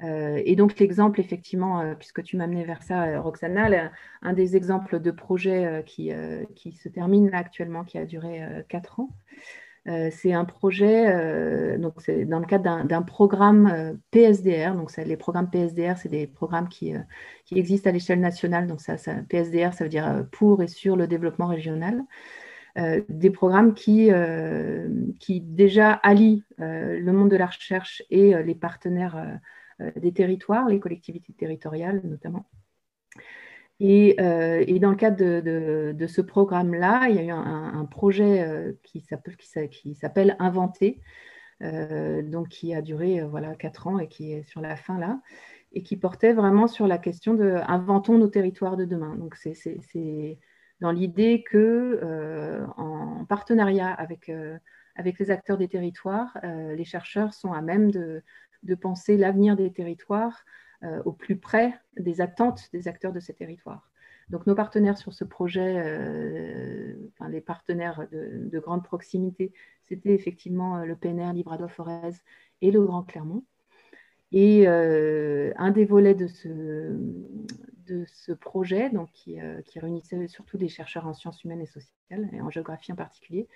et 0.00 0.54
donc 0.54 0.78
l'exemple, 0.78 1.20
effectivement, 1.20 1.94
puisque 1.96 2.22
tu 2.22 2.36
m'as 2.36 2.44
amené 2.44 2.64
vers 2.64 2.84
ça, 2.84 3.20
Roxana, 3.20 3.90
un 4.22 4.32
des 4.32 4.54
exemples 4.54 5.00
de 5.00 5.10
projets 5.10 5.82
qui, 5.86 6.12
qui 6.54 6.72
se 6.72 6.88
termine 6.88 7.34
actuellement, 7.34 7.84
qui 7.84 7.98
a 7.98 8.06
duré 8.06 8.64
quatre 8.68 9.00
ans, 9.00 9.10
c'est 9.86 10.32
un 10.32 10.44
projet, 10.44 11.06
euh, 11.08 11.78
donc 11.78 11.94
c'est 11.98 12.24
dans 12.24 12.40
le 12.40 12.46
cadre 12.46 12.84
d'un 12.84 13.02
programme 13.02 13.66
euh, 13.72 13.94
PSDR. 14.10 14.74
Donc, 14.74 14.94
les 14.96 15.16
programmes 15.16 15.50
PSDR, 15.50 15.96
c'est 15.96 16.08
des 16.08 16.26
programmes 16.26 16.68
qui, 16.68 16.94
qui 17.44 17.58
existent 17.58 17.88
à 17.88 17.92
l'échelle 17.92 18.20
nationale. 18.20 18.66
Donc, 18.66 18.80
ça, 18.80 18.96
PSDR, 19.28 19.72
ça 19.72 19.84
veut 19.84 19.90
dire 19.90 20.26
pour 20.32 20.62
et 20.62 20.68
sur 20.68 20.96
le 20.96 21.06
développement 21.06 21.46
régional. 21.46 22.02
des 23.08 23.30
programmes 23.30 23.74
qui, 23.74 24.10
qui 25.18 25.40
déjà 25.40 25.92
allient 25.92 26.44
le 26.58 27.10
monde 27.10 27.30
de 27.30 27.36
la 27.36 27.46
recherche 27.46 28.02
et 28.10 28.40
les 28.42 28.54
partenaires 28.54 29.40
des 29.96 30.12
territoires, 30.12 30.68
les 30.68 30.80
collectivités 30.80 31.32
territoriales 31.32 32.00
notamment. 32.04 32.44
Euh, 33.80 34.64
et, 34.66 34.78
dans 34.80 34.90
le 34.90 34.96
cadre 34.96 35.16
de, 35.16 36.06
ce 36.06 36.20
programme-là, 36.20 37.08
il 37.08 37.16
y 37.16 37.18
a 37.18 37.22
eu 37.22 37.30
un, 37.30 37.84
projet 37.84 38.42
euh, 38.42 38.72
qui 38.82 39.00
s'appelle 39.94 40.36
Inventer, 40.38 41.00
euh, 41.62 42.22
donc 42.22 42.48
qui 42.48 42.74
a 42.74 42.82
duré 42.82 43.20
voilà, 43.22 43.54
quatre 43.54 43.86
ans 43.86 43.98
et 43.98 44.08
qui 44.08 44.32
est 44.32 44.42
sur 44.42 44.60
la 44.60 44.76
fin 44.76 44.98
là, 44.98 45.20
et 45.72 45.82
qui 45.82 45.96
portait 45.96 46.32
vraiment 46.32 46.66
sur 46.66 46.86
la 46.86 46.98
question 46.98 47.34
de 47.34 47.58
inventons 47.68 48.18
nos 48.18 48.28
territoires 48.28 48.76
de 48.76 48.84
demain. 48.84 49.14
Donc 49.16 49.36
c'est 49.36 50.38
dans 50.80 50.92
l'idée 50.92 51.44
que 51.48 52.00
en 52.76 53.24
partenariat 53.26 53.92
avec, 53.92 54.30
avec 54.96 55.18
les 55.20 55.30
acteurs 55.30 55.58
des 55.58 55.68
territoires, 55.68 56.36
les 56.42 56.84
chercheurs 56.84 57.32
sont 57.32 57.52
à 57.52 57.62
même 57.62 57.90
de, 57.92 58.22
penser 58.80 59.16
l'avenir 59.16 59.54
des 59.56 59.72
territoires 59.72 60.44
au 61.04 61.12
plus 61.12 61.36
près 61.36 61.74
des 61.96 62.20
attentes 62.20 62.70
des 62.72 62.86
acteurs 62.86 63.12
de 63.12 63.20
ces 63.20 63.34
territoires. 63.34 63.90
Donc 64.30 64.46
nos 64.46 64.54
partenaires 64.54 64.98
sur 64.98 65.14
ce 65.14 65.24
projet, 65.24 65.76
euh, 65.78 66.94
enfin, 67.12 67.30
les 67.30 67.40
partenaires 67.40 68.06
de, 68.12 68.58
grande 68.58 68.84
proximité, 68.84 69.52
c'était 69.84 70.12
effectivement 70.12 70.78
euh, 70.78 70.84
le 70.84 70.96
PNR 70.96 71.32
Libradois-Forez 71.32 72.12
et 72.60 72.70
le 72.70 72.84
Grand 72.84 73.04
Clermont. 73.04 73.44
Et 74.30 74.66
un 74.66 75.70
des 75.70 75.86
volets 75.86 76.14
de 76.14 76.26
ce, 76.26 76.92
projet, 78.32 78.90
donc, 78.90 79.10
qui, 79.12 79.40
réunissait 79.76 80.28
surtout 80.28 80.58
des 80.58 80.68
chercheurs 80.68 81.06
en 81.06 81.14
sciences 81.14 81.42
humaines 81.44 81.62
et 81.62 81.66
sociales, 81.66 82.28
et 82.34 82.42
en 82.42 82.50
géographie 82.50 82.92
en 82.92 82.96
particulier, 82.96 83.48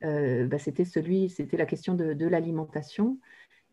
bah, 0.00 0.58
c'était 0.58 0.84
celui, 0.84 1.28
c'était 1.28 1.56
la 1.56 1.66
question 1.66 1.94
de 1.94 2.26
l'alimentation 2.26 3.20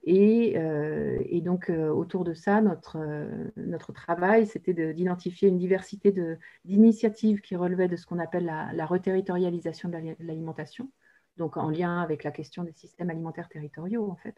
euh, 0.08 1.18
et, 1.26 1.42
donc, 1.42 1.70
euh, 1.70 1.90
autour 1.90 2.24
de 2.24 2.34
ça, 2.34 2.62
notre, 2.62 2.98
euh, 3.00 3.50
notre 3.58 3.92
travail, 3.92 4.46
c'était 4.46 4.94
d'identifier 4.94 5.50
une 5.50 5.58
diversité 5.58 6.14
d'initiatives 6.64 7.42
qui 7.42 7.56
relevaient 7.56 7.88
de 7.88 7.96
ce 7.96 8.06
qu'on 8.06 8.20
appelle 8.20 8.46
la, 8.46 8.72
la, 8.74 8.86
reterritorialisation 8.86 9.90
de 9.90 9.98
l'alimentation, 10.20 10.92
donc 11.38 11.58
en 11.58 11.70
lien 11.70 12.02
avec 12.02 12.24
la 12.24 12.32
question 12.32 12.64
des 12.64 12.74
systèmes 12.74 13.10
alimentaires 13.10 13.50
territoriaux, 13.50 14.10
en 14.10 14.16
fait, 14.16 14.36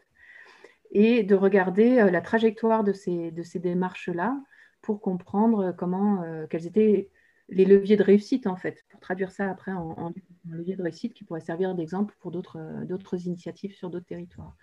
et 0.90 1.22
de 1.22 1.34
regarder 1.34 1.96
la 2.10 2.20
trajectoire 2.22 2.82
de 2.82 2.94
ces, 2.94 3.30
de 3.30 3.42
ces 3.42 3.58
démarches-là 3.58 4.40
pour 4.80 5.02
comprendre 5.02 5.74
comment, 5.76 6.24
quels 6.48 6.66
étaient 6.66 7.10
les 7.50 7.66
leviers 7.66 7.96
de 7.96 8.02
réussite, 8.02 8.46
en 8.46 8.56
fait, 8.56 8.86
pour 8.88 9.00
traduire 9.00 9.32
ça 9.32 9.50
après 9.50 9.72
en, 9.72 9.90
en, 9.98 10.06
en 10.08 10.14
levier 10.48 10.76
de 10.76 10.82
réussite 10.82 11.12
qui 11.12 11.24
pourrait 11.24 11.40
servir 11.40 11.74
d'exemple 11.74 12.14
pour 12.20 12.30
d'autres 12.30 13.26
initiatives 13.26 13.74
sur 13.74 13.90
d'autres 13.90 14.06
territoires. 14.06 14.56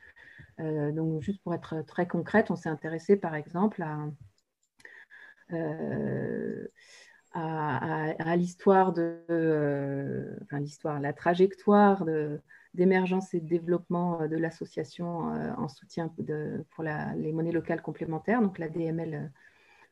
Euh, 0.59 0.91
donc, 0.91 1.21
juste 1.21 1.41
pour 1.43 1.53
être 1.53 1.81
très 1.85 2.07
concrète, 2.07 2.51
on 2.51 2.55
s'est 2.55 2.69
intéressé 2.69 3.17
par 3.17 3.35
exemple 3.35 3.83
à, 3.83 4.07
euh, 5.53 6.67
l'histoire 8.35 8.93
de, 8.93 9.21
euh, 9.29 10.35
enfin, 10.43 10.59
l'histoire, 10.59 10.99
la 10.99 11.13
trajectoire 11.13 12.05
d'émergence 12.73 13.33
et 13.33 13.41
de 13.41 13.47
développement 13.47 14.27
de 14.27 14.37
l'association 14.37 15.19
en 15.57 15.67
soutien 15.67 16.13
pour 16.71 16.83
les 16.83 17.31
monnaies 17.33 17.51
locales 17.51 17.81
complémentaires, 17.81 18.41
donc 18.41 18.57
la 18.57 18.69
DML 18.69 19.31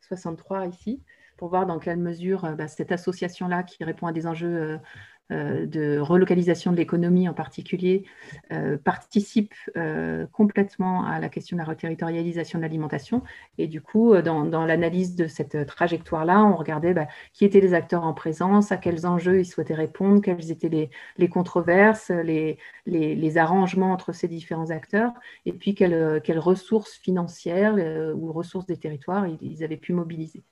63 0.01 0.67
ici, 0.67 1.03
pour 1.37 1.49
voir 1.49 1.65
dans 1.65 1.79
quelle 1.79 1.97
mesure 1.97 2.55
bah, 2.55 2.67
cette 2.67 2.91
association-là 2.91 3.63
qui 3.63 3.83
répond 3.83 4.07
à 4.07 4.13
des 4.13 4.27
enjeux 4.27 4.79
de 5.29 5.99
relocalisation 5.99 6.71
de 6.71 6.77
l'économie 6.77 7.27
en 7.27 7.33
particulier 7.33 8.05
euh, 8.51 8.77
participe 8.77 9.53
euh, 9.77 10.27
complètement 10.31 11.05
à 11.05 11.19
la 11.19 11.29
question 11.29 11.57
de 11.57 11.61
la 11.61 11.67
reterritorialisation 11.67 12.59
de 12.59 12.63
l'alimentation. 12.63 13.23
Et 13.57 13.67
du 13.67 13.81
coup, 13.81 14.15
dans, 14.21 14.65
l'analyse 14.65 15.15
de 15.15 15.27
cette 15.27 15.65
trajectoire-là, 15.65 16.43
on 16.43 16.55
regardait 16.55 16.93
bah, 16.93 17.07
qui 17.33 17.45
étaient 17.45 17.61
les 17.61 17.73
acteurs 17.73 18.03
en 18.03 18.13
présence, 18.13 18.71
à 18.71 18.77
quels 18.77 19.05
enjeux 19.05 19.39
ils 19.39 19.45
souhaitaient 19.45 19.73
répondre, 19.73 20.21
quelles 20.21 20.51
étaient 20.51 20.89
les, 21.17 21.29
controverses, 21.29 22.09
les, 22.09 22.57
les, 22.85 23.37
arrangements 23.37 23.91
entre 23.91 24.11
ces 24.11 24.27
différents 24.27 24.69
acteurs, 24.69 25.11
et 25.45 25.53
puis 25.53 25.73
quelles, 25.73 26.39
ressources 26.39 26.93
financières 26.93 27.75
ou 28.15 28.31
ressources 28.31 28.65
des 28.65 28.77
territoires 28.77 29.27
ils, 29.41 29.63
avaient 29.63 29.77
pu 29.77 29.93
mobiliser. 29.93 30.43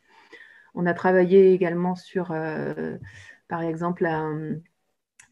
On 0.74 0.86
a 0.86 0.94
travaillé 0.94 1.52
également 1.52 1.96
sur 1.96 2.34
par 3.52 3.64
exemple 3.64 4.08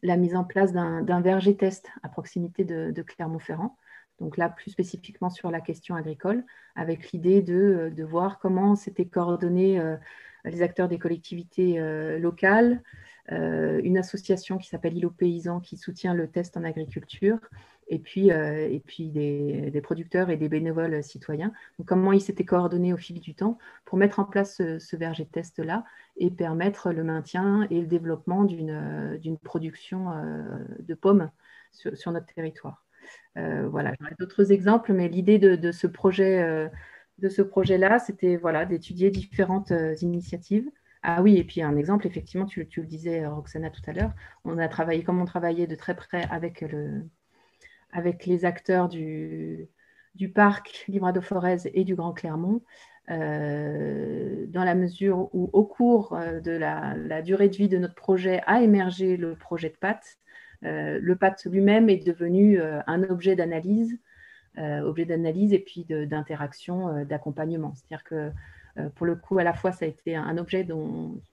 la, 0.02 0.16
mise 0.18 0.36
en 0.36 0.44
place 0.44 0.74
d'un 0.74 1.20
verger 1.22 1.56
test 1.56 1.88
à 2.02 2.10
proximité 2.10 2.64
de, 2.64 3.02
Clermont-Ferrand. 3.02 3.78
Donc 4.18 4.36
là, 4.36 4.50
plus 4.50 4.70
spécifiquement 4.70 5.30
sur 5.30 5.50
la 5.50 5.62
question 5.62 5.94
agricole, 5.94 6.44
avec 6.76 7.12
l'idée 7.12 7.40
de, 7.40 8.04
voir 8.04 8.38
comment 8.38 8.76
s'étaient 8.76 9.06
coordonnés 9.06 9.80
euh, 9.80 9.96
les 10.44 10.60
acteurs 10.60 10.86
des 10.86 10.98
collectivités 10.98 11.80
euh, 11.80 12.18
locales, 12.18 12.72
euh, 12.74 13.09
une 13.28 13.98
association 13.98 14.58
qui 14.58 14.68
s'appelle 14.68 14.96
ILO 14.96 15.10
Paysan 15.10 15.60
qui 15.60 15.76
soutient 15.76 16.14
le 16.14 16.28
test 16.28 16.56
en 16.56 16.64
agriculture, 16.64 17.38
et 17.90 17.98
puis, 17.98 18.30
euh, 18.30 18.68
et 18.70 18.78
puis 18.78 19.10
des, 19.10 19.80
producteurs 19.82 20.30
et 20.30 20.36
des 20.36 20.48
bénévoles 20.48 21.02
citoyens. 21.02 21.52
Donc, 21.78 21.88
comment 21.88 22.12
ils 22.12 22.20
s'étaient 22.20 22.44
coordonnés 22.44 22.92
au 22.92 22.96
fil 22.96 23.20
du 23.20 23.34
temps 23.34 23.58
pour 23.84 23.98
mettre 23.98 24.20
en 24.20 24.24
place 24.24 24.56
ce, 24.56 24.96
verger 24.96 25.24
de 25.24 25.30
test-là 25.30 25.84
et 26.16 26.30
permettre 26.30 26.92
le 26.92 27.02
maintien 27.02 27.66
et 27.68 27.80
le 27.80 27.88
développement 27.88 28.44
d'une 28.44 29.38
production 29.42 30.12
euh, 30.12 30.58
de 30.78 30.94
pommes 30.94 31.30
sur, 31.72 32.12
notre 32.12 32.32
territoire. 32.32 32.84
Euh, 33.36 33.68
voilà, 33.68 33.92
j'aurais 33.98 34.14
d'autres 34.18 34.52
exemples, 34.52 34.92
mais 34.92 35.08
l'idée 35.08 35.38
de, 35.38 35.72
ce 35.72 35.86
projet 35.88 36.70
de 37.18 37.28
ce 37.28 37.42
projet-là, 37.42 37.98
c'était 37.98 38.36
voilà, 38.36 38.66
d'étudier 38.66 39.10
différentes 39.10 39.72
initiatives. 40.00 40.70
Ah 41.02 41.22
oui, 41.22 41.38
et 41.38 41.44
puis 41.44 41.62
un 41.62 41.76
exemple, 41.76 42.06
effectivement, 42.06 42.46
tu, 42.46 42.68
le 42.76 42.86
disais, 42.86 43.26
Roxana, 43.26 43.70
tout 43.70 43.80
à 43.86 43.92
l'heure, 43.92 44.12
on 44.44 44.58
a 44.58 44.68
travaillé, 44.68 45.02
comme 45.02 45.20
on 45.20 45.24
travaillait 45.24 45.66
de 45.66 45.74
très 45.74 45.96
près 45.96 46.26
avec 46.30 46.60
le, 46.60 47.08
avec 47.92 48.26
les 48.26 48.44
acteurs 48.44 48.88
du, 48.88 49.68
du 50.14 50.30
parc 50.30 50.84
Livra 50.88 51.12
de 51.12 51.20
Forez 51.20 51.56
et 51.72 51.84
du 51.84 51.94
Grand 51.94 52.12
Clermont, 52.12 52.62
dans 53.08 54.64
la 54.64 54.74
mesure 54.74 55.30
où, 55.34 55.50
au 55.52 55.64
cours 55.64 56.16
de 56.44 56.52
la, 56.52 57.22
durée 57.22 57.48
de 57.48 57.56
vie 57.56 57.68
de 57.68 57.78
notre 57.78 57.94
projet, 57.94 58.42
a 58.46 58.62
émergé 58.62 59.16
le 59.16 59.34
projet 59.36 59.70
de 59.70 59.76
PAT. 59.76 60.00
le 60.62 61.14
PAT 61.14 61.36
lui-même 61.46 61.88
est 61.88 62.06
devenu 62.06 62.60
un 62.60 63.02
objet 63.04 63.36
d'analyse, 63.36 63.98
objet 64.58 65.06
d'analyse 65.06 65.52
et 65.52 65.58
puis 65.58 65.86
d'interaction, 65.88 67.04
d'accompagnement. 67.04 67.74
C'est-à-dire 67.74 68.04
que 68.04 68.30
pour 68.94 69.06
le 69.06 69.16
coup, 69.16 69.38
à 69.38 69.44
la 69.44 69.52
fois, 69.52 69.72
ça 69.72 69.84
a 69.84 69.88
été 69.88 70.14
un 70.16 70.38
objet 70.38 70.64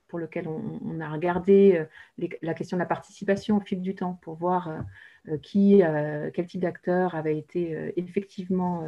pour 0.07 0.19
lequel 0.19 0.47
on, 0.47 0.99
a 0.99 1.09
regardé 1.09 1.85
euh, 2.19 2.27
la 2.41 2.53
question 2.53 2.77
de 2.77 2.81
la 2.81 2.87
participation 2.87 3.57
au 3.57 3.59
fil 3.59 3.81
du 3.81 3.95
temps 3.95 4.19
pour 4.21 4.35
voir 4.35 4.69
euh, 4.69 4.79
euh, 5.29 5.37
qui, 5.37 5.81
quel 6.33 6.47
type 6.47 6.61
d'acteurs 6.61 7.15
avait 7.15 7.37
été 7.37 7.93
effectivement 7.97 8.87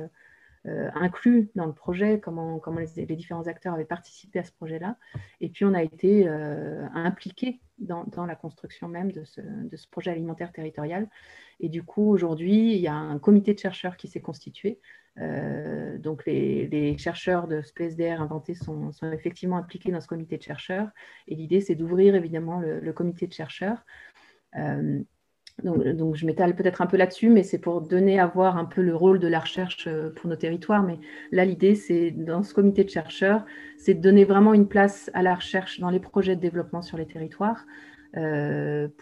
inclus 0.66 1.50
dans 1.56 1.66
le 1.66 1.74
projet, 1.74 2.20
comment, 2.20 2.62
les, 2.96 3.06
différents 3.16 3.48
acteurs 3.48 3.74
avaient 3.74 3.86
participé 3.86 4.40
à 4.40 4.44
ce 4.44 4.52
projet-là. 4.52 4.98
Et 5.42 5.50
puis, 5.50 5.66
on 5.66 5.74
a 5.74 5.84
été 5.84 6.28
impliqué 6.28 7.62
dans, 7.78 8.04
dans, 8.06 8.26
la 8.26 8.36
construction 8.36 8.88
même 8.88 9.12
de 9.12 9.24
ce, 9.24 9.42
projet 9.90 10.12
alimentaire 10.12 10.52
territorial. 10.52 11.10
Et 11.60 11.70
du 11.70 11.84
coup, 11.84 12.10
aujourd'hui, 12.10 12.74
il 12.76 12.82
y 12.82 12.88
a 12.88 12.96
un 12.96 13.20
comité 13.20 13.54
de 13.54 13.60
chercheurs 13.60 13.98
qui 13.98 14.08
s'est 14.08 14.22
constitué 14.22 14.80
euh, 15.18 15.98
donc 15.98 16.26
les, 16.26 16.98
chercheurs 16.98 17.48
de 17.48 17.62
ce 17.62 17.74
PSDR 17.74 18.22
inventé 18.22 18.54
sont, 18.54 18.92
effectivement 19.12 19.58
impliqués 19.58 19.92
dans 19.92 20.02
ce 20.02 20.08
comité 20.08 20.38
de 20.38 20.44
chercheurs 20.44 20.90
et 21.28 21.36
l'idée 21.36 21.62
c'est 21.62 21.76
d'ouvrir 21.76 22.16
évidemment 22.16 22.60
le, 22.60 22.94
comité 22.94 23.28
de 23.28 23.34
chercheurs. 23.34 23.86
Euh, 24.58 25.02
donc, 25.64 26.16
je 26.16 26.26
m'étale 26.26 26.56
peut-être 26.56 26.82
un 26.82 26.86
peu 26.86 26.98
là-dessus, 26.98 27.30
mais 27.30 27.44
c'est 27.44 27.58
pour 27.58 27.82
donner 27.82 28.20
à 28.20 28.28
voir 28.28 28.58
un 28.58 28.66
peu 28.66 28.82
le 28.82 28.96
rôle 28.96 29.20
de 29.20 29.28
la 29.28 29.40
recherche 29.40 29.88
euh, 29.88 30.10
pour 30.10 30.30
nos 30.30 30.36
territoires. 30.36 30.84
Mais 30.84 31.00
là, 31.32 31.46
l'idée, 31.46 31.76
c'est 31.76 32.12
dans 32.12 32.44
ce 32.44 32.54
comité 32.54 32.84
de 32.84 32.90
chercheurs, 32.90 33.46
c'est 33.78 33.94
de 33.94 34.02
donner 34.02 34.26
vraiment 34.26 34.54
une 34.54 34.68
place 34.68 35.10
à 35.14 35.22
la 35.22 35.36
recherche 35.36 35.80
dans 35.80 35.90
les 35.90 36.00
projets 36.00 36.36
de 36.36 36.42
développement 36.42 36.82
sur 36.82 36.98
les 36.98 37.06
territoires 37.06 37.66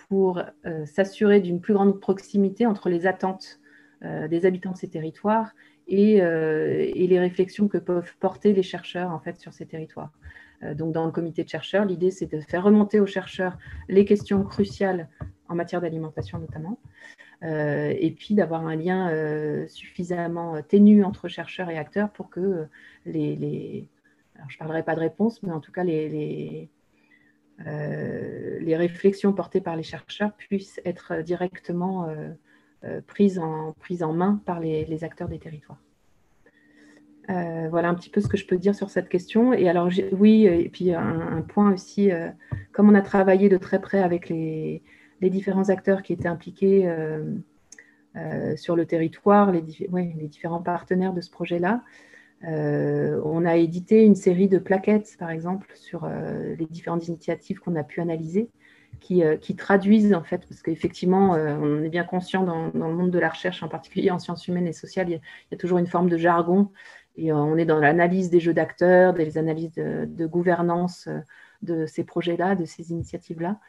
pour 0.10 0.42
s'assurer 0.84 1.40
d'une 1.40 1.62
plus 1.62 1.74
grande 1.74 2.02
proximité 2.02 2.66
entre 2.66 2.90
les 2.90 3.08
attentes 3.08 3.62
des 4.02 4.46
habitants 4.46 4.74
de 4.74 4.78
ces 4.78 4.90
territoires 4.90 5.54
euh, 5.90 6.92
et, 6.94 7.08
les 7.08 7.20
réflexions 7.20 7.68
que 7.68 7.78
peuvent 7.78 8.14
porter 8.20 8.54
les 8.54 8.64
chercheurs 8.64 9.12
en 9.12 9.20
fait 9.20 9.40
sur 9.40 9.54
ces 9.54 9.66
territoires. 9.66 10.12
Euh, 10.64 10.74
donc 10.74 10.92
dans 10.92 11.06
le 11.06 11.12
comité 11.12 11.44
de 11.44 11.50
chercheurs, 11.50 11.86
l'idée 11.86 12.12
c'est 12.12 12.26
de 12.26 12.42
faire 12.42 12.64
remonter 12.64 13.00
aux 13.00 13.06
chercheurs 13.06 13.58
les 13.88 14.04
questions 14.04 14.44
cruciales 14.44 15.08
en 15.50 15.56
matière 15.56 15.82
d'alimentation 15.82 16.40
notamment, 16.40 16.80
euh, 17.44 17.94
et 17.98 18.12
puis 18.12 18.36
d'avoir 18.36 18.66
un 18.66 18.76
lien 18.76 19.12
suffisamment 19.68 20.62
ténu 20.62 21.04
entre 21.04 21.28
chercheurs 21.28 21.70
et 21.70 21.78
acteurs 21.78 22.10
pour 22.12 22.30
que 22.30 22.68
les, 23.06 23.88
alors 24.36 24.50
je 24.50 24.56
ne 24.56 24.60
parlerai 24.60 24.84
pas 24.84 24.96
de 24.96 25.02
réponse, 25.02 25.44
mais 25.44 25.52
en 25.52 25.60
tout 25.60 25.72
cas 25.72 25.84
les, 25.84 26.70
les, 27.60 28.76
réflexions 28.76 29.34
portées 29.34 29.62
par 29.62 29.76
les 29.76 29.84
chercheurs 29.84 30.34
puissent 30.34 30.82
être 30.86 31.22
directement 31.24 32.08
euh, 32.84 33.02
prise, 33.08 33.40
en, 33.40 33.74
prise 33.80 34.04
en 34.04 34.14
main 34.14 34.40
par 34.46 34.60
les, 34.60 35.04
acteurs 35.04 35.28
des 35.28 35.40
territoires. 35.40 35.82
Euh, 37.30 37.68
voilà 37.70 37.90
un 37.90 37.96
petit 37.96 38.12
peu 38.12 38.22
ce 38.22 38.28
que 38.28 38.38
je 38.38 38.46
peux 38.46 38.58
dire 38.58 38.76
sur 38.76 38.92
cette 38.92 39.10
question. 39.10 39.52
Et 39.52 39.68
alors, 39.68 39.90
oui, 40.12 40.46
et 40.46 40.70
puis 40.70 40.94
un, 40.94 41.42
point 41.42 41.74
aussi, 41.74 42.12
euh, 42.12 42.30
comme 42.74 42.88
on 42.88 42.94
a 42.94 43.02
travaillé 43.02 43.50
de 43.50 43.58
très 43.58 43.82
près 43.82 44.00
avec 44.00 44.30
les, 44.30 44.84
différents 45.22 45.70
acteurs 45.70 46.04
qui 46.04 46.14
étaient 46.14 46.28
impliqués 46.28 46.92
sur 48.56 48.76
le 48.76 48.86
territoire, 48.86 49.52
les, 49.52 49.62
les, 49.62 50.28
différents 50.28 50.62
partenaires 50.62 51.14
de 51.14 51.22
ce 51.22 51.30
projet-là, 51.30 51.84
on 52.44 53.46
a 53.46 53.58
édité 53.58 54.04
une 54.04 54.16
série 54.16 54.48
de 54.48 54.58
plaquettes, 54.58 55.16
par 55.20 55.30
exemple, 55.30 55.72
sur 55.76 56.08
les 56.08 56.66
différentes 56.66 57.08
initiatives 57.08 57.60
qu'on 57.60 57.76
a 57.76 57.84
pu 57.84 58.02
analyser. 58.02 58.50
Euh, 59.12 59.38
qui, 59.38 59.56
traduisent 59.56 60.14
en 60.14 60.24
fait, 60.24 60.46
parce 60.50 60.62
qu'effectivement, 60.62 61.34
euh, 61.36 61.56
on 61.62 61.82
est 61.82 61.90
bien 61.90 62.04
conscient 62.04 62.44
dans, 62.44 62.72
le 62.74 62.94
monde 62.94 63.12
de 63.12 63.20
la 63.20 63.30
recherche, 63.30 63.64
en 63.64 63.70
particulier 63.70 64.12
en 64.12 64.20
sciences 64.20 64.48
humaines 64.50 64.68
et 64.68 64.74
sociales, 64.74 65.08
il 65.10 65.14
y 65.14 65.56
a, 65.56 65.58
toujours 65.58 65.78
une 65.78 65.88
forme 65.88 66.10
de 66.10 66.18
jargon, 66.18 66.72
et 67.16 67.32
euh, 67.32 67.36
on 67.36 67.56
est 67.58 67.64
dans 67.64 67.80
l'analyse 67.80 68.30
des 68.30 68.42
jeux 68.42 68.54
d'acteurs, 68.54 69.14
des 69.14 69.38
analyses 69.38 69.72
de, 69.74 70.26
gouvernance 70.26 71.08
de 71.62 71.86
ces 71.86 72.04
projets-là, 72.04 72.56
de 72.56 72.66
ces 72.66 72.92
initiatives-là. 72.92 73.60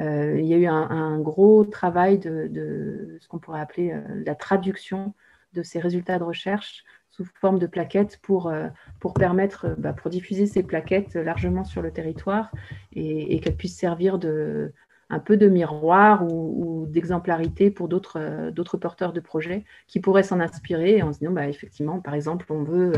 Il 0.00 0.46
y 0.46 0.54
a 0.54 0.56
eu 0.56 0.66
un, 0.66 1.18
gros 1.20 1.64
travail 1.64 2.18
de, 2.18 3.18
ce 3.20 3.28
qu'on 3.28 3.38
pourrait 3.38 3.60
appeler 3.60 3.94
la 4.26 4.34
traduction 4.34 5.14
de 5.52 5.62
ces 5.62 5.78
résultats 5.78 6.18
de 6.18 6.24
recherche 6.24 6.84
sous 7.10 7.24
forme 7.40 7.58
de 7.58 7.66
plaquettes 7.66 8.18
pour, 8.22 8.48
euh, 8.48 8.68
pour 9.00 9.14
permettre, 9.14 9.66
euh, 9.66 9.74
bah, 9.76 9.92
pour 9.92 10.10
diffuser 10.10 10.46
ces 10.46 10.62
plaquettes 10.62 11.14
largement 11.14 11.64
sur 11.64 11.82
le 11.82 11.90
territoire 11.90 12.50
et, 12.92 13.40
qu'elles 13.40 13.56
puissent 13.56 13.76
servir 13.76 14.18
de, 14.18 14.72
un 15.10 15.18
peu 15.18 15.36
de 15.36 15.48
miroir 15.48 16.24
ou, 16.24 16.86
d'exemplarité 16.88 17.70
pour 17.70 17.88
d'autres 17.88 18.18
euh, 18.18 18.50
d'autres 18.50 18.76
porteurs 18.76 19.12
de 19.12 19.20
projets 19.20 19.64
qui 19.86 20.00
pourraient 20.00 20.22
s'en 20.22 20.40
inspirer 20.40 21.02
en 21.02 21.12
se 21.12 21.18
disant, 21.18 21.32
bah, 21.32 21.48
effectivement, 21.48 22.00
par 22.00 22.14
exemple, 22.14 22.46
on 22.50 22.62
veut 22.62 22.92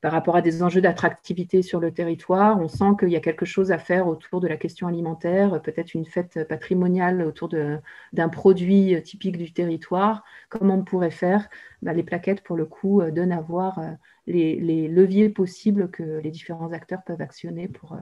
par 0.00 0.12
rapport 0.12 0.36
à 0.36 0.42
des 0.42 0.62
enjeux 0.62 0.80
d'attractivité 0.80 1.62
sur 1.62 1.80
le 1.80 1.92
territoire. 1.92 2.60
On 2.60 2.68
sent 2.68 2.96
qu'il 3.00 3.08
y 3.08 3.16
a 3.16 3.20
quelque 3.20 3.44
chose 3.44 3.72
à 3.72 3.78
faire 3.78 4.06
autour 4.06 4.40
de 4.40 4.46
la 4.46 4.56
question 4.56 4.86
alimentaire, 4.86 5.60
peut-être 5.62 5.94
une 5.94 6.04
fête 6.04 6.46
patrimoniale 6.48 7.22
autour 7.22 7.48
d'un 7.48 8.28
produit 8.28 9.02
typique 9.02 9.38
du 9.38 9.52
territoire. 9.52 10.22
Comment 10.48 10.76
on 10.76 10.84
pourrait 10.84 11.10
faire? 11.10 11.48
Bah, 11.82 11.92
Les 11.92 12.02
plaquettes, 12.02 12.42
pour 12.42 12.56
le 12.56 12.66
coup, 12.66 13.00
euh, 13.00 13.10
donnent 13.10 13.32
à 13.32 13.40
voir 13.40 13.78
euh, 13.78 13.92
les, 14.26 14.88
leviers 14.88 15.28
possibles 15.28 15.90
que 15.90 16.02
les 16.02 16.30
différents 16.30 16.72
acteurs 16.72 17.02
peuvent 17.04 17.20
actionner 17.20 17.68
pour, 17.68 17.94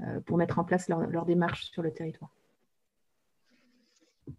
euh, 0.00 0.20
pour 0.26 0.36
mettre 0.36 0.58
en 0.58 0.64
place 0.64 0.88
leur, 0.88 1.00
leur 1.06 1.24
démarche 1.24 1.70
sur 1.70 1.82
le 1.82 1.92
territoire. 1.92 2.30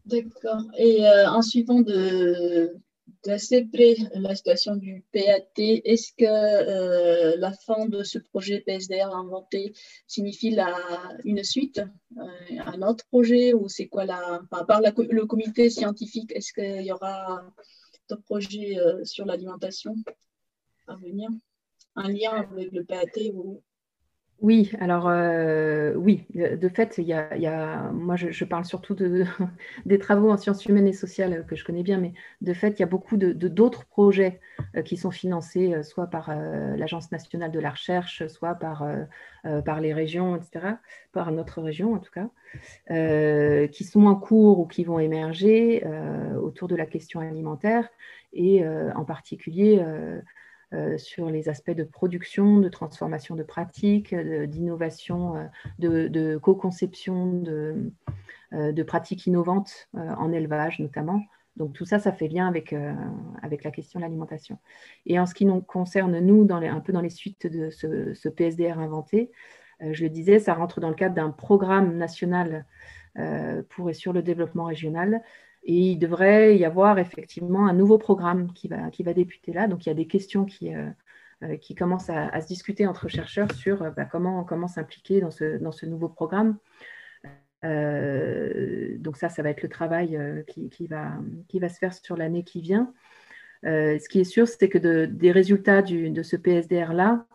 D'accord. 0.06 0.62
Et 0.78 1.04
en 1.08 1.42
suivant 1.42 1.82
de, 1.82 2.76
d'assez 3.24 3.66
près 3.66 3.96
la 4.14 4.36
situation 4.36 4.76
du 4.76 5.04
PAT. 5.12 5.58
Est-ce 5.58 6.14
que 6.14 6.26
euh, 6.26 7.36
la 7.38 7.52
fin 7.52 7.86
de 7.88 8.04
ce 8.04 8.20
projet 8.20 8.62
PSDR 8.62 9.14
inventé 9.16 9.74
signifie 10.08 10.52
la, 10.52 10.76
une 11.24 11.44
suite, 11.44 11.82
euh, 12.18 12.24
un 12.66 12.82
autre 12.82 13.06
projet 13.08 13.54
ou 13.54 13.68
c'est 13.70 13.88
quoi 13.88 14.06
la, 14.06 14.42
à 14.52 14.66
part 14.66 14.82
le 14.82 15.26
comité 15.26 15.70
scientifique, 15.70 16.32
est-ce 16.36 16.54
qu'il 16.54 16.86
y 16.86 16.92
aura 16.92 17.44
d'autres 18.10 18.24
projets 18.24 18.80
euh, 18.80 19.04
sur 19.06 19.26
l'alimentation 19.26 19.96
à 20.88 20.96
venir? 20.96 21.30
Un 21.96 22.10
lien 22.12 22.48
avec 22.52 22.72
le 22.72 22.84
PAT 22.84 23.32
ou, 23.34 23.62
oui, 24.42 24.72
alors 24.80 25.08
euh, 25.10 25.94
oui, 25.96 26.26
de 26.34 26.70
fait, 26.70 26.98
il 26.98 27.06
y 27.06 27.14
a, 27.14 27.92
moi 27.92 28.16
je, 28.16 28.46
parle 28.46 28.64
surtout 28.64 28.96
de, 28.96 29.26
des 29.86 30.00
travaux 30.00 30.32
en 30.32 30.38
sciences 30.38 30.66
humaines 30.66 30.88
et 30.88 30.94
sociales 30.94 31.46
que 31.46 31.56
je 31.56 31.66
connais 31.66 31.84
bien, 31.84 31.98
mais 31.98 32.14
de 32.42 32.54
fait, 32.54 32.72
il 32.72 32.80
y 32.80 32.84
a 32.84 32.88
beaucoup 32.88 33.18
de, 33.18 33.34
d'autres 33.34 33.86
projets 33.86 34.40
euh, 34.76 34.82
qui 34.82 34.96
sont 34.96 35.12
financés 35.12 35.74
euh, 35.74 35.84
soit 35.84 36.08
par 36.08 36.34
l'Agence 36.78 37.12
nationale 37.12 37.52
de 37.52 37.60
la 37.60 37.72
recherche, 37.72 38.28
soit 38.28 38.56
par, 38.56 38.88
par 39.66 39.82
les 39.82 39.94
régions, 39.94 40.36
etc., 40.36 40.76
par 41.12 41.32
notre 41.32 41.62
région 41.62 41.94
en 41.94 42.00
tout 42.00 42.12
cas, 42.12 42.30
qui 43.68 43.84
sont 43.84 44.06
en 44.06 44.16
cours 44.16 44.60
ou 44.60 44.66
qui 44.66 44.84
vont 44.84 45.00
émerger 45.00 45.84
autour 46.42 46.68
de 46.68 46.76
la 46.76 46.86
question 46.86 47.20
alimentaire 47.20 47.90
et 48.34 48.66
en 48.96 49.06
particulier 49.06 49.82
euh, 49.82 50.22
sur 50.98 51.30
les 51.30 51.50
aspects 51.50 51.72
de 51.72 51.84
production, 51.84 52.60
de 52.60 52.70
transformation 52.70 53.36
de 53.36 53.44
pratiques, 53.44 54.14
d'innovation, 54.16 55.36
euh, 55.36 56.08
de, 56.10 56.38
co-conception 56.38 57.42
de, 57.42 57.92
euh, 58.54 58.84
pratiques 58.84 59.26
innovantes 59.26 59.90
en 59.94 60.32
élevage 60.32 60.80
notamment. 60.80 61.22
Donc 61.58 61.74
tout 61.74 61.86
ça, 61.86 62.00
ça 62.00 62.12
fait 62.12 62.28
lien 62.28 62.48
avec, 62.48 62.74
avec 63.42 63.64
la 63.64 63.72
question 63.72 64.00
de 64.00 64.06
l'alimentation. 64.06 64.60
Et 65.06 65.20
en 65.20 65.26
ce 65.26 65.34
qui 65.34 65.46
nous 65.46 65.60
concerne, 65.60 66.20
nous, 66.20 66.48
un 66.50 66.80
peu 66.80 66.94
dans 66.94 67.02
les 67.02 67.10
suites 67.10 67.48
de 67.48 67.70
ce, 67.70 68.30
PSDR 68.30 68.80
inventé, 68.80 69.30
je 69.82 70.04
le 70.04 70.10
disais, 70.10 70.40
ça 70.40 70.54
rentre 70.54 70.80
dans 70.80 70.88
le 70.88 70.96
cadre 70.96 71.16
d'un 71.16 71.32
programme 71.32 71.98
national 71.98 72.66
pour 73.70 73.90
et 73.90 73.94
sur 73.94 74.14
le 74.14 74.22
développement 74.22 74.66
régional 74.66 75.22
et 75.64 75.92
il 75.92 75.98
devrait 75.98 76.58
y 76.58 76.66
avoir 76.66 77.00
effectivement 77.00 77.68
un 77.68 77.74
nouveau 77.74 77.98
programme 77.98 78.54
qui 78.54 78.68
va, 78.68 78.90
qui 78.92 79.04
va 79.04 79.14
débuter 79.14 79.54
là. 79.54 79.68
Donc 79.68 79.86
il 79.86 79.90
y 79.90 79.92
a 79.92 79.96
des 79.96 80.08
questions 80.08 80.46
qui, 80.46 80.74
euh, 80.74 80.90
euh, 81.44 81.58
qui 81.58 81.76
commencent 81.76 82.10
à, 82.10 82.40
se 82.42 82.48
discuter 82.48 82.88
entre 82.88 83.08
chercheurs 83.08 83.52
sur 83.54 83.82
euh, 83.82 83.92
bah, 83.92 84.06
comment, 84.06 84.44
comment 84.44 84.68
s'impliquer 84.68 85.22
dans 85.22 85.32
ce, 85.32 85.58
dans 85.58 85.72
ce 85.72 85.86
nouveau 85.86 86.10
programme. 86.10 86.58
donc 87.64 89.18
ça, 89.18 89.30
ça 89.30 89.44
va 89.44 89.50
être 89.50 89.62
le 89.62 89.70
travail 89.70 90.18
qui, 90.48 90.70
qui, 90.70 90.88
va, 90.88 91.18
qui 91.50 91.60
va 91.60 91.70
se 91.70 91.78
faire 91.78 91.94
sur 91.94 92.16
l'année 92.16 92.44
qui 92.44 92.62
vient. 92.62 92.94
ce 93.64 94.08
qui 94.08 94.22
est 94.22 94.24
sûr, 94.24 94.48
c'est 94.48 94.70
que 94.70 94.78
de, 94.78 95.06
des 95.06 95.32
résultats 95.32 95.82
de 95.82 96.24
ce 96.24 96.38
PSDR-là, 96.38 97.26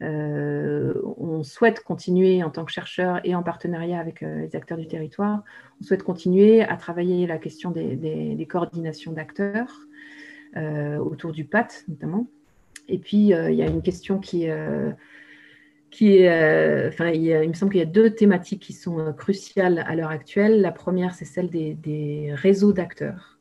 on 0.00 1.42
souhaite 1.42 1.80
continuer 1.80 2.42
en 2.42 2.50
tant 2.50 2.64
que 2.64 2.72
chercheur 2.72 3.20
et 3.24 3.34
en 3.34 3.42
partenariat 3.42 3.98
avec 3.98 4.20
les 4.20 4.54
acteurs 4.56 4.78
du 4.78 4.86
territoire, 4.86 5.42
on 5.80 5.84
souhaite 5.84 6.02
continuer 6.02 6.62
à 6.62 6.76
travailler 6.76 7.26
la 7.26 7.38
question 7.38 7.70
des, 7.70 8.46
coordinations 8.48 9.12
d'acteurs 9.12 9.80
autour 10.56 11.32
du 11.32 11.44
PAT 11.44 11.68
notamment. 11.88 12.26
Et 12.88 12.98
puis, 12.98 13.28
il 13.28 13.54
y 13.54 13.62
a 13.62 13.66
une 13.66 13.82
question 13.82 14.18
qui, 14.18 14.46
qui 15.90 16.16
est, 16.16 16.88
enfin, 16.88 17.10
il, 17.10 17.48
me 17.48 17.54
semble 17.54 17.72
qu'il 17.72 17.80
y 17.80 17.84
a 17.84 17.86
deux 17.86 18.10
thématiques 18.10 18.62
qui 18.62 18.72
sont 18.72 19.12
cruciales 19.12 19.84
à 19.86 19.94
l'heure 19.94 20.10
actuelle. 20.10 20.60
La 20.60 20.72
première, 20.72 21.14
c'est 21.14 21.24
celle 21.24 21.48
des 21.48 22.30
réseaux 22.34 22.72
d'acteurs. 22.72 23.34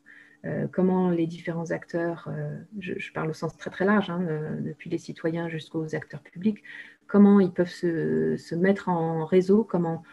Euh, 0.45 0.67
comment 0.69 1.09
les 1.09 1.25
différents 1.25 1.71
acteurs, 1.71 2.27
euh, 2.27 2.57
je, 2.79 3.11
parle 3.13 3.29
au 3.29 3.33
sens 3.33 3.55
très 3.55 3.69
très 3.69 3.85
large, 3.85 4.09
hein, 4.09 4.21
euh, 4.27 4.59
depuis 4.59 4.89
les 4.89 4.97
citoyens 4.97 5.47
jusqu'aux 5.47 5.95
acteurs 5.95 6.19
publics, 6.19 6.61
comment 7.07 7.39
ils 7.39 7.51
peuvent 7.51 7.69
se, 7.69 8.55
mettre 8.55 8.89
en 8.89 9.25
réseau, 9.25 9.63
comment, 9.63 10.03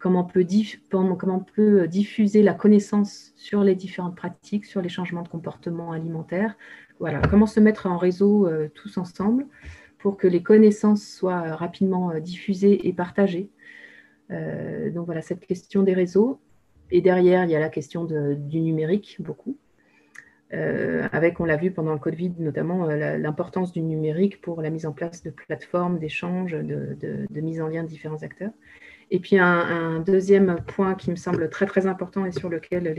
comment, 0.00 0.24
peut 0.24 0.44
peut 1.54 1.86
diffuser 1.86 2.42
la 2.42 2.54
connaissance 2.54 3.32
sur 3.36 3.62
les 3.62 3.76
différentes 3.76 4.16
pratiques, 4.16 4.64
sur 4.64 4.82
les 4.82 4.88
changements 4.88 5.22
de 5.22 5.28
comportement 5.28 5.92
alimentaire. 5.92 6.56
Voilà, 6.98 7.20
comment 7.30 7.46
se 7.46 7.60
mettre 7.60 7.86
en 7.86 7.96
réseau 7.96 8.48
tous 8.74 8.98
ensemble 8.98 9.46
pour 9.98 10.16
que 10.16 10.26
les 10.26 10.42
connaissances 10.42 11.06
soient 11.06 11.54
rapidement 11.54 12.18
diffusées 12.18 12.88
et 12.88 12.92
partagées. 12.92 13.50
donc 14.30 15.06
voilà, 15.06 15.20
cette 15.22 15.46
question 15.46 15.82
des 15.82 15.94
réseaux. 15.94 16.40
Et 16.90 17.00
derrière, 17.02 17.44
il 17.44 17.50
y 17.50 17.56
a 17.56 17.60
la 17.60 17.68
question 17.68 18.04
du 18.04 18.60
numérique, 18.60 19.16
beaucoup. 19.20 19.58
Euh, 20.54 21.08
avec, 21.12 21.40
on 21.40 21.44
l'a 21.44 21.56
vu 21.56 21.72
pendant 21.72 21.92
le 21.92 21.98
Covid, 21.98 22.32
notamment 22.38 22.88
euh, 22.88 23.18
l'importance 23.18 23.72
du 23.72 23.82
numérique 23.82 24.40
pour 24.40 24.62
la 24.62 24.70
mise 24.70 24.86
en 24.86 24.92
place 24.92 25.22
de 25.22 25.30
plateformes 25.30 25.98
d'échange, 25.98 26.52
de, 26.52 27.26
mise 27.40 27.60
en 27.60 27.68
lien 27.68 27.82
de 27.82 27.88
différents 27.88 28.22
acteurs. 28.22 28.52
Et 29.10 29.18
puis 29.18 29.38
un, 29.38 30.00
deuxième 30.00 30.56
point 30.66 30.94
qui 30.94 31.10
me 31.10 31.16
semble 31.16 31.48
très 31.48 31.66
très 31.66 31.86
important 31.86 32.24
et 32.26 32.32
sur 32.32 32.48
lequel 32.48 32.94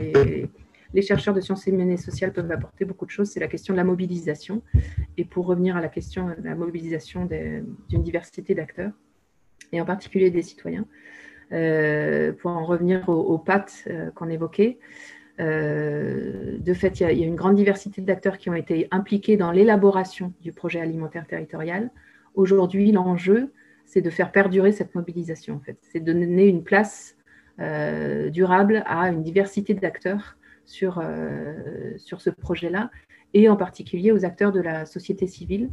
les, 0.94 1.02
chercheurs 1.02 1.34
de 1.34 1.40
sciences 1.40 1.66
humaines 1.66 1.90
et 1.90 1.96
sociales 1.96 2.32
peuvent 2.32 2.50
apporter 2.50 2.84
beaucoup 2.84 3.06
de 3.06 3.10
choses, 3.10 3.30
c'est 3.30 3.40
la 3.40 3.48
question 3.48 3.72
de 3.72 3.78
la 3.78 3.84
mobilisation. 3.84 4.62
Et 5.16 5.24
pour 5.24 5.46
revenir 5.46 5.76
à 5.76 5.80
la 5.80 5.88
question 5.88 6.28
de 6.28 6.44
la 6.44 6.54
mobilisation 6.54 7.26
d'une 7.26 8.02
diversité 8.02 8.54
d'acteurs, 8.54 8.92
et 9.72 9.80
en 9.80 9.84
particulier 9.84 10.30
des 10.30 10.42
citoyens, 10.42 10.86
euh, 11.52 12.32
pour 12.32 12.50
en 12.50 12.64
revenir 12.64 13.08
aux, 13.08 13.20
aux 13.20 13.38
pattes 13.38 13.88
qu'on 14.14 14.28
évoquait, 14.28 14.78
euh, 15.40 16.58
de 16.58 16.74
fait, 16.74 17.00
il 17.00 17.18
y, 17.18 17.22
a, 17.22 17.26
une 17.26 17.36
grande 17.36 17.56
diversité 17.56 18.02
d'acteurs 18.02 18.38
qui 18.38 18.50
ont 18.50 18.54
été 18.54 18.88
impliqués 18.90 19.36
dans 19.36 19.52
l'élaboration 19.52 20.32
du 20.40 20.52
projet 20.52 20.80
alimentaire 20.80 21.26
territorial. 21.26 21.90
Aujourd'hui, 22.34 22.90
l'enjeu, 22.92 23.52
c'est 23.84 24.00
de 24.00 24.10
faire 24.10 24.32
perdurer 24.32 24.72
cette 24.72 24.94
mobilisation. 24.94 25.56
En 25.56 25.60
fait. 25.60 25.78
C'est 25.82 26.00
de 26.00 26.12
donner 26.12 26.46
une 26.46 26.64
place 26.64 27.16
euh, 27.60 28.30
durable 28.30 28.82
à 28.86 29.10
une 29.10 29.22
diversité 29.22 29.74
d'acteurs 29.74 30.36
sur, 30.64 31.00
euh, 31.02 31.96
sur 31.96 32.20
ce 32.20 32.30
projet-là, 32.30 32.90
et 33.34 33.48
en 33.48 33.56
particulier 33.56 34.10
aux 34.10 34.24
acteurs 34.24 34.52
de 34.52 34.60
la 34.60 34.86
société 34.86 35.26
civile, 35.26 35.70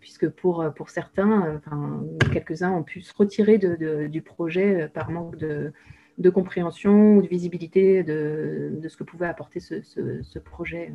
puisque 0.00 0.26
pour, 0.28 0.64
pour 0.74 0.88
certains, 0.88 1.56
enfin, 1.56 2.02
quelques-uns 2.32 2.72
ont 2.72 2.82
pu 2.82 3.02
se 3.02 3.12
retirer 3.14 3.58
du 3.58 4.22
projet 4.22 4.88
par 4.88 5.10
manque 5.10 5.36
de, 5.36 5.72
de 6.18 6.30
compréhension 6.30 7.16
ou 7.16 7.22
de 7.22 7.28
visibilité 7.28 8.02
de, 8.02 8.80
ce 8.88 8.96
que 8.96 9.04
pouvait 9.04 9.26
apporter 9.26 9.60
ce, 9.60 10.38
projet. 10.38 10.92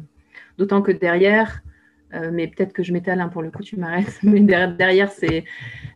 D'autant 0.58 0.82
que 0.82 0.92
derrière, 0.92 1.62
euh, 2.14 2.30
mais 2.32 2.48
peut-être 2.48 2.74
que 2.74 2.84
je 2.84 2.92
m'étale 2.92 3.22
un 3.22 3.30
pour 3.30 3.42
le 3.42 3.52
coup, 3.52 3.64
tu 3.64 3.78
m'arrêtes, 3.78 4.20
mais 4.24 4.40
derrière, 4.42 5.12
c'est 5.12 5.46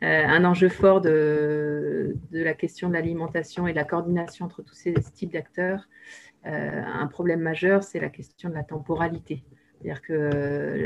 euh, 0.04 0.26
un 0.28 0.46
enjeu 0.46 0.70
fort 0.70 1.02
de, 1.02 2.16
la 2.32 2.54
question 2.54 2.90
de 2.90 2.94
l'alimentation 2.94 3.68
et 3.68 3.72
de 3.72 3.76
la 3.76 3.84
coordination 3.84 4.46
entre 4.46 4.62
tous 4.62 4.76
ces 4.76 4.94
types 4.94 5.34
d'acteurs. 5.34 5.88
Euh, 6.46 6.82
un 6.84 7.08
problème 7.08 7.42
majeur, 7.42 7.84
c'est 7.84 8.00
la 8.00 8.10
question 8.10 8.50
de 8.50 8.54
la 8.54 8.64
temporalité. 8.64 9.44
C'est-à-dire 9.82 10.02
que 10.02 10.84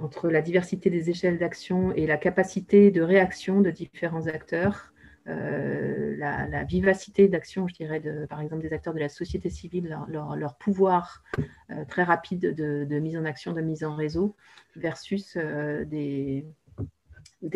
entre 0.00 0.28
la 0.28 0.42
diversité 0.42 0.90
des 0.90 1.10
échelles 1.10 1.38
d'action 1.38 1.92
et 1.92 2.06
la 2.06 2.16
capacité 2.16 2.90
de 2.90 3.02
réaction 3.02 3.60
de 3.60 3.70
différents 3.70 4.26
acteurs, 4.26 4.92
euh, 5.28 6.16
la, 6.18 6.64
vivacité 6.64 7.28
d'action, 7.28 7.66
je 7.66 7.74
dirais, 7.74 8.00
par 8.28 8.40
exemple 8.40 8.62
des 8.62 8.72
acteurs 8.72 8.94
de 8.94 9.00
la 9.00 9.08
société 9.08 9.50
civile, 9.50 9.98
leur, 10.08 10.56
pouvoir 10.56 11.24
euh, 11.70 11.84
très 11.86 12.04
rapide 12.04 12.54
de, 12.54 12.98
mise 12.98 13.16
en 13.16 13.24
action, 13.24 13.52
de 13.52 13.60
mise 13.60 13.84
en 13.84 13.94
réseau, 13.96 14.36
versus 14.76 15.36
euh, 15.36 15.84
des, 15.84 16.44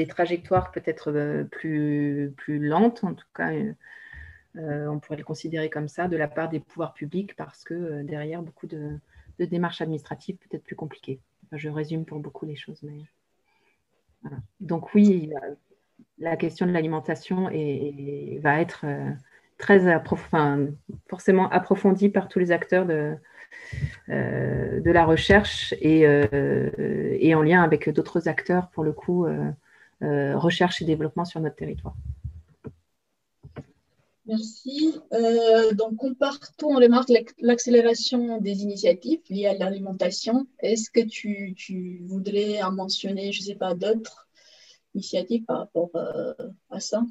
trajectoires 0.08 0.72
peut-être 0.72 1.46
plus, 1.50 2.34
lentes, 2.46 3.04
en 3.04 3.14
tout 3.14 3.26
cas, 3.34 3.52
on 4.56 4.98
pourrait 4.98 5.18
le 5.18 5.24
considérer 5.24 5.70
comme 5.70 5.88
ça, 5.88 6.08
de 6.08 6.16
la 6.16 6.26
part 6.26 6.48
des 6.48 6.60
pouvoirs 6.60 6.94
publics, 6.94 7.36
parce 7.36 7.62
que 7.62 8.02
derrière, 8.02 8.42
beaucoup 8.42 8.66
de 8.66 8.98
démarches 9.38 9.80
administratives 9.80 10.36
peut-être 10.36 10.64
plus 10.64 10.76
compliquées 10.76 11.20
je 11.52 11.68
résume 11.68 12.04
pour 12.04 12.20
beaucoup 12.20 12.46
les 12.46 12.56
choses. 12.56 12.82
Mais... 12.82 14.30
Donc 14.60 14.94
oui, 14.94 15.30
la 16.18 16.36
question 16.36 16.66
de 16.66 16.72
l'alimentation 16.72 17.44
va 17.44 18.60
être 18.60 18.82
euh, 18.84 19.10
très 19.58 19.80
forcément 21.08 21.50
approfondie 21.50 22.08
par 22.08 22.28
tous 22.28 22.38
les 22.38 22.52
acteurs 22.52 22.86
de, 22.86 23.14
euh, 24.08 24.80
la 24.84 25.04
recherche 25.04 25.74
euh, 25.84 27.16
et, 27.18 27.34
en 27.34 27.42
lien 27.42 27.62
avec 27.62 27.88
d'autres 27.90 28.28
acteurs, 28.28 28.68
pour 28.70 28.84
le 28.84 28.92
coup, 28.92 29.26
recherche 30.00 30.80
et 30.82 30.84
développement 30.84 31.24
sur 31.24 31.40
notre 31.40 31.56
territoire. 31.56 31.94
Merci. 34.30 34.94
Euh, 35.12 35.72
donc, 35.72 36.04
on 36.04 36.14
on 36.62 36.76
remarque 36.76 37.10
l'accélération 37.40 38.40
des 38.40 38.62
initiatives 38.62 39.22
liées 39.28 39.46
à 39.46 39.54
l'alimentation. 39.54 40.46
Est-ce 40.60 40.88
que 40.88 41.00
tu, 41.00 42.00
voudrais 42.04 42.62
en 42.62 42.70
mentionner, 42.70 43.32
je 43.32 43.40
ne 43.40 43.46
sais 43.46 43.54
pas, 43.56 43.74
d'autres 43.74 44.28
initiatives 44.94 45.44
par 45.46 45.58
rapport 45.58 45.90
euh, 45.96 46.32
à 46.70 46.78
ça? 46.78 47.02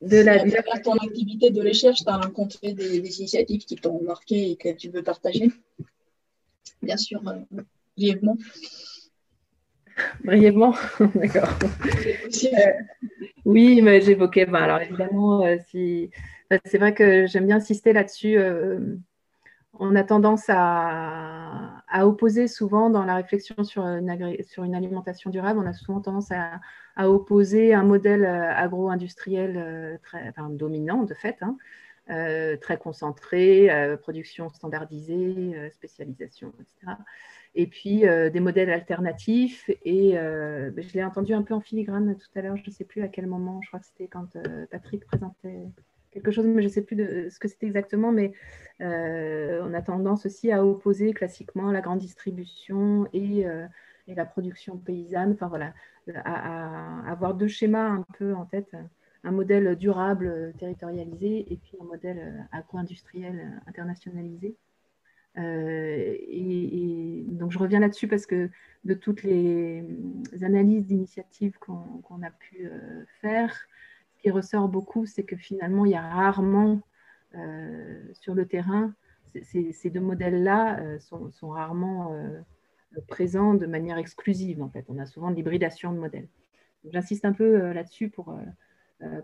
De 0.00 0.16
la, 0.16 0.80
ton 0.80 0.94
activité 0.94 1.50
de 1.50 1.62
recherche, 1.62 2.02
tu 2.02 2.08
as 2.08 2.16
rencontré 2.16 2.72
des, 2.72 3.18
initiatives 3.20 3.64
qui 3.64 3.76
t'ont 3.76 4.02
marqué 4.02 4.50
et 4.50 4.56
que 4.56 4.70
tu 4.70 4.88
veux 4.88 5.04
partager? 5.04 5.48
Bien 6.82 6.96
sûr, 6.96 7.20
euh, 7.28 7.62
brièvement. 7.96 8.36
Brièvement, 10.24 10.74
d'accord. 11.14 11.48
Oui, 13.44 13.80
mais 13.82 14.00
j'évoquais, 14.00 14.46
ben, 14.46 14.62
alors 14.62 14.80
évidemment, 14.80 15.44
euh, 15.44 15.56
si, 15.68 16.10
c'est 16.64 16.78
vrai 16.78 16.94
que 16.94 17.26
j'aime 17.26 17.46
bien 17.46 17.56
insister 17.56 17.92
là-dessus. 17.92 18.36
Euh, 18.36 18.96
on 19.78 19.96
a 19.96 20.04
tendance 20.04 20.44
à, 20.48 21.82
opposer 22.02 22.48
souvent 22.48 22.90
dans 22.90 23.04
la 23.04 23.16
réflexion 23.16 23.64
sur 23.64 23.82
une, 23.84 24.10
alimentation 24.10 25.30
durable, 25.30 25.58
on 25.58 25.66
a 25.66 25.72
souvent 25.72 26.00
tendance 26.00 26.30
à, 26.32 26.60
opposer 27.08 27.72
un 27.72 27.82
modèle 27.82 28.24
euh, 28.24 28.54
agro-industriel 28.54 29.98
très 30.02 30.32
dominant 30.50 31.04
de 31.04 31.14
fait, 31.14 31.38
hein, 31.40 31.56
très 32.60 32.76
concentré, 32.76 33.96
production 34.02 34.50
standardisée, 34.50 35.70
spécialisation, 35.70 36.52
etc 36.60 36.92
et 37.54 37.66
puis 37.66 38.06
euh, 38.06 38.30
des 38.30 38.40
modèles 38.40 38.70
alternatifs. 38.70 39.70
Et 39.84 40.18
euh, 40.18 40.70
ben, 40.70 40.84
je 40.84 40.92
l'ai 40.94 41.04
entendu 41.04 41.34
un 41.34 41.42
peu 41.42 41.54
en 41.54 41.60
filigrane 41.60 42.16
tout 42.16 42.38
à 42.38 42.42
l'heure, 42.42 42.56
je 42.56 42.64
ne 42.66 42.70
sais 42.72 42.84
plus 42.84 43.02
à 43.02 43.08
quel 43.08 43.26
moment, 43.26 43.60
je 43.62 43.68
crois 43.68 43.80
que 43.80 43.86
c'était 43.86 44.08
quand 44.08 44.36
euh, 44.36 44.66
Patrick 44.70 45.04
présentait 45.06 45.58
quelque 46.10 46.30
chose, 46.30 46.46
mais 46.46 46.62
je 46.62 46.68
ne 46.68 46.72
sais 46.72 46.82
plus 46.82 46.96
ce 47.30 47.38
que 47.38 47.46
c'était 47.46 47.66
exactement, 47.66 48.10
mais 48.10 48.32
on 48.80 49.74
a 49.74 49.82
tendance 49.82 50.26
aussi 50.26 50.50
à 50.50 50.64
opposer 50.64 51.12
classiquement 51.12 51.70
la 51.70 51.80
grande 51.80 52.00
distribution 52.00 53.06
et, 53.12 53.46
et 54.08 54.14
la 54.16 54.24
production 54.24 54.76
paysanne, 54.76 55.34
enfin 55.34 55.46
voilà, 55.46 55.72
à, 56.16 57.04
à, 57.06 57.12
avoir 57.12 57.34
deux 57.34 57.46
schémas 57.46 57.90
un 57.90 58.04
peu 58.18 58.34
en 58.34 58.44
tête, 58.44 58.74
un 59.22 59.30
modèle 59.30 59.76
durable 59.76 60.52
territorialisé 60.58 61.46
et 61.52 61.56
puis 61.58 61.76
un 61.80 61.84
modèle 61.84 62.48
agro-industriel 62.50 63.62
internationalisé. 63.68 64.56
Euh, 65.38 66.16
donc 67.28 67.52
je 67.52 67.58
reviens 67.58 67.80
là-dessus 67.80 68.08
parce 68.08 68.26
que 68.26 68.50
de 68.84 68.94
toutes 68.94 69.22
les 69.22 69.84
analyses 70.42 70.86
d'initiatives 70.86 71.58
qu'on 71.58 72.22
a 72.22 72.30
pu 72.30 72.66
euh, 72.66 73.04
faire, 73.20 73.54
ce 74.16 74.22
qui 74.22 74.30
ressort 74.30 74.68
beaucoup, 74.68 75.06
c'est 75.06 75.24
que 75.24 75.36
finalement, 75.36 75.84
il 75.84 75.92
y 75.92 75.96
a 75.96 76.02
rarement 76.02 76.82
euh, 77.34 78.02
sur 78.12 78.34
le 78.34 78.46
terrain, 78.46 78.94
ces 79.42 79.90
deux 79.90 80.00
modèles-là 80.00 80.98
sont, 80.98 81.30
rarement 81.50 82.12
présents 83.06 83.54
de 83.54 83.66
manière 83.66 83.96
exclusive. 83.96 84.60
En 84.60 84.68
fait, 84.68 84.84
on 84.88 84.98
a 84.98 85.06
souvent 85.06 85.30
de 85.30 85.36
l'hybridation 85.36 85.92
de 85.92 85.98
modèles. 85.98 86.26
J'insiste 86.90 87.24
un 87.24 87.32
peu 87.32 87.70
là-dessus 87.70 88.08
pour, 88.08 88.36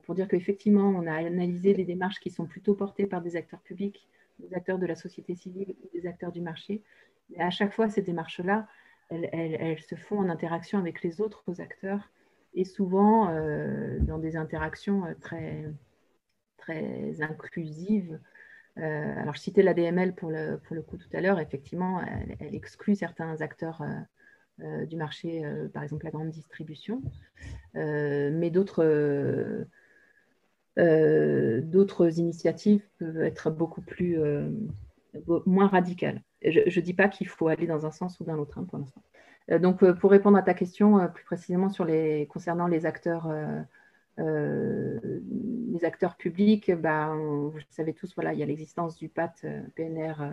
pour 0.05 0.15
dire 0.15 0.29
qu'effectivement, 0.29 0.89
on 0.91 1.09
a 1.09 1.15
analysé 1.15 1.75
les 1.75 1.85
démarches 1.85 2.21
qui 2.21 2.31
sont 2.31 2.47
plutôt 2.47 2.77
portées 2.77 3.07
par 3.07 3.21
des 3.21 3.35
acteurs 3.35 3.59
publics 3.63 4.07
des 4.39 4.55
acteurs 4.55 4.79
de 4.79 4.87
la 4.87 4.95
société 4.95 5.35
civile 5.35 5.75
ou 5.83 5.89
des 5.93 6.07
acteurs 6.07 6.33
du 6.33 6.41
marché. 6.41 6.83
Mais 7.31 7.43
à 7.43 7.51
chaque 7.51 7.73
fois, 7.73 7.89
ces 7.89 8.03
démarches-là, 8.03 8.69
elles, 9.09 9.79
se 9.81 9.95
font 9.95 10.19
en 10.19 10.29
interaction 10.29 10.79
avec 10.79 11.03
les 11.03 11.21
autres 11.21 11.61
acteurs 11.61 12.11
et 12.55 12.65
souvent 12.65 13.27
dans 14.01 14.19
des 14.19 14.37
interactions 14.37 15.05
très, 15.21 15.65
très 16.57 17.23
inclusives. 17.23 18.19
alors, 18.77 19.35
je 19.35 19.41
citais 19.41 19.63
l'ADML 19.63 20.15
pour 20.15 20.31
le, 20.31 20.59
pour 20.59 20.75
le 20.75 20.83
coup 20.83 20.97
tout 20.97 21.09
à 21.13 21.21
l'heure. 21.21 21.39
Effectivement, 21.39 22.03
elle, 22.41 22.55
exclut 22.55 22.97
certains 22.97 23.41
acteurs 23.41 23.83
du 24.59 24.97
marché, 24.97 25.45
par 25.73 25.83
exemple 25.83 26.05
la 26.05 26.11
grande 26.11 26.31
distribution, 26.31 27.03
mais 27.75 28.51
d'autres 28.51 28.85
euh, 28.85 29.65
d'autres 30.77 32.19
initiatives 32.19 32.83
peuvent 32.99 33.23
être 33.23 33.51
beaucoup 33.51 33.81
plus 33.81 34.21
euh, 34.21 34.51
moins 35.47 35.69
radicales. 35.69 36.23
Je 36.43 36.61
ne 36.61 36.85
dis 36.85 36.95
pas 36.95 37.09
qu'il 37.09 37.29
faut 37.29 37.49
aller 37.49 37.67
dans 37.67 37.87
un 37.87 37.91
sens 37.91 38.21
ou 38.21 38.25
dans 38.25 38.35
l'autre 38.35 38.59
hein, 38.59 38.67
pour 38.69 38.79
l'instant. 38.79 39.03
Euh, 39.51 39.59
donc, 39.59 39.85
pour 39.95 40.11
répondre 40.11 40.37
à 40.37 40.43
ta 40.43 40.55
question 40.55 41.09
plus 41.15 41.25
précisément 41.25 41.71
concernant 42.29 42.67
les 42.67 42.85
acteurs, 42.85 43.33
les 44.19 45.85
acteurs 45.85 46.17
publics, 46.17 46.73
bah, 46.75 47.15
vous 47.15 47.59
savez 47.71 47.93
tous, 47.93 48.15
voilà, 48.15 48.33
il 48.33 48.39
y 48.39 48.43
a 48.43 48.47
l'existence 48.47 48.97
du 48.97 49.09
PAT 49.09 49.35
PNR 49.75 50.15
euh, 50.21 50.31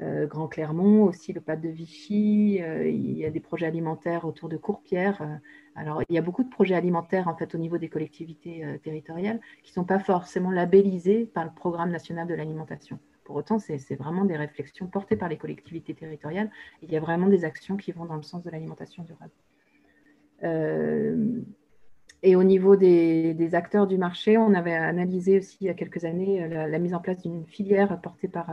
Grand 0.00 0.46
Clermont, 0.46 1.02
aussi 1.02 1.32
le 1.32 1.40
pas 1.40 1.56
de 1.56 1.68
Vichy, 1.68 2.60
euh, 2.62 2.88
il 2.88 3.18
y 3.18 3.24
a 3.24 3.30
des 3.30 3.40
projets 3.40 3.66
alimentaires 3.66 4.24
autour 4.24 4.48
de 4.48 4.56
Courpierre. 4.56 5.20
Euh, 5.22 5.34
alors, 5.74 6.02
il 6.08 6.14
y 6.14 6.18
a 6.18 6.22
beaucoup 6.22 6.44
de 6.44 6.48
projets 6.48 6.76
alimentaires 6.76 7.26
en 7.26 7.34
fait 7.34 7.52
au 7.54 7.58
niveau 7.58 7.78
des 7.78 7.88
collectivités 7.88 8.64
territoriales 8.82 9.40
qui 9.62 9.72
ne 9.72 9.74
sont 9.74 9.84
pas 9.84 9.98
forcément 9.98 10.50
labellisés 10.50 11.24
par 11.26 11.44
le 11.44 11.50
Programme 11.50 11.90
national 11.90 12.28
de 12.28 12.34
l'alimentation. 12.34 12.98
Pour 13.24 13.36
autant, 13.36 13.58
c'est 13.58 13.94
vraiment 13.96 14.24
des 14.24 14.36
réflexions 14.36 14.86
portées 14.86 15.16
par 15.16 15.28
les 15.28 15.36
collectivités 15.36 15.94
territoriales. 15.94 16.50
il 16.82 16.90
y 16.90 16.96
a 16.96 17.00
vraiment 17.00 17.26
des 17.26 17.44
actions 17.44 17.76
qui 17.76 17.92
vont 17.92 18.06
dans 18.06 18.16
le 18.16 18.22
sens 18.22 18.42
de 18.42 18.50
l'alimentation 18.50 19.04
durable. 19.04 19.32
et 22.22 22.36
au 22.36 22.42
niveau 22.42 22.74
des, 22.74 23.54
acteurs 23.54 23.86
du 23.86 23.98
marché, 23.98 24.38
on 24.38 24.54
avait 24.54 24.74
analysé 24.74 25.38
aussi 25.38 25.58
il 25.60 25.66
y 25.66 25.70
a 25.70 25.74
quelques 25.74 26.04
années 26.04 26.48
la, 26.48 26.66
la 26.66 26.78
mise 26.78 26.94
en 26.94 27.00
place 27.00 27.22
d'une 27.22 27.46
filière 27.46 28.00
portée 28.00 28.28
par 28.28 28.50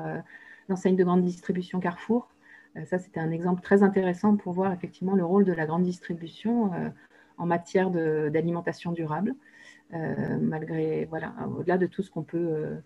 l'enseigne 0.69 0.95
de 0.95 1.03
grande 1.03 1.23
distribution 1.23 1.79
Carrefour. 1.79 2.29
Euh, 2.77 2.85
ça, 2.85 2.99
c'était 2.99 3.19
un 3.19 3.31
exemple 3.31 3.61
très 3.61 3.83
intéressant 3.83 4.35
pour 4.35 4.53
voir 4.53 4.73
effectivement 4.73 5.15
le 5.15 5.25
rôle 5.25 5.45
de 5.45 5.53
la 5.53 5.65
grande 5.65 5.83
distribution 5.83 6.73
euh, 6.73 6.89
en 7.37 7.45
matière 7.45 7.91
d'alimentation 7.91 8.93
durable, 8.93 9.35
euh, 9.93 10.37
malgré, 10.39 11.05
voilà, 11.05 11.33
au-delà 11.57 11.77
de 11.77 11.85
tout 11.85 12.01
ce 12.01 12.09
qu'on 12.09 12.23
peut 12.23 12.77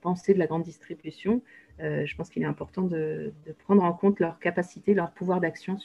penser 0.00 0.34
de 0.34 0.38
la 0.38 0.46
grande 0.46 0.62
distribution, 0.62 1.42
je 1.80 2.16
pense 2.16 2.28
qu'il 2.30 2.42
est 2.42 2.46
important 2.46 2.82
de, 2.82 3.32
prendre 3.64 3.82
en 3.82 3.92
compte 3.92 4.20
leur 4.20 4.38
capacité, 4.38 4.94
leur 4.94 5.10
pouvoir 5.10 5.40
d'action 5.40 5.76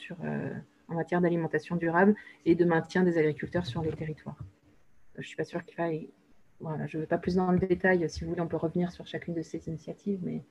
en 0.88 0.94
matière 0.94 1.20
d'alimentation 1.20 1.74
durable 1.74 2.14
et 2.44 2.54
de 2.54 2.64
maintien 2.64 3.02
des 3.02 3.18
agriculteurs 3.18 3.66
sur 3.66 3.82
les 3.82 3.90
territoires. 3.90 4.38
Je 5.16 5.22
ne 5.22 5.26
suis 5.26 5.36
pas 5.36 5.44
sûre 5.44 5.64
qu'il 5.64 5.74
faille 5.74 6.10
je 6.60 6.96
ne 6.96 7.02
vais 7.02 7.06
pas 7.06 7.18
plus 7.18 7.36
dans 7.36 7.50
le 7.50 7.58
détail. 7.58 8.08
Si 8.08 8.24
vous 8.24 8.30
voulez, 8.30 8.40
on 8.40 8.48
peut 8.48 8.56
revenir 8.56 8.92
sur 8.92 9.06
chacune 9.06 9.34
de 9.34 9.42
ces 9.42 9.68
initiatives. 9.68 10.20
Mais 10.22 10.42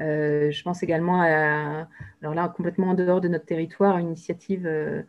euh, 0.00 0.50
je 0.50 0.62
pense 0.62 0.82
également 0.82 1.20
à, 1.22 1.88
alors 2.22 2.34
là, 2.34 2.48
complètement 2.48 2.88
en 2.88 2.94
dehors 2.94 3.20
de 3.20 3.28
notre 3.28 3.46
territoire, 3.46 3.98
une 3.98 4.08
initiative 4.08 4.66
euh, 4.66 5.02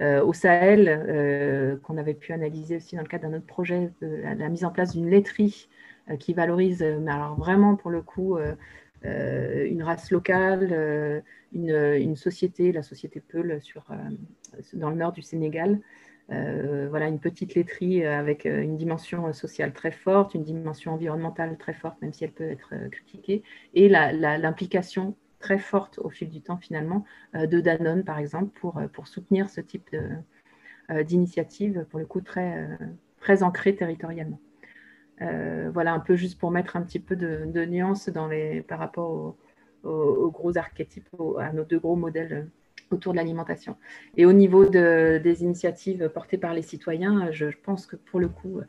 euh, 0.00 0.22
au 0.22 0.32
Sahel 0.32 1.80
qu'on 1.82 1.96
avait 1.96 2.14
pu 2.14 2.32
analyser 2.32 2.76
aussi 2.76 2.96
dans 2.96 3.02
le 3.02 3.08
cadre 3.08 3.28
d'un 3.28 3.36
autre 3.36 3.46
projet, 3.46 3.90
la, 4.00 4.48
mise 4.48 4.64
en 4.64 4.70
place 4.70 4.92
d'une 4.92 5.08
laiterie 5.08 5.68
qui 6.20 6.34
valorise, 6.34 6.82
mais 6.82 7.10
alors 7.10 7.36
vraiment 7.36 7.76
pour 7.76 7.90
le 7.90 8.00
coup, 8.00 8.38
une 9.02 9.82
race 9.82 10.10
locale, 10.10 11.22
une, 11.52 11.70
une, 11.70 12.16
société, 12.16 12.72
la 12.72 12.82
société 12.82 13.20
Peul, 13.20 13.60
sur, 13.60 13.84
dans 14.74 14.90
le 14.90 14.96
nord 14.96 15.12
du 15.12 15.22
Sénégal, 15.22 15.80
voilà, 16.28 17.08
une 17.08 17.20
petite 17.20 17.54
laiterie 17.54 18.04
euh, 18.04 18.18
avec 18.18 18.44
euh, 18.44 18.62
une 18.62 18.76
dimension 18.76 19.32
sociale 19.32 19.72
très 19.72 19.90
forte, 19.90 20.34
une 20.34 20.42
dimension 20.42 20.92
environnementale 20.94 21.56
très 21.56 21.72
forte, 21.72 22.00
même 22.02 22.12
si 22.12 22.24
elle 22.24 22.32
peut 22.32 22.50
être 22.50 22.74
critiquée, 22.90 23.42
et 23.74 23.88
l'implication 23.88 25.16
très 25.38 25.58
forte 25.58 25.98
au 25.98 26.10
fil 26.10 26.28
du 26.28 26.40
temps 26.40 26.58
finalement 26.58 27.04
de 27.34 27.60
Danone, 27.60 28.04
par 28.04 28.18
exemple, 28.18 28.58
pour, 28.58 29.06
soutenir 29.06 29.48
ce 29.48 29.60
type 29.60 29.94
d'initiative, 31.04 31.86
pour 31.90 32.00
le 32.00 32.06
coup 32.06 32.20
très, 32.20 32.66
ancrée 33.42 33.76
territorialement. 33.76 34.40
voilà, 35.20 35.92
un 35.92 36.00
peu 36.00 36.16
juste 36.16 36.40
pour 36.40 36.50
mettre 36.50 36.76
un 36.76 36.82
petit 36.82 36.98
peu 36.98 37.14
de, 37.14 37.64
nuance 37.66 38.10
par 38.66 38.80
rapport 38.80 39.36
aux, 39.84 40.30
gros 40.32 40.58
archétypes, 40.58 41.08
à 41.38 41.52
nos 41.52 41.64
deux 41.64 41.78
gros 41.78 41.94
modèles 41.94 42.48
autour 42.90 43.12
de 43.12 43.18
l'alimentation. 43.18 43.76
Et 44.16 44.26
au 44.26 44.32
niveau 44.32 44.64
de, 44.66 45.20
des 45.22 45.42
initiatives 45.42 46.08
portées 46.08 46.38
par 46.38 46.54
les 46.54 46.62
citoyens, 46.62 47.30
je, 47.32 47.46
pense 47.62 47.86
que 47.86 47.96
pour 47.96 48.20
le 48.20 48.28
coup, 48.28 48.60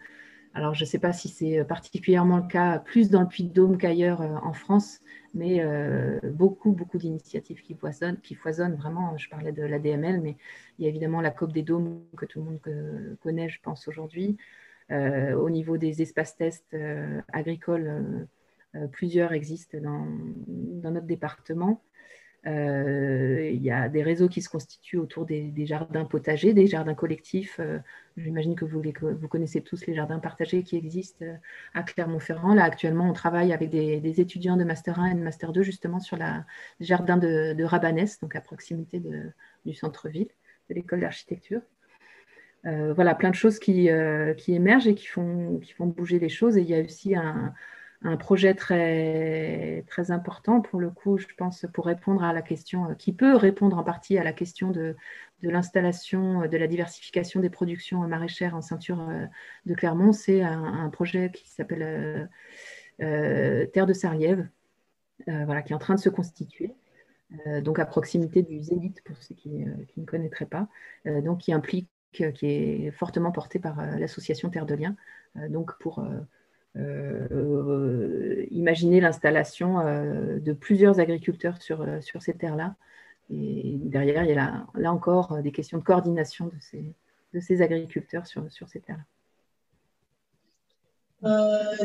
alors 0.53 0.73
je 0.73 0.83
ne 0.83 0.87
sais 0.87 0.99
pas 0.99 1.13
si 1.13 1.29
c'est 1.29 1.63
particulièrement 1.63 2.37
le 2.37 2.47
cas 2.47 2.79
plus 2.79 3.09
dans 3.09 3.21
le 3.21 3.27
Puy-de-Dôme 3.27 3.77
qu'ailleurs 3.77 4.21
euh, 4.21 4.35
en 4.43 4.53
France, 4.53 4.99
mais 5.33 5.61
euh, 5.61 6.19
beaucoup, 6.23 6.71
beaucoup 6.71 6.97
d'initiatives 6.97 7.61
qui 7.61 7.75
foisonnent, 7.75 8.19
qui 8.21 8.35
foisonnent 8.35 8.75
vraiment. 8.75 9.15
Je 9.17 9.29
parlais 9.29 9.51
de 9.51 9.63
la 9.63 9.79
DML, 9.79 10.21
mais 10.21 10.37
il 10.77 10.83
y 10.83 10.87
a 10.87 10.89
évidemment 10.89 11.21
la 11.21 11.31
COP 11.31 11.53
des 11.53 11.63
Dômes 11.63 12.01
que 12.17 12.25
tout 12.25 12.39
le 12.39 12.45
monde 12.45 13.17
connaît, 13.21 13.49
je 13.49 13.59
pense, 13.61 13.87
aujourd'hui. 13.87 14.37
Euh, 14.91 15.33
au 15.35 15.51
niveau 15.51 15.77
des 15.77 16.01
espaces 16.01 16.35
tests 16.35 16.75
agricoles, 17.31 18.27
plusieurs 18.91 19.33
existent 19.33 19.77
dans 19.79 20.91
notre 20.91 21.05
département. 21.05 21.83
Euh, 22.47 23.49
il 23.51 23.61
y 23.61 23.71
a 23.71 23.89
des 23.89 24.01
réseaux 24.01 24.29
qui 24.29 24.41
se 24.41 24.49
constituent 24.49 24.97
autour 24.97 25.25
des, 25.25 25.53
jardins 25.65 26.05
potagers, 26.05 26.53
des 26.53 26.67
jardins 26.67 26.93
collectifs. 26.93 27.57
Euh, 27.59 27.79
j'imagine 28.15 28.55
que 28.55 28.65
vous, 28.65 28.81
connaissez 29.27 29.61
tous 29.61 29.85
les 29.85 29.93
jardins 29.93 30.19
partagés 30.19 30.63
qui 30.63 30.77
existent 30.77 31.25
euh, 31.25 31.35
à 31.73 31.83
Clermont-Ferrand. 31.83 32.53
Là, 32.53 32.63
actuellement, 32.63 33.09
on 33.09 33.13
travaille 33.13 33.51
avec 33.51 33.69
des, 33.69 34.21
étudiants 34.21 34.55
de 34.55 34.63
Master 34.63 34.99
1 34.99 35.11
et 35.11 35.15
de 35.15 35.19
Master 35.19 35.51
2 35.51 35.63
justement 35.63 35.99
sur 35.99 36.17
le 36.17 36.25
jardin 36.79 37.17
de, 37.17 37.53
de, 37.53 37.63
Rabanès, 37.63 38.19
donc 38.21 38.35
à 38.35 38.41
proximité 38.41 39.01
du 39.65 39.73
centre-ville, 39.73 40.29
de 40.69 40.75
l'école 40.75 41.01
d'architecture. 41.01 41.61
voilà, 42.63 43.15
plein 43.15 43.29
de 43.29 43.35
choses 43.35 43.59
qui, 43.59 43.89
qui, 44.37 44.53
émergent 44.53 44.87
et 44.87 44.95
qui 44.95 45.07
font, 45.07 45.59
qui 45.59 45.73
font 45.73 45.87
bouger 45.87 46.19
les 46.19 46.29
choses. 46.29 46.57
Et 46.57 46.61
il 46.61 46.69
y 46.69 46.75
a 46.75 46.81
aussi 46.81 47.15
un, 47.15 47.53
un 48.01 48.15
projet 48.15 48.53
très, 48.53 49.83
important 50.09 50.61
pour 50.61 50.79
le 50.79 50.89
coup, 50.89 51.17
je 51.17 51.27
pense, 51.37 51.65
pour 51.73 51.85
répondre 51.85 52.23
à 52.23 52.31
la 52.31 52.41
question, 52.41 52.89
euh, 52.89 52.93
qui 52.93 53.11
peut 53.11 53.35
répondre 53.35 53.77
en 53.77 53.83
partie 53.83 54.17
à 54.17 54.23
la 54.23 54.31
question 54.31 54.71
de, 54.71 54.95
de 55.41 55.49
l'installation, 55.49 56.43
euh, 56.43 56.47
de 56.47 56.57
la 56.57 56.67
diversification 56.67 57.41
des 57.41 57.49
productions 57.49 57.99
maraîchères 58.07 58.55
en 58.55 58.61
ceinture 58.61 59.01
euh, 59.01 59.25
de 59.65 59.73
Clermont. 59.73 60.13
C'est 60.13 60.41
un, 60.41 60.89
projet 60.89 61.29
qui 61.31 61.49
s'appelle 61.49 62.29
Terre 62.97 63.85
de 63.85 63.93
Sarliève, 63.93 64.47
voilà, 65.27 65.61
qui 65.61 65.73
est 65.73 65.75
en 65.75 65.79
train 65.79 65.95
de 65.95 65.99
se 65.99 66.09
constituer. 66.09 66.73
donc 67.61 67.79
à 67.79 67.85
proximité 67.85 68.41
du 68.41 68.59
Zénith, 68.61 69.01
pour 69.03 69.17
ceux 69.21 69.35
qui, 69.35 69.49
ne 69.49 70.05
connaîtraient 70.05 70.45
pas, 70.45 70.67
donc 71.05 71.39
qui 71.39 71.53
implique, 71.53 71.89
qui 72.11 72.45
est 72.45 72.91
fortement 72.91 73.31
porté 73.31 73.59
par 73.59 73.85
l'association 73.97 74.49
Terre 74.49 74.65
de 74.65 74.75
Liens, 74.75 74.95
donc 75.49 75.77
pour 75.79 76.03
imaginer 78.51 79.01
l'installation 79.01 79.79
euh, 79.79 80.39
de 80.39 80.53
plusieurs 80.53 80.99
agriculteurs 80.99 81.61
sur, 81.61 81.81
euh, 81.81 82.01
sur 82.01 82.21
ces 82.21 82.33
terres-là. 82.33 82.75
Et 83.31 83.77
derrière, 83.77 84.23
il 84.23 84.29
y 84.29 84.31
a 84.31 84.35
là, 84.35 84.67
là, 84.75 84.91
encore 84.91 85.41
des 85.41 85.51
questions 85.51 85.77
de 85.77 85.83
coordination 85.83 86.47
de 86.47 86.59
ces, 86.59 86.93
de 87.33 87.39
ces 87.39 87.61
agriculteurs 87.61 88.25
sur, 88.25 88.51
sur 88.51 88.67
ces 88.67 88.81
terres-là. 88.81 89.05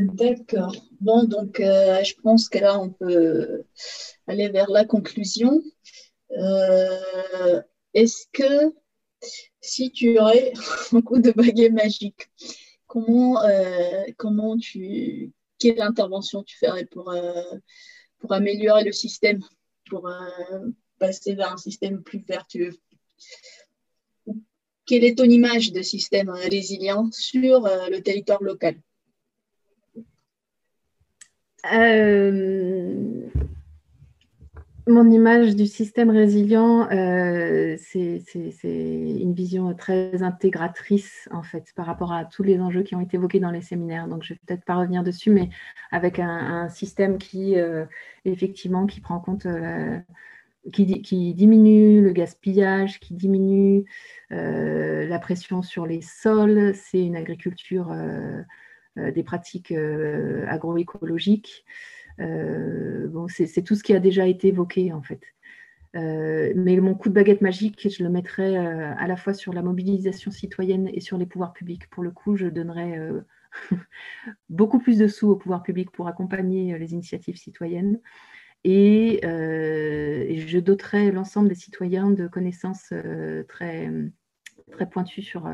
D'accord. 0.01 0.75
Bon, 1.01 1.25
donc 1.25 1.57
je 1.59 2.21
pense 2.23 2.49
que 2.49 2.59
là, 2.61 2.79
on 2.81 2.89
peut 2.89 3.65
aller 4.27 4.49
vers 4.49 4.71
la 4.71 4.85
conclusion. 4.85 5.61
Est-ce 6.31 8.27
que 8.33 8.73
si 9.61 9.91
tu 9.91 10.19
aurais 10.19 10.53
un 10.93 11.03
coup 11.03 11.19
de 11.19 11.33
baguette 11.33 11.73
magique, 11.73 12.31
comment, 12.95 13.43
euh, 13.43 14.05
comment 14.17 14.57
tu, 14.57 15.33
quelle 15.59 15.83
intervention 15.83 16.45
tu 16.45 16.57
ferais 16.57 16.85
pour, 16.87 17.11
euh, 17.11 17.43
améliorer 18.31 18.85
le 18.85 18.93
système, 18.93 19.41
pour 19.91 20.09
euh, 20.09 20.69
passer 20.99 21.35
vers 21.35 21.53
un 21.53 21.57
système 21.57 22.03
plus 22.05 22.25
vertueux? 22.27 22.73
Quelle 24.87 25.05
est 25.05 25.19
ton 25.19 25.25
image 25.25 25.73
de 25.73 25.83
système 25.83 26.31
résilient 26.31 27.11
sur 27.11 27.63
le 27.91 27.99
territoire 28.01 28.43
local? 28.43 28.81
Mon 34.87 35.11
image 35.11 35.57
du 35.57 35.67
système 35.67 36.11
résilient, 36.11 36.91
euh, 36.91 37.75
c'est 37.79 38.23
une 38.65 39.33
vision 39.33 39.75
très 39.75 40.23
intégratrice 40.23 41.27
en 41.33 41.43
fait 41.43 41.73
par 41.75 41.87
rapport 41.87 42.13
à 42.13 42.27
tous 42.27 42.43
les 42.43 42.61
enjeux 42.61 42.83
qui 42.83 42.95
ont 42.95 43.01
été 43.01 43.17
évoqués 43.17 43.41
dans 43.41 43.51
les 43.51 43.63
séminaires. 43.63 44.09
Donc 44.09 44.25
je 44.25 44.35
vais 44.35 44.41
peut-être 44.47 44.65
pas 44.67 44.77
revenir 44.77 45.03
dessus, 45.03 45.31
mais 45.31 45.49
avec 45.91 46.19
un, 46.19 46.69
système 46.69 47.17
qui 47.17 47.59
euh, 47.59 47.87
effectivement 48.27 48.87
qui 48.87 49.01
prend 49.01 49.15
en 49.17 49.21
compte 49.21 49.47
euh, 49.47 49.99
qui, 50.71 50.85
diminue 51.35 52.03
le 52.03 52.13
gaspillage, 52.13 53.01
qui 53.01 53.15
diminue 53.15 53.85
la 54.31 55.19
pression 55.19 55.63
sur 55.63 55.87
les 55.87 56.03
sols. 56.03 56.75
C'est 56.75 57.01
une 57.01 57.17
agriculture 57.17 57.95
des 58.97 59.23
pratiques 59.23 59.73
agroécologiques. 59.73 61.65
Euh, 62.21 63.09
bon, 63.09 63.27
c'est 63.29 63.63
tout 63.63 63.75
ce 63.75 63.83
qui 63.83 63.95
a 63.95 64.01
déjà 64.01 64.27
été 64.27 64.49
évoqué 64.49 64.93
en 64.93 65.03
fait. 65.03 65.21
Euh, 65.97 66.53
mais 66.57 66.77
mon 66.79 66.95
coup 66.95 67.09
de 67.09 67.15
baguette 67.15 67.41
magique, 67.41 67.89
je 67.89 68.03
le 68.03 68.11
mettrais 68.11 68.57
euh, 68.57 68.95
à 68.97 69.07
la 69.07 69.17
fois 69.17 69.33
sur 69.33 69.53
la 69.53 69.63
mobilisation 69.63 70.31
citoyenne 70.31 70.91
et 70.93 71.01
sur 71.01 71.19
les 71.19 71.27
pouvoirs 71.27 71.53
publics. 71.53 71.89
Pour 71.91 72.03
le 72.03 72.11
coup, 72.11 72.37
je 72.37 72.47
donnerais 72.47 72.99
beaucoup 74.49 74.79
plus 74.79 74.99
de 74.99 75.07
sous 75.07 75.29
aux 75.29 75.37
pouvoirs 75.37 75.63
publics 75.63 75.91
pour 75.91 76.09
accompagner 76.09 76.77
les 76.79 76.93
initiatives 76.93 77.37
citoyennes. 77.37 78.01
Et, 78.65 79.21
je 79.23 80.59
doterais 80.59 81.13
l'ensemble 81.13 81.49
des 81.49 81.55
citoyens 81.55 82.11
de 82.11 82.27
connaissances 82.27 82.93
très, 83.49 83.91
très 84.73 84.89
pointues 84.89 85.23
sur, 85.23 85.49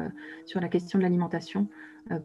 sur 0.46 0.61
la 0.61 0.68
question 0.68 0.98
de 0.98 1.02
l'alimentation 1.02 1.68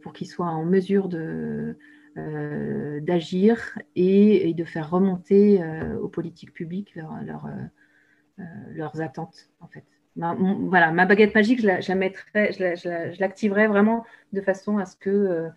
pour 0.01 0.13
qu'ils 0.13 0.27
soient 0.27 0.47
en 0.47 0.63
mesure 0.63 1.09
de, 1.09 1.75
euh, 2.17 3.01
d'agir 3.01 3.77
et, 3.97 4.53
de 4.53 4.63
faire 4.63 4.89
remonter 4.89 5.61
euh, 5.61 5.99
aux 5.99 6.07
politiques 6.07 6.53
publiques 6.53 6.97
euh, 6.97 8.41
leurs 8.73 9.01
attentes, 9.01 9.49
en 9.59 9.67
fait. 9.67 9.83
Ma, 10.15 10.33
voilà, 10.33 10.91
ma 10.91 11.05
baguette 11.05 11.35
magique, 11.35 11.59
je 11.59 11.67
la, 11.67 11.81
je 11.81 13.19
l'activerai 13.19 13.67
vraiment 13.67 14.05
de 14.31 14.39
façon 14.39 14.77
à 14.77 14.85
ce 14.85 14.95
que 14.95 15.49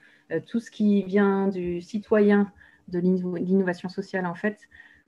tout 0.47 0.59
ce 0.59 0.73
qui 0.73 1.05
vient 1.05 1.47
du 1.47 1.81
citoyen, 1.81 2.51
de 2.89 2.99
l'innovation 2.99 3.89
sociale, 3.89 4.27
en 4.27 4.35
fait, 4.35 4.59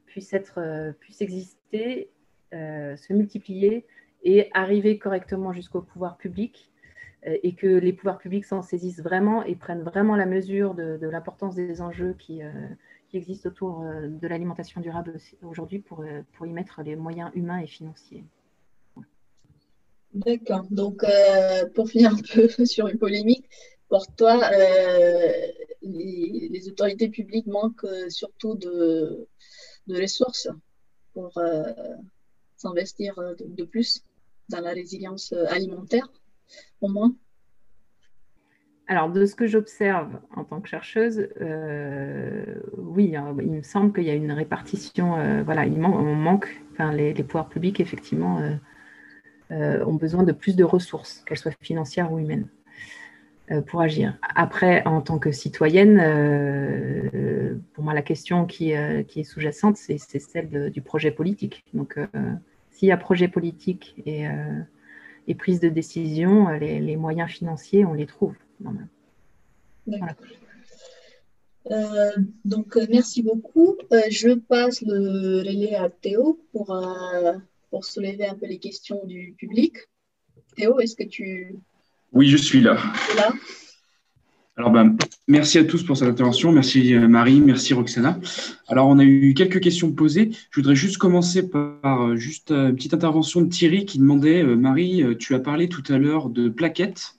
puisse, 0.07 0.33
être, 0.33 0.95
puisse 1.01 1.21
exister, 1.21 2.11
se 2.53 3.13
multiplier 3.13 3.87
et 4.23 4.51
arriver 4.55 4.99
correctement 4.99 5.53
jusqu'au 5.53 5.83
pouvoir 5.83 6.17
public 6.17 6.70
et 7.25 7.55
que 7.55 7.67
les 7.67 7.93
pouvoirs 7.93 8.19
publics 8.19 8.45
s'en 8.45 8.63
saisissent 8.63 9.01
vraiment 9.01 9.43
et 9.45 9.55
prennent 9.55 9.83
vraiment 9.83 10.17
la 10.17 10.27
mesure 10.27 10.75
de, 10.75 10.99
l'importance 11.07 11.55
des 11.55 11.83
enjeux 11.83 12.15
qui, 12.19 12.43
euh, 12.43 12.51
existent 13.13 13.49
autour 13.49 13.83
euh, 13.83 14.07
de 14.07 14.29
l'alimentation 14.29 14.81
durable 14.81 15.19
aujourd'hui 15.43 15.81
pour, 15.81 16.05
y 16.05 16.53
mettre 16.53 16.81
les 16.83 16.97
moyens 16.97 17.31
humains 17.35 17.59
et 17.59 17.67
financiers. 17.67 18.25
D'accord. 20.15 20.67
Donc, 20.71 21.05
pour 21.75 21.89
finir 21.89 22.13
un 22.13 22.17
peu 22.35 22.49
sur 22.65 22.89
une 22.89 22.99
polémique, 22.99 23.49
pour 23.89 24.07
toi, 24.15 24.41
les, 25.83 26.69
autorités 26.69 27.09
publiques 27.09 27.47
manquent 27.47 27.87
surtout 28.09 28.55
de 28.55 29.27
ressources 29.89 30.49
pour 31.13 31.33
s'investir 32.57 33.15
de, 33.39 33.65
plus 33.65 34.03
dans 34.49 34.61
la 34.61 34.71
résilience 34.71 35.33
alimentaire 35.33 36.09
alors, 38.91 39.09
de 39.09 39.25
ce 39.25 39.37
que 39.37 39.47
j'observe 39.47 40.19
en 40.35 40.43
tant 40.43 40.61
que 40.61 40.69
chercheuse, 40.69 41.29
euh, 41.41 42.57
oui, 42.77 43.15
hein, 43.15 43.37
il 43.39 43.53
me 43.53 43.63
semble 43.63 43.93
qu'il 43.93 44.03
y 44.03 44.11
a 44.11 44.15
une 44.15 44.33
répartition. 44.33 45.17
Euh, 45.17 45.45
voilà, 45.45 45.65
il 45.65 45.81
on 45.81 46.17
manque, 46.17 46.61
enfin, 46.73 46.93
les, 46.93 47.15
pouvoirs 47.15 47.49
publics, 47.49 47.79
effectivement, 47.79 48.41
euh, 49.53 49.85
ont 49.85 49.95
besoin 49.95 50.25
de 50.25 50.33
plus 50.33 50.57
de 50.57 50.65
ressources, 50.65 51.23
qu'elles 51.25 51.39
soient 51.39 51.53
financières 51.61 52.11
ou 52.11 52.19
humaines, 52.19 52.49
pour 53.69 53.81
agir. 53.81 54.19
Après, 54.35 54.85
en 54.87 55.01
tant 55.03 55.21
que 55.21 55.31
citoyenne, 55.31 55.99
pour 57.75 57.85
moi, 57.85 57.95
la 57.95 58.03
question 58.03 58.45
qui, 58.45 58.73
qui 59.07 59.21
est 59.21 59.25
sous-jacente, 59.25 59.77
c'est 59.77 59.99
celle 59.99 60.71
du 60.73 60.83
projet 60.83 61.13
politique. 61.13 61.65
Donc, 61.75 61.97
s'il 62.73 62.89
y 62.89 62.93
a 62.93 62.97
projet 62.97 63.29
politique 63.29 63.95
et 64.05 64.27
et 65.27 65.35
prise 65.35 65.61
de 65.61 65.69
décision, 65.69 66.49
euh, 66.49 66.59
les, 66.59 66.97
moyens 66.97 67.31
financiers, 67.31 67.85
on 67.85 67.95
les 67.95 68.07
trouve. 68.07 68.35
Euh, 71.71 72.11
donc, 72.45 72.77
euh, 72.77 72.87
merci 72.89 73.23
beaucoup. 73.23 73.77
je 73.91 74.35
passe 74.35 74.83
le 74.83 75.39
relais 75.39 75.75
à 75.75 75.89
Théo 75.89 76.41
pour, 76.53 76.77
pour 77.71 77.85
soulever 77.85 78.27
un 78.27 78.35
peu 78.35 78.47
les 78.47 78.59
questions 78.59 79.01
du 79.05 79.35
public. 79.39 79.77
Théo, 80.57 80.81
est-ce 80.81 80.97
que 80.97 81.05
tu... 81.05 81.55
Oui, 82.13 82.29
je 82.29 82.37
suis 82.37 82.61
là. 82.61 82.77
là? 83.17 83.33
Alors, 84.61 84.73
ben, 84.73 84.95
merci 85.27 85.57
à 85.57 85.65
tous 85.65 85.85
pour 85.85 85.97
cette 85.97 86.09
intervention. 86.09 86.53
Merci 86.53 86.95
euh, 86.95 87.09
Marie, 87.09 87.41
merci 87.41 87.73
Roxana. 87.73 88.21
Alors, 88.69 88.89
on 88.89 88.99
a 88.99 89.05
eu 89.05 89.33
quelques 89.33 89.59
questions 89.59 89.91
posées. 89.91 90.33
Je 90.51 90.61
voudrais 90.61 90.75
juste 90.75 90.99
commencer 90.99 91.49
par 91.49 92.03
euh, 92.03 92.17
juste 92.17 92.51
euh, 92.51 92.69
une 92.69 92.77
petite 92.77 92.93
intervention 92.93 93.41
de 93.41 93.49
Thierry 93.49 93.87
qui 93.87 93.99
demandait 93.99 94.45
Marie, 94.45 95.03
tu 95.19 95.35
as 95.35 95.39
parlé 95.39 95.71
tout 95.71 95.83
à 95.89 95.97
l'heure 95.97 96.29
de 96.29 96.51
plaquettes 96.51 97.15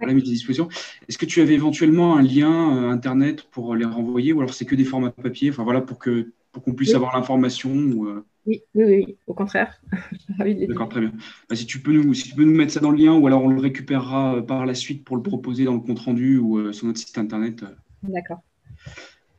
à 0.00 0.06
la 0.06 0.14
mise 0.14 0.22
à 0.22 0.32
disposition. 0.32 0.70
Est-ce 1.10 1.18
que 1.18 1.26
tu 1.26 1.42
avais 1.42 1.52
éventuellement 1.52 2.16
un 2.16 2.22
lien 2.22 2.88
Internet 2.90 3.42
pour 3.50 3.74
les 3.74 3.84
renvoyer 3.84 4.32
ou 4.32 4.40
alors 4.40 4.54
c'est 4.54 4.64
que 4.64 4.74
des 4.74 4.84
formats 4.84 5.10
papier? 5.10 5.50
Enfin, 5.50 5.64
voilà, 5.64 5.82
pour 5.82 5.98
qu'on 5.98 6.24
pour 6.52 6.62
qu'on 6.62 6.72
puisse 6.72 6.94
avoir 6.94 7.14
l'information 7.14 7.70
ou, 7.70 8.08
oui, 8.48 8.62
oui, 8.74 8.84
oui, 8.84 9.16
au 9.26 9.34
contraire. 9.34 9.78
D'accord, 10.38 10.88
très 10.88 11.00
bien. 11.00 11.12
Bah, 11.48 11.54
si, 11.54 11.66
tu 11.66 11.80
peux 11.80 11.92
nous, 11.92 12.14
si 12.14 12.30
tu 12.30 12.34
peux 12.34 12.44
nous 12.44 12.54
mettre 12.54 12.72
ça 12.72 12.80
dans 12.80 12.90
le 12.90 12.96
lien 12.96 13.12
ou 13.12 13.26
alors 13.26 13.44
on 13.44 13.48
le 13.48 13.60
récupérera 13.60 14.36
euh, 14.36 14.42
par 14.42 14.64
la 14.64 14.74
suite 14.74 15.04
pour 15.04 15.16
le 15.16 15.22
proposer 15.22 15.64
dans 15.64 15.74
le 15.74 15.80
compte-rendu 15.80 16.38
ou 16.38 16.58
euh, 16.58 16.72
sur 16.72 16.86
notre 16.86 16.98
site 16.98 17.18
internet. 17.18 17.64
D'accord. 18.02 18.40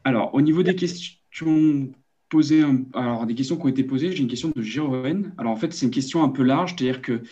Alors, 0.04 0.34
au 0.36 0.42
niveau 0.42 0.62
des 0.62 0.76
questions 0.76 1.90
posées, 2.30 2.64
alors 2.94 3.26
des 3.26 3.34
questions 3.34 3.58
qui 3.58 3.66
ont 3.66 3.70
été 3.70 3.84
posées, 3.84 4.12
j'ai 4.12 4.22
une 4.22 4.30
question 4.30 4.52
de 4.56 4.62
Jérôme. 4.62 5.34
Alors 5.40 5.52
en 5.52 5.56
fait, 5.56 5.74
c'est 5.74 5.88
une 5.88 5.92
question 5.92 6.24
un 6.24 6.30
peu 6.30 6.44
large, 6.44 6.76
c'est-à-dire 6.78 7.02
que 7.02 7.24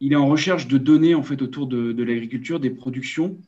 il 0.00 0.12
est 0.12 0.16
en 0.16 0.28
recherche 0.28 0.68
de 0.68 0.76
données 0.76 1.14
en 1.14 1.22
fait 1.22 1.40
autour 1.40 1.66
de, 1.66 1.92
de 1.92 2.04
l'agriculture, 2.04 2.60
des 2.60 2.70
productions 2.70 3.38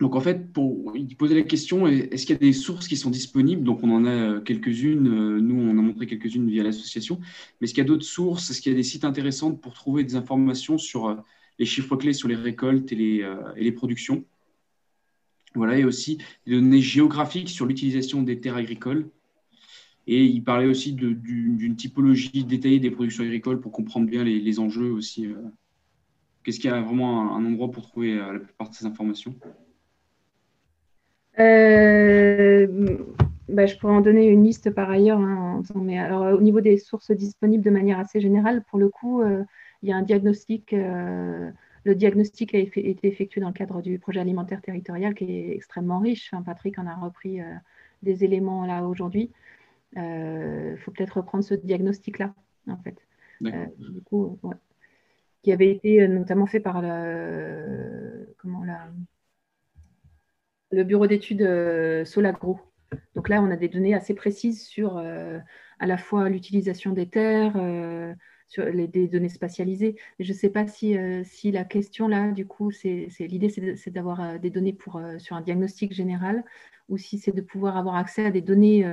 donc 0.00 0.16
en 0.16 0.20
fait, 0.20 0.50
pour, 0.50 0.96
il 0.96 1.14
posait 1.14 1.34
la 1.34 1.42
question, 1.42 1.86
est-ce 1.86 2.24
qu'il 2.24 2.34
y 2.34 2.38
a 2.38 2.40
des 2.40 2.54
sources 2.54 2.88
qui 2.88 2.96
sont 2.96 3.10
disponibles? 3.10 3.62
Donc 3.62 3.82
on 3.82 3.90
en 3.90 4.06
a 4.06 4.10
euh, 4.10 4.40
quelques-unes, 4.40 5.06
euh, 5.06 5.40
nous 5.40 5.60
on 5.60 5.78
a 5.78 5.82
montré 5.82 6.06
quelques-unes 6.06 6.48
via 6.48 6.62
l'association, 6.62 7.20
mais 7.60 7.66
est-ce 7.66 7.74
qu'il 7.74 7.82
y 7.82 7.86
a 7.86 7.88
d'autres 7.88 8.06
sources? 8.06 8.50
Est-ce 8.50 8.62
qu'il 8.62 8.72
y 8.72 8.74
a 8.74 8.78
des 8.78 8.82
sites 8.82 9.04
intéressants 9.04 9.52
pour 9.52 9.74
trouver 9.74 10.02
des 10.02 10.16
informations 10.16 10.78
sur 10.78 11.08
euh, 11.08 11.16
les 11.58 11.66
chiffres 11.66 11.96
clés 11.96 12.14
sur 12.14 12.28
les 12.28 12.34
récoltes 12.34 12.90
et 12.92 12.96
les, 12.96 13.72
productions? 13.72 14.24
Voilà, 15.54 15.78
et 15.78 15.84
aussi 15.84 16.16
des 16.46 16.52
données 16.54 16.80
géographiques 16.80 17.50
sur 17.50 17.66
l'utilisation 17.66 18.22
des 18.22 18.40
terres 18.40 18.56
agricoles. 18.56 19.10
Et 20.06 20.24
il 20.24 20.42
parlait 20.42 20.66
aussi 20.66 20.94
d'une 20.94 21.76
typologie 21.76 22.44
détaillée 22.44 22.80
des 22.80 22.90
productions 22.90 23.22
agricoles 23.22 23.60
pour 23.60 23.70
comprendre 23.70 24.06
bien 24.06 24.24
les, 24.24 24.58
enjeux 24.58 24.90
aussi. 24.90 25.28
Qu'est-ce 26.42 26.58
qu'il 26.58 26.70
y 26.70 26.72
a 26.72 26.80
vraiment 26.80 27.36
un 27.36 27.44
endroit 27.44 27.70
pour 27.70 27.82
trouver 27.82 28.16
la 28.16 28.38
plupart 28.38 28.70
de 28.70 28.74
ces 28.74 28.86
informations 28.86 29.34
bah, 33.48 33.66
je 33.66 33.76
pourrais 33.76 33.94
en 33.94 34.00
donner 34.00 34.26
une 34.28 34.44
liste 34.44 34.70
par 34.70 34.90
ailleurs. 34.90 35.20
Hein, 35.20 35.62
mais 35.74 35.98
alors, 35.98 36.38
au 36.38 36.40
niveau 36.40 36.60
des 36.60 36.78
sources 36.78 37.10
disponibles 37.10 37.64
de 37.64 37.70
manière 37.70 37.98
assez 37.98 38.20
générale, 38.20 38.62
pour 38.64 38.78
le 38.78 38.88
coup, 38.88 39.22
euh, 39.22 39.44
il 39.82 39.88
y 39.88 39.92
a 39.92 39.96
un 39.96 40.02
diagnostic. 40.02 40.72
Euh, 40.72 41.50
le 41.84 41.94
diagnostic 41.94 42.54
a 42.54 42.58
été 42.58 43.06
effectué 43.06 43.40
dans 43.40 43.48
le 43.48 43.54
cadre 43.54 43.80
du 43.80 43.98
projet 43.98 44.20
alimentaire 44.20 44.60
territorial 44.60 45.14
qui 45.14 45.24
est 45.24 45.54
extrêmement 45.54 45.98
riche. 45.98 46.30
Patrick 46.44 46.78
en 46.78 46.86
a 46.86 46.94
repris 46.94 47.40
des 48.02 48.22
éléments 48.22 48.66
là 48.66 48.84
aujourd'hui. 48.84 49.30
Il 49.96 50.76
faut 50.84 50.90
peut-être 50.90 51.16
reprendre 51.16 51.42
ce 51.42 51.54
diagnostic-là, 51.54 52.34
en 52.68 52.76
fait. 52.76 52.98
du 53.40 54.02
coup, 54.04 54.38
qui 55.42 55.52
avait 55.52 55.70
été 55.70 56.06
notamment 56.06 56.44
fait 56.44 56.60
par 56.60 56.82
le, 56.82 58.34
comment, 58.36 58.62
la, 58.62 58.90
le 60.70 60.84
bureau 60.84 61.06
d'études 61.06 61.42
euh, 61.42 62.04
Solagro. 62.04 62.60
Donc 63.14 63.28
là, 63.28 63.42
on 63.42 63.50
a 63.50 63.56
des 63.56 63.68
données 63.68 63.94
assez 63.94 64.14
précises 64.14 64.66
sur 64.66 64.96
euh, 64.96 65.38
à 65.78 65.86
la 65.86 65.96
fois 65.96 66.28
l'utilisation 66.28 66.92
des 66.92 67.06
terres, 67.06 67.54
euh, 67.56 68.12
sur 68.48 68.64
les, 68.64 68.88
données 68.88 69.28
spatialisées. 69.28 69.94
je 70.18 70.32
ne 70.32 70.36
sais 70.36 70.50
pas 70.50 70.66
si, 70.66 70.96
si, 71.22 71.52
la 71.52 71.62
question 71.62 72.08
là, 72.08 72.32
du 72.32 72.48
coup, 72.48 72.72
c'est 72.72 73.08
l'idée, 73.20 73.48
c'est 73.48 73.90
d'avoir 73.90 74.40
des 74.40 74.50
données 74.50 74.72
pour, 74.72 75.00
sur 75.18 75.36
un 75.36 75.40
diagnostic 75.40 75.92
général 75.92 76.42
ou 76.88 76.96
si 76.96 77.18
c'est 77.18 77.30
de 77.30 77.42
pouvoir 77.42 77.76
avoir 77.76 77.94
accès 77.94 78.26
à 78.26 78.32
des 78.32 78.40
données 78.40 78.84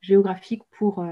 géographiques 0.00 0.62
pour, 0.70 1.04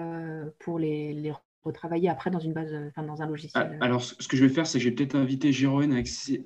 pour 0.59 0.79
les, 0.79 1.35
retravailler 1.63 2.09
après 2.09 2.31
dans 2.31 2.39
une 2.39 2.55
base, 2.55 2.75
enfin, 2.89 3.03
dans 3.03 3.21
un 3.21 3.27
logiciel. 3.27 3.77
Ah, 3.79 3.85
alors, 3.85 4.03
ce 4.03 4.27
que 4.27 4.39
je 4.39 4.43
vais 4.43 4.49
faire, 4.49 4.67
c'est 4.67 4.79
que 4.79 4.85
je 4.85 4.89
vais 4.89 4.95
peut-être 4.95 5.15
inviter 5.15 5.53
Jérôme 5.53 5.93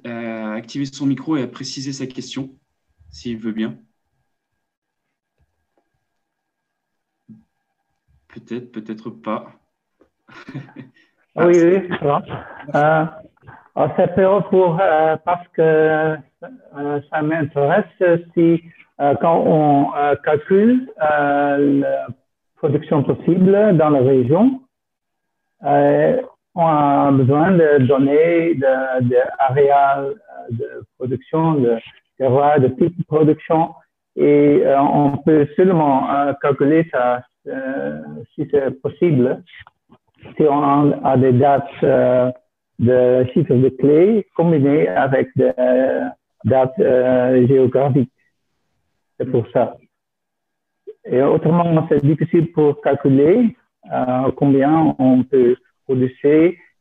à, 0.04 0.52
activer 0.54 0.84
son 0.86 1.06
micro 1.06 1.36
et 1.36 1.42
à 1.42 1.46
préciser 1.46 1.92
sa 1.92 2.08
question 2.08 2.58
s'il 3.14 3.38
veut 3.38 3.52
bien. 3.52 3.76
Peut-être, 8.28 8.72
peut-être 8.72 9.10
pas. 9.10 9.52
oui, 11.36 11.54
oui, 11.64 11.88
ça 12.00 12.24
c'est 13.96 14.14
pour, 14.50 14.76
parce 15.24 15.48
que 15.48 16.16
ça 17.10 17.22
m'intéresse 17.22 17.84
si 18.34 18.64
quand 19.20 19.44
on 19.46 19.92
calcule 20.24 20.90
la 20.98 22.08
production 22.56 23.04
possible 23.04 23.76
dans 23.76 23.90
la 23.90 24.00
région, 24.00 24.60
on 25.60 26.66
a 26.66 27.12
besoin 27.12 27.52
de 27.52 27.86
données 27.86 28.54
de, 28.54 29.02
de 29.08 29.20
de 30.50 30.84
production, 30.98 31.54
de 31.54 31.78
terroir, 32.18 32.60
de 32.60 32.68
de 32.68 33.04
production. 33.06 33.74
Et 34.16 34.62
euh, 34.64 34.80
on 34.80 35.16
peut 35.18 35.48
seulement 35.56 36.10
euh, 36.10 36.32
calculer 36.40 36.86
ça 36.92 37.22
euh, 37.48 38.00
si 38.34 38.46
c'est 38.50 38.70
possible 38.80 39.42
si 40.36 40.42
on 40.48 41.04
a 41.04 41.16
des 41.18 41.32
dates 41.32 41.68
de 42.78 43.26
chiffres 43.34 43.54
de 43.54 43.68
clés 43.68 44.26
combinées 44.34 44.88
avec 44.88 45.28
des 45.36 45.52
dates 46.44 46.78
géographiques. 47.46 48.10
C'est 49.18 49.30
pour 49.30 49.46
ça. 49.52 49.76
Et 51.04 51.20
autrement, 51.20 51.86
c'est 51.90 52.02
difficile 52.02 52.50
pour 52.52 52.80
calculer 52.80 53.54
combien 54.36 54.94
on 54.98 55.24
peut 55.24 55.56
produire 55.84 56.08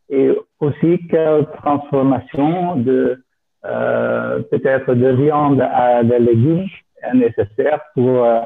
et 0.10 0.32
aussi 0.62 1.00
quelle 1.10 1.46
transformation 1.58 2.78
de 2.78 3.22
peut-être 3.64 4.94
de 4.94 5.10
viande 5.10 5.62
à 5.62 6.04
des 6.04 6.20
légumes 6.20 6.68
est 7.04 7.14
nécessaire 7.14 7.82
pour 7.94 8.24
euh, 8.24 8.42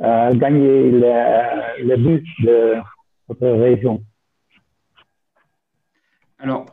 euh, 0.00 0.32
gagner 0.32 0.90
le, 0.90 1.84
le, 1.84 1.96
but 1.96 2.26
de 2.42 2.74
notre 3.28 3.48
région. 3.48 4.04
Alors, 6.38 6.66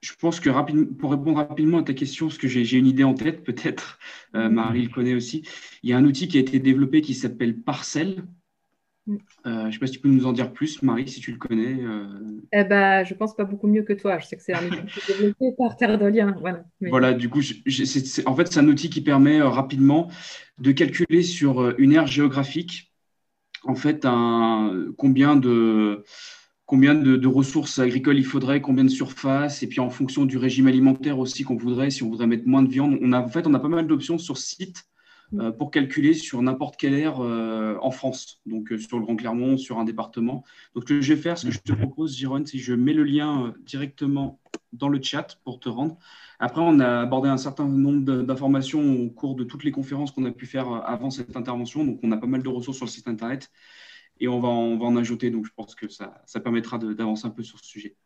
je 0.00 0.12
pense 0.20 0.40
que 0.40 0.50
pour 0.98 1.12
répondre 1.12 1.36
rapidement 1.36 1.78
à 1.78 1.82
ta 1.82 1.94
question, 1.94 2.26
parce 2.26 2.38
que 2.38 2.48
j'ai 2.48 2.76
une 2.76 2.86
idée 2.86 3.04
en 3.04 3.14
tête, 3.14 3.44
peut-être, 3.44 3.98
Marie 4.32 4.82
le 4.82 4.88
connaît 4.88 5.14
aussi, 5.14 5.46
il 5.82 5.90
y 5.90 5.92
a 5.92 5.98
un 5.98 6.04
outil 6.04 6.26
qui 6.26 6.36
a 6.36 6.40
été 6.40 6.58
développé 6.58 7.00
qui 7.00 7.14
s'appelle 7.14 7.56
Parcel, 7.60 8.24
euh, 9.08 9.62
je 9.62 9.66
ne 9.66 9.72
sais 9.72 9.78
pas 9.78 9.86
si 9.86 9.92
tu 9.94 10.00
peux 10.00 10.08
nous 10.08 10.26
en 10.26 10.32
dire 10.32 10.52
plus, 10.52 10.82
Marie, 10.82 11.08
si 11.08 11.20
tu 11.20 11.32
le 11.32 11.38
connais. 11.38 11.82
Euh. 11.82 12.40
Eh 12.52 12.64
ben, 12.64 13.04
je 13.04 13.14
pense 13.14 13.34
pas 13.34 13.44
beaucoup 13.44 13.66
mieux 13.66 13.82
que 13.82 13.92
toi. 13.92 14.18
Je 14.18 14.26
sais 14.26 14.36
que 14.36 14.42
c'est 14.42 14.54
un 14.54 14.66
outil 14.66 15.00
développé 15.06 15.52
par 15.56 15.76
Terre 15.76 15.98
de 15.98 16.40
Voilà, 16.40 16.64
voilà 16.80 17.12
du 17.14 17.28
coup, 17.28 17.40
en 17.40 18.36
fait, 18.36 18.52
c'est 18.52 18.60
un 18.60 18.68
outil 18.68 18.90
qui 18.90 19.00
permet 19.00 19.40
euh, 19.40 19.48
rapidement 19.48 20.08
de 20.58 20.72
calculer 20.72 21.22
sur 21.22 21.78
une 21.78 21.92
aire 21.92 22.06
géographique, 22.06 22.92
en 23.64 23.74
fait, 23.74 24.04
un, 24.04 24.92
combien 24.96 25.36
de 25.36 26.04
combien 26.66 26.94
de, 26.94 27.26
ressources 27.26 27.78
agricoles 27.78 28.18
il 28.18 28.26
faudrait, 28.26 28.60
combien 28.60 28.84
de 28.84 28.90
surface, 28.90 29.62
et 29.62 29.68
puis 29.68 29.80
en 29.80 29.88
fonction 29.88 30.26
du 30.26 30.36
régime 30.36 30.66
alimentaire 30.66 31.18
aussi 31.18 31.42
qu'on 31.42 31.56
voudrait, 31.56 31.88
si 31.88 32.02
on 32.02 32.10
voudrait 32.10 32.26
mettre 32.26 32.46
moins 32.46 32.62
de 32.62 32.68
viande. 32.68 32.98
On 33.00 33.12
a, 33.12 33.20
en 33.20 33.28
fait, 33.28 33.46
on 33.46 33.54
a 33.54 33.58
pas 33.58 33.68
mal 33.68 33.86
d'options 33.86 34.18
sur 34.18 34.36
site 34.36 34.84
euh, 35.34 35.52
pour 35.52 35.70
calculer 35.70 36.14
sur 36.14 36.40
n'importe 36.40 36.78
quelle 36.78 36.94
aire 36.94 37.20
euh, 37.20 37.76
en 37.82 37.90
France, 37.90 38.40
donc 38.46 38.72
euh, 38.72 38.78
sur 38.78 38.98
le 38.98 39.04
Grand 39.04 39.14
Clermont, 39.14 39.58
sur 39.58 39.78
un 39.78 39.84
département. 39.84 40.42
Donc, 40.74 40.84
ce 40.84 40.88
que 40.88 41.00
je 41.02 41.12
vais 41.12 41.20
faire, 41.20 41.36
ce 41.36 41.46
que 41.46 41.52
je 41.52 41.58
te 41.58 41.72
propose, 41.72 42.16
Giron, 42.16 42.42
c'est 42.46 42.56
que 42.56 42.64
je 42.64 42.72
mets 42.72 42.94
le 42.94 43.04
lien 43.04 43.52
directement 43.60 44.40
dans 44.72 44.88
le 44.88 45.02
chat 45.02 45.38
pour 45.44 45.60
te 45.60 45.68
rendre. 45.68 45.98
Après, 46.38 46.62
on 46.64 46.80
a 46.80 47.00
abordé 47.00 47.28
un 47.28 47.36
certain 47.36 47.68
nombre 47.68 48.22
d'informations 48.22 49.02
au 49.02 49.10
cours 49.10 49.34
de 49.34 49.44
toutes 49.44 49.64
les 49.64 49.70
conférences 49.70 50.12
qu'on 50.12 50.24
a 50.24 50.30
pu 50.30 50.46
faire 50.46 50.70
avant 50.86 51.10
cette 51.10 51.36
intervention. 51.36 51.84
Donc, 51.84 52.00
on 52.02 52.10
a 52.10 52.16
pas 52.16 52.26
mal 52.26 52.42
de 52.42 52.48
ressources 52.48 52.78
sur 52.78 52.86
le 52.86 52.90
site 52.90 53.08
internet 53.08 53.50
et 54.20 54.28
on 54.28 54.40
va 54.40 54.48
en, 54.48 54.78
va 54.78 54.86
en 54.86 54.96
ajouter. 54.96 55.30
Donc, 55.30 55.44
je 55.44 55.52
pense 55.54 55.74
que 55.74 55.88
ça, 55.88 56.22
ça 56.24 56.40
permettra 56.40 56.78
d'avancer 56.78 57.26
un 57.26 57.30
peu 57.30 57.42
sur 57.42 57.58
ce 57.58 57.66
sujet. 57.66 57.96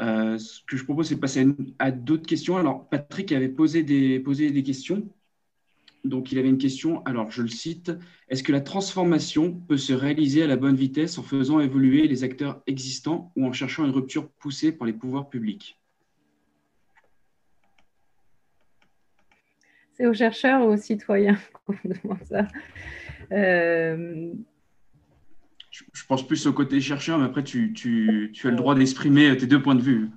ce 0.00 0.64
que 0.66 0.78
je 0.78 0.84
propose, 0.84 1.08
c'est 1.08 1.16
de 1.16 1.20
passer 1.20 1.46
à, 1.78 1.90
d'autres 1.90 2.26
questions. 2.26 2.56
Alors, 2.56 2.88
Patrick 2.88 3.32
avait 3.32 3.50
posé 3.50 3.82
des, 3.82 4.18
posé 4.18 4.50
des 4.50 4.62
questions. 4.62 5.06
Donc, 6.04 6.32
il 6.32 6.38
avait 6.38 6.48
une 6.48 6.58
question. 6.58 7.02
Alors, 7.04 7.30
je 7.30 7.42
le 7.42 7.48
cite. 7.48 7.90
Est-ce 8.28 8.42
que 8.42 8.52
la 8.52 8.60
transformation 8.60 9.52
peut 9.52 9.78
se 9.78 9.94
réaliser 9.94 10.42
à 10.42 10.46
la 10.46 10.56
bonne 10.56 10.76
vitesse 10.76 11.16
en 11.18 11.22
faisant 11.22 11.60
évoluer 11.60 12.06
les 12.06 12.24
acteurs 12.24 12.62
existants 12.66 13.32
ou 13.36 13.46
en 13.46 13.52
cherchant 13.52 13.84
une 13.84 13.90
rupture 13.90 14.28
poussée 14.28 14.72
par 14.72 14.86
les 14.86 14.92
pouvoirs 14.92 15.30
publics? 15.30 15.80
C'est 19.94 20.06
aux 20.06 20.14
chercheurs 20.14 20.66
ou 20.66 20.72
aux 20.72 20.76
citoyens 20.76 21.38
qu'on 21.66 21.76
demande 21.84 22.22
ça. 22.24 22.48
Euh, 23.32 24.32
je, 25.70 26.04
pense 26.06 26.26
plus 26.26 26.46
au 26.46 26.52
côté 26.52 26.80
chercheur, 26.80 27.18
mais 27.18 27.24
après, 27.24 27.42
tu 27.42 27.72
as 28.44 28.50
le 28.50 28.56
droit 28.56 28.74
d'exprimer 28.74 29.34
tes 29.36 29.46
deux 29.46 29.62
points 29.62 29.74
de 29.74 29.82
vue. 29.82 30.10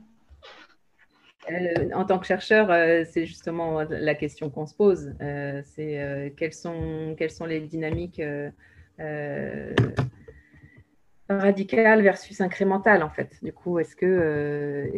Euh, 1.52 1.90
en 1.94 2.06
tant 2.06 2.20
que 2.20 2.26
chercheur, 2.26 2.70
euh, 2.70 3.04
c'est 3.10 3.26
justement 3.26 3.84
la 3.84 4.16
question 4.16 4.50
qu'on 4.50 4.66
se 4.66 4.76
pose. 4.76 5.14
Euh, 5.22 5.62
c'est 5.66 6.34
quelles, 6.38 6.54
sont, 6.54 7.16
les 7.48 7.62
dynamiques 7.62 8.22
radicales 11.30 12.02
versus 12.02 12.42
incrémentales, 12.42 13.04
en 13.04 13.10
fait. 13.10 13.38
Du 13.42 13.54
coup, 13.54 13.80
est-ce 13.80 13.96
que 13.96 14.92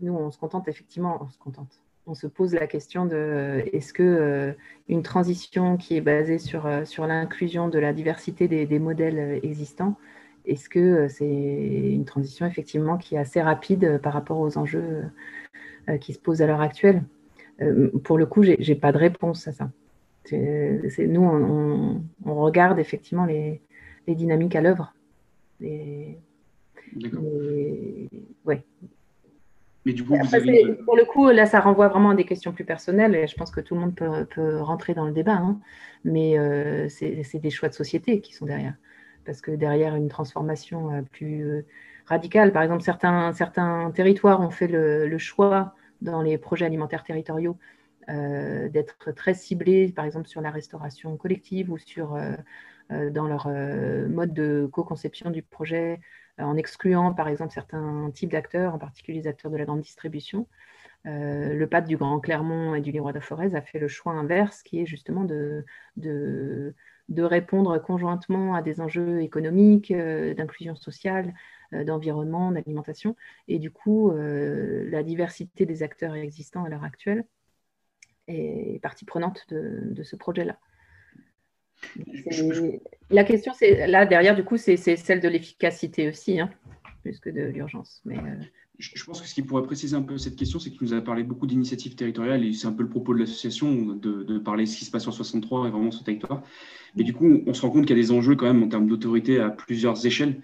nous, 0.00 0.14
on 0.14 0.30
se 0.30 0.38
contente 0.38 0.68
effectivement, 0.68 1.18
on 1.22 1.28
se 1.28 1.38
contente. 1.38 1.82
On 2.06 2.14
se 2.14 2.26
pose 2.26 2.54
la 2.54 2.66
question 2.66 3.04
de 3.04 3.64
est-ce 3.72 3.92
que 3.92 4.56
une 4.88 5.02
transition 5.02 5.76
qui 5.76 5.96
est 5.96 6.00
basée 6.00 6.38
sur, 6.38 6.66
l'inclusion 7.06 7.68
de 7.68 7.78
la 7.78 7.92
diversité 7.92 8.48
des 8.48 8.78
modèles 8.78 9.40
existants, 9.42 9.96
est-ce 10.48 10.68
que 10.68 11.08
c'est 11.08 11.26
une 11.26 12.04
transition 12.04 12.46
effectivement 12.46 12.96
qui 12.96 13.14
est 13.14 13.18
assez 13.18 13.40
rapide 13.40 14.00
par 14.02 14.12
rapport 14.12 14.38
aux 14.40 14.58
enjeux 14.58 15.04
euh, 15.88 15.98
qui 15.98 16.12
se 16.12 16.18
posent 16.18 16.42
à 16.42 16.46
l'heure 16.46 16.60
actuelle? 16.60 17.02
Euh, 17.60 17.90
pour 18.04 18.18
le 18.18 18.26
coup, 18.26 18.42
je 18.42 18.50
n'ai 18.56 18.74
pas 18.74 18.92
de 18.92 18.98
réponse 18.98 19.46
à 19.46 19.52
ça. 19.52 19.70
nous, 20.32 21.22
on, 21.22 22.34
regarde 22.34 22.78
effectivement 22.78 23.26
les, 23.26 23.60
dynamiques 24.06 24.56
à 24.56 24.62
l'œuvre. 24.62 24.94
ouais. 25.60 26.18
Mais 29.84 29.92
du 29.94 30.04
coup, 30.04 30.14
pour 30.84 30.96
le 30.96 31.04
coup, 31.04 31.28
là, 31.28 31.46
ça 31.46 31.60
renvoie 31.60 31.88
vraiment 31.88 32.10
à 32.10 32.14
des 32.14 32.24
questions 32.24 32.52
plus 32.52 32.64
personnelles 32.64 33.14
et 33.14 33.26
je 33.26 33.34
pense 33.34 33.50
que 33.50 33.60
tout 33.60 33.74
le 33.74 33.80
monde 33.80 33.94
peut, 33.94 34.60
rentrer 34.60 34.94
dans 34.94 35.06
le 35.06 35.12
débat. 35.12 35.36
Hein. 35.36 35.60
Mais 36.04 36.38
euh, 36.38 36.88
c'est 36.88 37.38
des 37.38 37.50
choix 37.50 37.68
de 37.68 37.74
société 37.74 38.20
qui 38.20 38.34
sont 38.34 38.46
derrière. 38.46 38.74
Parce 39.28 39.42
que 39.42 39.50
derrière 39.50 39.94
une 39.94 40.08
transformation 40.08 41.04
plus 41.12 41.64
radicale, 42.06 42.50
par 42.50 42.62
exemple, 42.62 42.82
certains, 42.82 43.92
territoires 43.94 44.40
ont 44.40 44.50
fait 44.50 44.68
le 44.68 45.18
choix 45.18 45.74
dans 46.00 46.22
les 46.22 46.38
projets 46.38 46.64
alimentaires 46.64 47.04
territoriaux 47.04 47.58
euh, 48.08 48.68
d'être 48.70 49.12
très 49.12 49.34
ciblés, 49.34 49.92
par 49.92 50.06
exemple 50.06 50.28
sur 50.28 50.40
la 50.40 50.50
restauration 50.50 51.16
collective 51.18 51.70
ou 51.70 51.76
sur, 51.76 52.14
euh, 52.14 52.32
euh, 52.90 53.10
dans 53.10 53.28
leur 53.28 53.48
mode 54.08 54.32
de 54.32 54.68
co-conception 54.72 55.30
du 55.30 55.42
projet, 55.42 56.00
en 56.38 56.56
excluant 56.56 57.12
par 57.12 57.28
exemple 57.28 57.52
certains 57.52 58.10
types 58.14 58.32
d'acteurs, 58.32 58.74
en 58.74 58.78
particulier 58.78 59.18
les 59.18 59.26
acteurs 59.26 59.50
de 59.50 59.56
la 59.56 59.64
grande 59.64 59.80
distribution. 59.80 60.46
le 61.04 61.64
PAD 61.66 61.86
du 61.86 61.96
Grand 61.96 62.20
Clermont 62.20 62.74
et 62.74 62.80
du 62.80 62.92
Lirois 62.92 63.12
de 63.12 63.20
Forez 63.20 63.54
a 63.54 63.60
fait 63.60 63.78
le 63.78 63.88
choix 63.88 64.12
inverse, 64.12 64.62
qui 64.62 64.80
est 64.80 64.86
justement 64.86 65.24
de, 65.24 65.64
de 67.08 67.22
répondre 67.22 67.78
conjointement 67.78 68.54
à 68.54 68.62
des 68.62 68.80
enjeux 68.80 69.22
économiques, 69.22 69.92
d'inclusion 69.92 70.76
sociale, 70.76 71.34
euh, 71.74 71.84
d'environnement, 71.84 72.50
d'alimentation. 72.50 73.14
Et 73.46 73.58
du 73.58 73.70
coup, 73.70 74.10
euh, 74.10 74.88
la 74.90 75.02
diversité 75.02 75.66
des 75.66 75.82
acteurs 75.82 76.14
existants 76.14 76.64
à 76.64 76.70
l'heure 76.70 76.84
actuelle 76.84 77.26
est 78.26 78.80
partie 78.80 79.04
prenante 79.04 79.44
de, 79.50 80.02
ce 80.02 80.16
projet-là. 80.16 80.58
La 83.10 83.24
question, 83.24 83.52
c'est 83.52 83.86
là 83.86 84.06
derrière, 84.06 84.34
du 84.34 84.44
coup, 84.44 84.56
c'est 84.56 84.78
celle 84.78 85.20
de 85.20 85.28
l'efficacité 85.28 86.08
aussi, 86.08 86.40
hein, 86.40 86.48
plus 87.02 87.20
que 87.20 87.28
de 87.28 87.42
l'urgence. 87.42 88.00
Mais 88.06 88.16
euh, 88.16 88.36
je 88.78 89.04
pense 89.04 89.20
que 89.20 89.26
ce 89.26 89.34
qui 89.34 89.42
pourrait 89.42 89.64
préciser 89.64 89.96
un 89.96 90.02
peu 90.02 90.18
cette 90.18 90.36
question, 90.36 90.60
c'est 90.60 90.70
qu'il 90.70 90.82
nous 90.82 90.94
a 90.94 91.00
parlé 91.00 91.24
beaucoup 91.24 91.48
d'initiatives 91.48 91.96
territoriales 91.96 92.44
et 92.44 92.52
c'est 92.52 92.68
un 92.68 92.72
peu 92.72 92.84
le 92.84 92.88
propos 92.88 93.12
de 93.12 93.18
l'association 93.18 93.74
de, 93.74 94.38
parler 94.38 94.64
de 94.64 94.68
ce 94.68 94.76
qui 94.76 94.84
se 94.84 94.90
passe 94.92 95.02
sur 95.02 95.12
63 95.12 95.66
et 95.66 95.70
vraiment 95.70 95.90
sur 95.90 96.02
le 96.02 96.04
territoire. 96.04 96.42
Mais 96.94 97.02
du 97.02 97.12
coup, 97.12 97.42
on 97.44 97.54
se 97.54 97.62
rend 97.62 97.70
compte 97.70 97.86
qu'il 97.86 97.96
y 97.96 97.98
a 97.98 98.02
des 98.02 98.12
enjeux 98.12 98.36
quand 98.36 98.46
même 98.46 98.62
en 98.62 98.68
termes 98.68 98.86
d'autorité 98.86 99.40
à 99.40 99.50
plusieurs 99.50 100.06
échelles. 100.06 100.42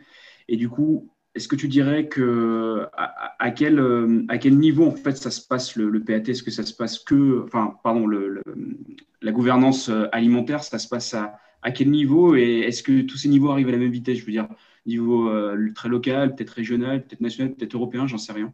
Et 0.48 0.56
du 0.56 0.68
coup, 0.68 1.12
est-ce 1.36 1.46
que 1.46 1.54
tu 1.54 1.68
dirais 1.68 2.08
que 2.08 2.86
à, 2.96 3.50
quel, 3.52 3.78
euh, 3.78 4.26
quel 4.40 4.58
niveau 4.58 4.86
en 4.86 4.96
fait 4.96 5.16
ça 5.16 5.30
se 5.30 5.46
passe 5.46 5.76
le, 5.76 6.02
PAT 6.02 6.28
Est-ce 6.28 6.42
que 6.42 6.50
ça 6.50 6.64
se 6.64 6.74
passe 6.74 6.98
que, 6.98 7.44
enfin, 7.44 7.76
pardon, 7.84 8.06
la 8.08 9.32
gouvernance 9.32 9.88
euh, 9.90 10.06
alimentaire, 10.10 10.64
ça 10.64 10.78
se 10.78 10.88
passe 10.88 11.14
à, 11.14 11.38
à 11.62 11.70
quel 11.70 11.90
niveau? 11.90 12.34
Et 12.34 12.60
est-ce 12.60 12.82
que 12.82 13.02
tous 13.02 13.16
ces 13.16 13.28
niveaux 13.28 13.50
arrivent 13.50 13.68
à 13.68 13.72
la 13.72 13.78
même 13.78 13.92
vitesse? 13.92 14.18
Je 14.18 14.26
veux 14.26 14.32
dire, 14.32 14.48
niveau 14.86 15.28
euh, 15.28 15.70
très 15.74 15.88
local, 15.88 16.34
peut-être 16.34 16.50
régional, 16.50 17.04
peut-être 17.04 17.20
national, 17.20 17.54
peut-être 17.54 17.74
européen, 17.74 18.06
j'en 18.06 18.18
sais 18.18 18.32
rien. 18.32 18.52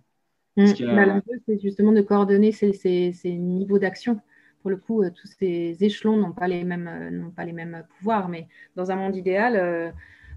Mmh. 0.56 0.72
Bah, 0.80 1.20
c'est 1.46 1.60
justement 1.60 1.92
de 1.92 2.00
coordonner 2.00 2.52
ces, 2.52 2.72
ces, 2.72 3.12
ces 3.12 3.32
niveaux 3.36 3.78
d'action. 3.78 4.20
Pour 4.62 4.70
le 4.70 4.76
coup, 4.76 5.02
tous 5.10 5.28
ces 5.38 5.76
échelons 5.80 6.16
n'ont 6.16 6.32
pas 6.32 6.48
les 6.48 6.64
mêmes, 6.64 6.90
n'ont 7.12 7.30
pas 7.30 7.44
les 7.44 7.52
mêmes 7.52 7.84
pouvoirs, 7.96 8.28
mais 8.28 8.46
dans 8.76 8.90
un 8.90 8.96
monde 8.96 9.16
idéal 9.16 9.56
euh, 9.56 9.90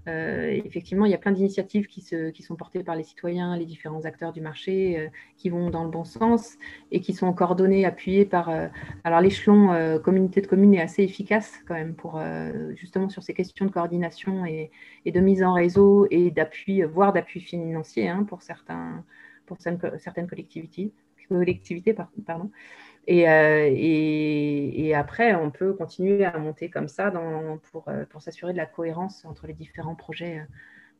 effectivement, 0.06 1.06
il 1.06 1.12
y 1.12 1.14
a 1.14 1.18
plein 1.18 1.32
d'initiatives 1.32 1.86
qui, 1.86 2.04
qui, 2.32 2.42
sont 2.42 2.56
portées 2.56 2.82
par 2.84 2.96
les 2.96 3.02
citoyens, 3.02 3.56
les 3.56 3.64
différents 3.64 4.04
acteurs 4.04 4.32
du 4.32 4.40
marché, 4.40 4.98
euh, 4.98 5.08
qui 5.36 5.48
vont 5.48 5.70
dans 5.70 5.84
le 5.84 5.90
bon 5.90 6.04
sens 6.04 6.56
et 6.90 7.00
qui 7.00 7.12
sont 7.12 7.32
coordonnées, 7.32 7.84
appuyées 7.84 8.24
par. 8.24 8.50
Euh, 8.50 8.68
alors, 9.04 9.20
l'échelon 9.20 10.00
communauté 10.02 10.40
de 10.40 10.46
communes 10.46 10.74
est 10.74 10.80
assez 10.80 11.02
efficace 11.02 11.54
quand 11.66 11.74
même 11.74 11.94
pour 11.94 12.20
justement 12.74 13.08
sur 13.08 13.22
ces 13.22 13.34
questions 13.34 13.66
de 13.66 13.70
coordination 13.70 14.44
et, 14.44 14.70
de 15.06 15.20
mise 15.20 15.42
en 15.42 15.52
réseau 15.54 16.06
et 16.10 16.30
d'appui, 16.30 16.82
voire 16.82 17.12
d'appui 17.12 17.40
financier 17.40 18.08
hein, 18.08 18.24
pour, 18.24 18.42
certains, 18.42 19.04
pour 19.46 19.58
certaines 19.60 20.26
collectivités. 20.28 20.92
collectivités 21.28 21.94
pardon. 22.26 22.50
Euh, 23.10 23.70
et, 23.74 24.94
après, 24.94 25.34
on 25.34 25.50
peut 25.50 25.74
continuer 25.74 26.24
à 26.24 26.38
monter 26.38 26.70
comme 26.70 26.88
ça 26.88 27.08
euh, 27.08 27.56
pour 28.10 28.22
s'assurer 28.22 28.52
de 28.52 28.58
la 28.58 28.66
cohérence 28.66 29.24
entre 29.24 29.46
les 29.46 29.54
différents 29.54 29.94
projets, 29.94 30.42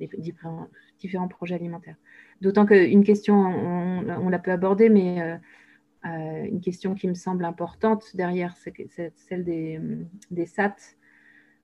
euh, 0.01 1.55
alimentaires. 1.55 1.97
D'autant 2.41 2.67
qu'une 2.67 3.05
question, 3.05 3.35
on, 3.35 4.29
l'a 4.29 4.39
peu 4.39 4.51
abordée, 4.51 4.89
mais 4.89 5.39
une 6.05 6.61
question 6.61 6.95
qui 6.95 7.09
me 7.09 7.15
semble 7.15 7.45
importante 7.45 8.15
derrière, 8.15 8.57
c'est 8.57 9.13
celle 9.15 9.45
des, 9.45 9.81
SAT. 10.47 10.97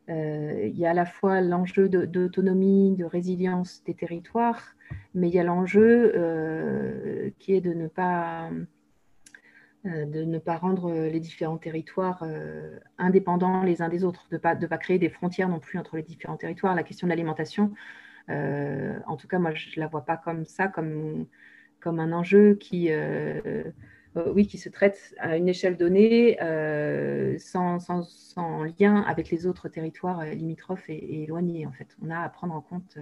il 0.09 0.79
y 0.79 0.87
a 0.87 0.91
à 0.91 0.95
la 0.95 1.07
fois 1.07 1.41
l'enjeu 1.41 1.89
d'autonomie, 1.89 2.95
de, 2.97 3.05
résilience 3.05 3.83
des 3.85 3.95
territoires, 3.95 4.77
mais 5.13 5.29
il 5.29 5.35
y 5.35 5.41
a 5.41 5.45
l'enjeu 5.45 6.13
qui 7.41 7.55
est 7.55 7.61
de 7.61 7.75
ne 7.75 7.89
pas 7.89 8.51
de 9.85 10.25
ne 10.25 10.39
pas 10.39 10.57
rendre 10.57 10.91
euh, 10.91 11.09
les 11.09 11.21
différents 11.21 11.57
territoires 11.57 12.23
euh, 12.23 12.79
indépendants 12.99 13.63
les 13.63 13.81
uns 13.81 13.89
des 13.89 14.05
autres, 14.05 14.27
de 14.31 14.37
ne 14.37 14.41
pas, 14.41 14.55
pas 14.55 14.79
créer 14.79 14.99
des 14.99 15.09
frontières 15.09 15.49
non 15.49 15.59
plus 15.59 15.79
entre 15.79 15.97
les 15.97 16.03
différents 16.03 16.37
territoires. 16.37 16.75
La 16.75 16.83
question 16.83 17.07
de 17.07 17.11
l'alimentation, 17.11 17.73
en 18.29 19.17
tout 19.17 19.27
cas, 19.27 19.39
moi, 19.39 19.53
je 19.55 19.71
ne 19.71 19.81
la 19.81 19.89
vois 19.89 20.05
pas 20.05 20.17
comme 20.17 20.45
ça, 20.45 20.69
comme, 20.69 21.27
comme 21.81 21.99
un 21.99 22.13
enjeu 22.13 22.55
qui, 22.55 22.89
oui, 24.15 24.47
qui 24.47 24.57
se 24.57 24.69
traite 24.69 25.17
à 25.19 25.37
une 25.37 25.49
échelle 25.49 25.77
donnée, 25.77 26.37
sans, 27.39 27.81
sans, 27.81 28.63
lien 28.79 29.01
avec 29.03 29.31
les 29.31 29.49
autres 29.49 29.69
territoires 29.69 30.25
limitrophes 30.27 30.89
et, 30.89 31.25
éloignés. 31.25 31.67
En 31.67 31.73
fait, 31.73 31.97
on 32.01 32.11
a 32.11 32.21
à 32.21 32.29
prendre 32.29 32.55
en 32.55 32.61
compte, 32.61 32.97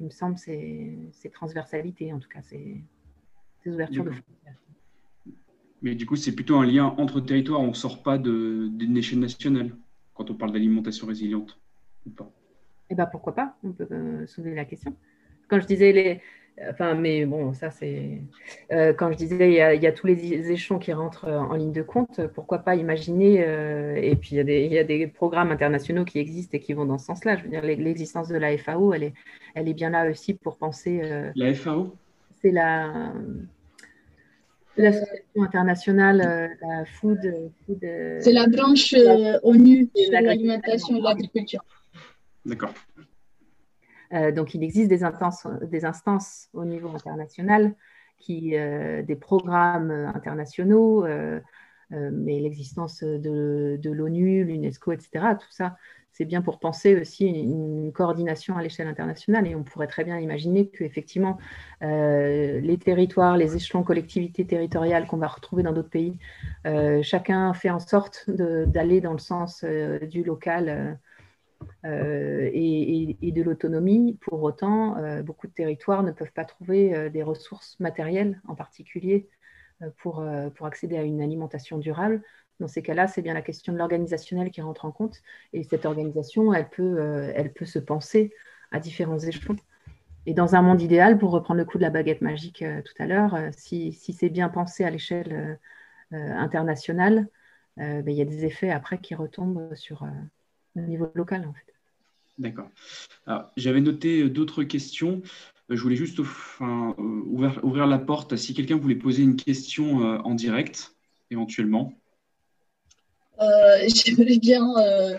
il 0.00 0.06
me 0.06 0.10
semble, 0.10 0.36
ces, 0.36 0.98
ces 1.12 1.30
transversalités, 1.30 2.12
en 2.12 2.18
tout 2.18 2.28
cas, 2.28 2.42
ces, 2.42 2.82
ces 3.62 3.70
ouvertures 3.70 4.02
de 4.02 4.10
frontières. 4.10 4.56
Mais 5.82 5.94
du 5.94 6.06
coup, 6.06 6.16
c'est 6.16 6.34
plutôt 6.34 6.56
un 6.56 6.66
lien 6.66 6.94
entre 6.98 7.20
territoires. 7.20 7.60
On 7.60 7.68
ne 7.68 7.72
sort 7.74 8.02
pas 8.02 8.18
d'une 8.18 8.96
échelle 8.96 9.20
nationale 9.20 9.70
quand 10.14 10.30
on 10.30 10.34
parle 10.34 10.52
d'alimentation 10.52 11.06
résiliente. 11.06 11.58
Ou 12.06 12.10
pas 12.10 12.30
Eh 12.90 12.94
bien, 12.94 13.06
pourquoi 13.06 13.34
pas? 13.34 13.54
On 13.62 13.72
peut 13.72 13.86
euh, 13.90 14.26
soulever 14.26 14.56
la 14.56 14.64
question. 14.64 14.94
Quand 15.48 15.60
je 15.60 15.66
disais 15.66 15.92
les. 15.92 16.20
Enfin, 16.68 16.96
mais 16.96 17.24
bon, 17.24 17.52
ça 17.52 17.70
c'est. 17.70 18.20
Euh, 18.72 18.92
quand 18.92 19.12
je 19.12 19.16
disais 19.16 19.48
il 19.48 19.80
y, 19.80 19.86
a, 19.86 19.92
tous 19.92 20.08
les 20.08 20.50
échelons 20.50 20.80
qui 20.80 20.92
rentrent 20.92 21.28
en 21.28 21.54
ligne 21.54 21.70
de 21.70 21.82
compte, 21.82 22.20
pourquoi 22.34 22.58
pas 22.58 22.74
imaginer. 22.74 23.44
Euh, 23.46 23.94
et 23.94 24.16
puis 24.16 24.30
il 24.32 24.72
y, 24.72 24.78
a 24.78 24.82
des, 24.82 25.06
programmes 25.06 25.52
internationaux 25.52 26.04
qui 26.04 26.18
existent 26.18 26.56
et 26.56 26.60
qui 26.60 26.72
vont 26.72 26.84
dans 26.84 26.98
ce 26.98 27.06
sens-là. 27.06 27.36
Je 27.36 27.44
veux 27.44 27.48
dire, 27.48 27.62
l'existence 27.62 28.26
de 28.26 28.36
la 28.36 28.58
FAO, 28.58 28.92
elle 28.92 29.04
est, 29.04 29.14
elle 29.54 29.68
est 29.68 29.74
bien 29.74 29.90
là 29.90 30.10
aussi 30.10 30.34
pour 30.34 30.58
penser. 30.58 31.30
la 31.36 31.54
FAO 31.54 31.94
C'est 32.42 32.50
la 32.50 33.12
l'association 34.82 35.42
internationale, 35.42 36.20
euh, 36.20 36.48
la 36.62 36.84
Food. 36.84 37.20
Euh, 37.24 38.18
c'est 38.20 38.32
la 38.32 38.46
branche 38.46 38.94
euh, 38.94 39.38
ONU 39.42 39.86
de 39.86 40.12
l'alimentation 40.12 40.96
et 40.96 41.00
l'agriculture. 41.00 41.64
D'accord. 42.44 42.72
donc, 44.34 44.54
il 44.54 44.62
existe 44.62 44.88
des 44.88 45.04
instances, 45.04 45.46
des 45.62 45.84
instances 45.84 46.48
au 46.54 46.64
niveau 46.64 46.88
international, 46.88 47.74
qui, 48.18 48.50
des 48.50 49.16
programmes 49.20 49.90
internationaux, 49.90 51.04
mais 51.90 52.40
l'existence 52.40 53.02
de, 53.02 53.78
de 53.80 53.90
l'ONU, 53.90 54.44
l'UNESCO, 54.44 54.92
etc., 54.92 55.36
tout 55.40 55.50
ça, 55.50 55.76
c'est 56.18 56.24
bien 56.24 56.42
pour 56.42 56.58
penser 56.58 57.00
aussi 57.00 57.26
une, 57.26 57.92
coordination 57.92 58.56
à 58.56 58.62
l'échelle 58.62 58.88
internationale. 58.88 59.46
Et 59.46 59.54
on 59.54 59.62
pourrait 59.62 59.86
très 59.86 60.02
bien 60.02 60.18
imaginer 60.18 60.68
qu'effectivement, 60.68 61.38
euh, 61.82 62.60
les 62.60 62.76
territoires, 62.76 63.36
les 63.36 63.54
échelons 63.54 63.84
collectivités 63.84 64.44
territoriales 64.44 65.06
qu'on 65.06 65.16
va 65.16 65.28
retrouver 65.28 65.62
dans 65.62 65.72
d'autres 65.72 65.90
pays, 65.90 66.18
euh, 66.66 67.02
chacun 67.02 67.54
fait 67.54 67.70
en 67.70 67.78
sorte 67.78 68.28
d'aller 68.28 69.00
dans 69.00 69.12
le 69.12 69.18
sens 69.18 69.62
euh, 69.64 70.00
du 70.06 70.24
local 70.24 70.98
et, 71.84 73.32
de 73.32 73.42
l'autonomie. 73.42 74.18
Pour 74.20 74.42
autant, 74.42 74.96
beaucoup 75.22 75.46
de 75.46 75.52
territoires 75.52 76.02
ne 76.02 76.10
peuvent 76.10 76.32
pas 76.32 76.44
trouver 76.44 77.10
des 77.10 77.22
ressources 77.22 77.78
matérielles 77.78 78.40
en 78.48 78.54
particulier 78.54 79.28
pour, 79.98 80.24
pour 80.54 80.66
accéder 80.66 80.96
à 80.96 81.02
une 81.02 81.20
alimentation 81.20 81.78
durable. 81.78 82.22
Dans 82.60 82.68
ces 82.68 82.82
cas-là, 82.82 83.06
c'est 83.06 83.22
bien 83.22 83.34
la 83.34 83.42
question 83.42 83.72
de 83.72 83.78
l'organisationnel 83.78 84.50
qui 84.50 84.60
rentre 84.60 84.84
en 84.84 84.90
compte. 84.90 85.22
Et 85.52 85.62
cette 85.62 85.86
organisation, 85.86 86.52
elle 86.52 86.68
peut, 86.68 86.98
euh, 86.98 87.32
elle 87.34 87.52
peut 87.52 87.64
se 87.64 87.78
penser 87.78 88.32
à 88.72 88.80
différents 88.80 89.18
échelons. 89.18 89.56
Et 90.26 90.34
dans 90.34 90.56
un 90.56 90.62
monde 90.62 90.82
idéal, 90.82 91.18
pour 91.18 91.30
reprendre 91.30 91.58
le 91.58 91.64
coup 91.64 91.78
de 91.78 91.84
la 91.84 91.90
baguette 91.90 92.20
magique 92.20 92.62
euh, 92.62 92.82
tout 92.82 93.00
à 93.00 93.06
l'heure, 93.06 93.34
euh, 93.34 93.50
si, 93.56 93.92
c'est 93.92 94.28
bien 94.28 94.48
pensé 94.48 94.84
à 94.84 94.90
l'échelle 94.90 95.58
internationale, 96.10 97.28
ben, 97.76 98.08
il 98.08 98.14
y 98.14 98.22
a 98.22 98.24
des 98.24 98.46
effets 98.46 98.70
après 98.70 98.98
qui 98.98 99.14
retombent 99.14 99.74
sur 99.74 100.06
le 100.74 100.82
niveau 100.86 101.12
local. 101.14 101.52
D'accord. 102.38 102.70
J'avais 103.58 103.82
noté 103.82 104.26
d'autres 104.30 104.64
questions. 104.64 105.20
Je 105.68 105.82
voulais 105.82 105.96
juste 105.96 106.20
enfin, 106.20 106.94
ouvrir, 106.98 107.86
la 107.86 107.98
porte 107.98 108.36
si 108.36 108.54
quelqu'un 108.54 108.76
voulait 108.76 108.94
poser 108.94 109.22
une 109.22 109.36
question 109.36 109.98
en 109.98 110.34
direct, 110.34 110.94
éventuellement. 111.30 111.92
Euh, 113.40 113.88
j'aimerais 113.94 114.38
bien 114.38 114.64
euh, 114.78 115.16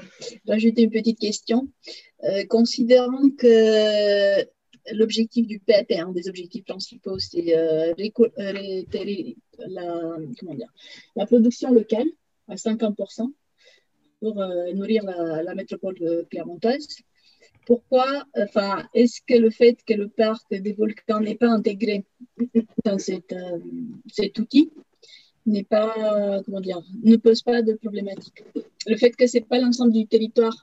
rajouter 0.47 0.83
une 0.83 0.91
petite 0.91 1.19
question. 1.19 1.69
Euh, 2.23 2.45
considérant 2.45 3.29
que 3.37 4.45
l'objectif 4.91 5.47
du 5.47 5.59
PEP, 5.59 5.91
un 5.91 6.11
des 6.11 6.27
objectifs 6.27 6.65
principaux, 6.65 7.19
c'est 7.19 7.43
la, 7.43 7.93
la 11.15 11.25
production 11.25 11.71
locale 11.71 12.07
à 12.47 12.55
50% 12.55 13.31
pour 14.19 14.35
nourrir 14.73 15.03
la, 15.03 15.55
métropole 15.55 16.25
clermontoise. 16.29 16.87
Pourquoi, 17.69 18.25
enfin, 18.35 18.89
est-ce 18.95 19.21
que 19.27 19.37
le 19.37 19.51
fait 19.51 19.77
que 19.85 19.93
le 19.93 20.07
parc 20.07 20.47
des 20.49 20.73
volcans 20.73 21.19
n'est 21.19 21.35
pas 21.35 21.49
intégré 21.49 22.03
dans 22.83 22.97
cet 22.97 24.39
outil 24.39 24.71
n'est 25.45 25.65
pas, 25.65 26.41
comment 26.43 26.61
dire, 26.61 26.81
ne 27.03 27.15
pose 27.15 27.43
pas 27.43 27.61
de 27.61 27.73
problématique? 27.73 28.43
Le 28.87 28.97
fait 28.97 29.11
que 29.11 29.27
c'est 29.27 29.47
pas 29.51 29.59
l'ensemble 29.59 29.93
du 29.93 30.07
territoire 30.07 30.57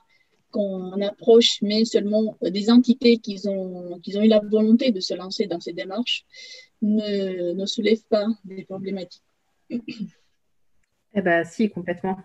qu'on 0.51 1.01
approche, 1.01 1.61
mais 1.61 1.85
seulement 1.85 2.35
des 2.41 2.69
entités 2.69 3.19
qui 3.19 3.39
ont, 3.47 3.93
ont 3.93 4.23
eu 4.25 4.27
la 4.27 4.41
volonté 4.41 4.91
de 4.91 4.99
se 4.99 5.13
lancer 5.13 5.47
dans 5.47 5.61
ces 5.61 5.71
démarches, 5.71 6.25
ne, 6.81 7.53
ne 7.53 7.65
soulève 7.65 8.03
pas 8.09 8.25
des 8.43 8.65
problématiques. 8.65 9.23
Eh 9.69 11.21
bien, 11.21 11.45
si, 11.45 11.69
complètement. 11.69 12.17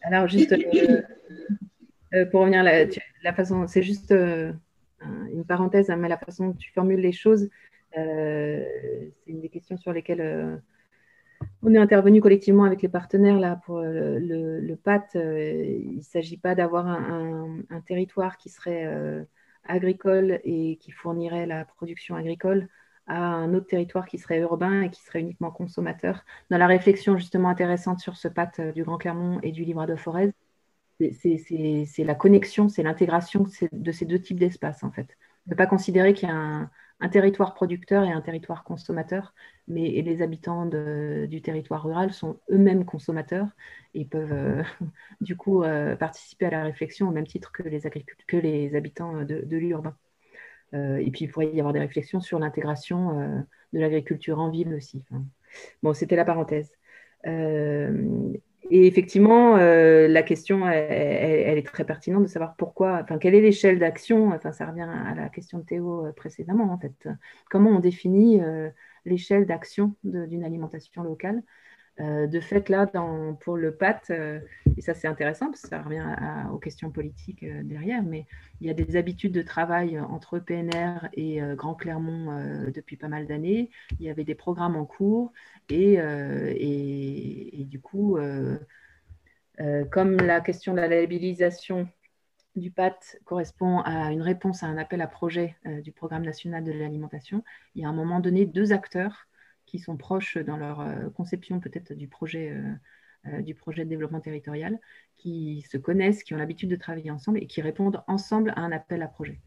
Alors, 0.00 0.26
juste 0.26 0.52
euh, 0.52 1.02
euh, 2.14 2.26
pour 2.26 2.40
revenir 2.40 2.62
la, 2.62 3.32
façon, 3.32 3.66
c'est 3.66 3.82
juste 3.82 4.12
euh, 4.12 4.52
une 5.32 5.44
parenthèse, 5.44 5.90
hein, 5.90 5.96
mais 5.96 6.08
la 6.08 6.18
façon 6.18 6.48
dont 6.48 6.54
tu 6.54 6.70
formules 6.72 7.00
les 7.00 7.12
choses, 7.12 7.48
c'est 7.94 9.12
une 9.26 9.40
des 9.40 9.48
questions 9.48 9.76
sur 9.76 9.92
lesquelles 9.92 10.60
on 11.62 11.74
est 11.74 11.78
intervenu 11.78 12.20
collectivement 12.20 12.64
avec 12.64 12.82
les 12.82 12.88
partenaires 12.88 13.38
là 13.38 13.60
pour 13.64 13.78
euh, 13.78 14.18
le, 14.20 14.76
PAT. 14.76 15.06
Euh, 15.16 15.64
il 15.64 15.96
ne 15.98 16.02
s'agit 16.02 16.36
pas 16.36 16.54
d'avoir 16.54 16.86
un, 16.86 17.62
territoire 17.86 18.36
qui 18.36 18.48
serait 18.48 18.84
euh, 18.86 19.24
agricole 19.64 20.40
et 20.44 20.76
qui 20.76 20.90
fournirait 20.90 21.46
la 21.46 21.64
production 21.64 22.16
agricole 22.16 22.68
à 23.06 23.18
un 23.18 23.54
autre 23.54 23.66
territoire 23.66 24.06
qui 24.06 24.18
serait 24.18 24.38
urbain 24.40 24.82
et 24.82 24.90
qui 24.90 25.02
serait 25.02 25.20
uniquement 25.20 25.50
consommateur. 25.50 26.24
Dans 26.50 26.58
la 26.58 26.66
réflexion 26.66 27.16
justement 27.16 27.48
intéressante 27.48 28.00
sur 28.00 28.16
ce 28.16 28.28
PAT 28.28 28.72
du 28.74 28.84
Grand 28.84 28.98
Clermont 28.98 29.40
et 29.42 29.52
du 29.52 29.64
Livre 29.64 29.86
de 29.86 29.96
Forez, 29.96 30.32
c'est 31.12 32.04
la 32.04 32.14
connexion, 32.14 32.68
c'est 32.68 32.82
l'intégration 32.82 33.46
de 33.72 33.92
ces 33.92 34.04
deux 34.04 34.20
types 34.20 34.38
d'espaces 34.38 34.82
en 34.84 34.90
fait. 34.90 35.16
Ne 35.46 35.54
pas 35.54 35.66
considérer 35.66 36.14
qu'il 36.14 36.28
y 36.28 36.32
a 36.32 36.70
un, 37.00 37.08
territoire 37.10 37.54
producteur 37.54 38.04
et 38.04 38.12
un 38.12 38.20
territoire 38.20 38.62
consommateur, 38.62 39.34
mais 39.66 40.02
les 40.02 40.22
habitants 40.22 40.66
du 40.66 41.42
territoire 41.42 41.82
rural 41.82 42.12
sont 42.12 42.38
eux-mêmes 42.50 42.84
consommateurs 42.84 43.48
et 43.94 44.04
peuvent 44.04 44.32
euh, 44.32 44.62
du 45.20 45.36
coup 45.36 45.64
euh, 45.64 45.96
participer 45.96 46.46
à 46.46 46.50
la 46.50 46.62
réflexion 46.62 47.08
au 47.08 47.12
même 47.12 47.26
titre 47.26 47.50
que 47.50 47.64
les, 47.64 47.80
que 48.28 48.36
les 48.36 48.76
habitants 48.76 49.24
de, 49.24 49.56
l'urbain. 49.56 49.96
Euh, 50.74 50.96
et 50.98 51.10
puis 51.10 51.24
il 51.24 51.28
pourrait 51.28 51.52
y 51.52 51.58
avoir 51.58 51.72
des 51.72 51.80
réflexions 51.80 52.20
sur 52.20 52.38
l'intégration 52.38 53.44
de 53.72 53.78
l'agriculture 53.78 54.38
en 54.38 54.50
ville 54.50 54.72
aussi. 54.74 55.04
bon, 55.82 55.92
c'était 55.94 56.16
la 56.16 56.24
parenthèse. 56.24 56.70
Et 58.70 58.86
effectivement, 58.86 59.56
euh, 59.56 60.08
la 60.08 60.22
question, 60.22 60.68
elle, 60.68 61.58
est 61.58 61.66
très 61.66 61.84
pertinente 61.84 62.22
de 62.22 62.28
savoir 62.28 62.54
pourquoi, 62.56 63.00
enfin, 63.02 63.18
quelle 63.18 63.34
est 63.34 63.40
l'échelle 63.40 63.78
d'action. 63.78 64.30
Enfin, 64.30 64.52
ça 64.52 64.66
revient 64.66 64.82
à 64.82 65.14
la 65.14 65.28
question 65.28 65.58
de 65.58 65.64
Théo 65.64 66.06
euh, 66.06 66.12
précédemment, 66.12 66.72
en 66.72 66.78
fait. 66.78 67.08
Comment 67.50 67.70
on 67.70 67.80
définit 67.80 68.40
euh, 68.40 68.70
l'échelle 69.04 69.46
d'action 69.46 69.96
d'une 70.04 70.44
alimentation 70.44 71.02
locale? 71.02 71.42
Euh, 72.00 72.26
de 72.26 72.40
fait, 72.40 72.68
là, 72.70 72.86
pour 73.40 73.56
le 73.56 73.74
PAT, 73.74 74.00
euh, 74.10 74.40
et 74.76 74.80
ça 74.80 74.94
c'est 74.94 75.08
intéressant 75.08 75.46
parce 75.46 75.62
que 75.62 75.68
ça 75.68 75.82
revient 75.82 76.04
aux 76.50 76.58
questions 76.58 76.90
politiques 76.90 77.42
euh, 77.42 77.62
derrière, 77.62 78.02
mais 78.02 78.26
il 78.60 78.66
y 78.66 78.70
a 78.70 78.74
des 78.74 78.96
habitudes 78.96 79.32
de 79.32 79.42
travail 79.42 80.00
entre 80.00 80.38
PNR 80.38 81.08
et 81.14 81.40
Grand 81.54 81.74
Clermont 81.74 82.70
depuis 82.72 82.96
pas 82.96 83.08
mal 83.08 83.26
d'années. 83.26 83.70
Il 84.00 84.06
y 84.06 84.10
avait 84.10 84.24
des 84.24 84.34
programmes 84.34 84.76
en 84.76 84.84
cours 84.84 85.32
et, 85.68 85.94
et 85.94 87.64
du 87.64 87.80
coup, 87.80 88.18
comme 89.90 90.16
la 90.16 90.40
question 90.40 90.74
de 90.74 90.80
la 90.80 90.88
labellisation 90.88 91.88
du 92.54 92.70
PAT 92.70 92.98
correspond 93.24 93.80
à 93.80 94.12
une 94.12 94.22
réponse 94.22 94.62
à 94.62 94.66
un 94.66 94.78
appel 94.78 95.00
à 95.00 95.08
projet 95.08 95.56
du 95.64 95.90
Programme 95.90 96.24
national 96.24 96.62
de 96.62 96.70
l'alimentation, 96.70 97.42
il 97.74 97.82
y 97.82 97.84
a 97.84 97.88
à 97.88 97.90
un 97.90 97.94
moment 97.94 98.20
donné 98.20 98.46
deux 98.46 98.72
acteurs 98.72 99.26
qui 99.72 99.78
sont 99.78 99.96
proches 99.96 100.36
dans 100.36 100.58
leur 100.58 100.80
euh, 100.80 101.08
conception 101.16 101.58
peut-être 101.58 101.94
du 101.94 102.06
projet, 102.06 102.50
euh, 102.50 103.32
euh, 103.32 103.40
du 103.40 103.54
projet 103.54 103.84
de 103.84 103.88
développement 103.88 104.20
territorial, 104.20 104.78
qui 105.16 105.62
se 105.62 105.78
connaissent, 105.78 106.22
qui 106.22 106.34
ont 106.34 106.36
l'habitude 106.36 106.68
de 106.68 106.76
travailler 106.76 107.10
ensemble 107.10 107.38
et 107.38 107.46
qui 107.46 107.62
répondent 107.62 108.04
ensemble 108.06 108.50
à 108.50 108.60
un 108.60 108.70
appel 108.70 109.00
à 109.00 109.08
projet. 109.08 109.40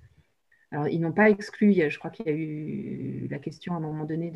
Alors, 0.72 0.88
ils 0.88 1.00
n'ont 1.00 1.12
pas 1.12 1.30
exclu, 1.30 1.74
je 1.74 2.00
crois 2.00 2.10
qu'il 2.10 2.26
y 2.26 2.30
a 2.30 2.34
eu 2.34 3.28
la 3.30 3.38
question 3.38 3.76
à 3.76 3.78
un 3.78 3.80
moment 3.80 4.04
donné 4.04 4.34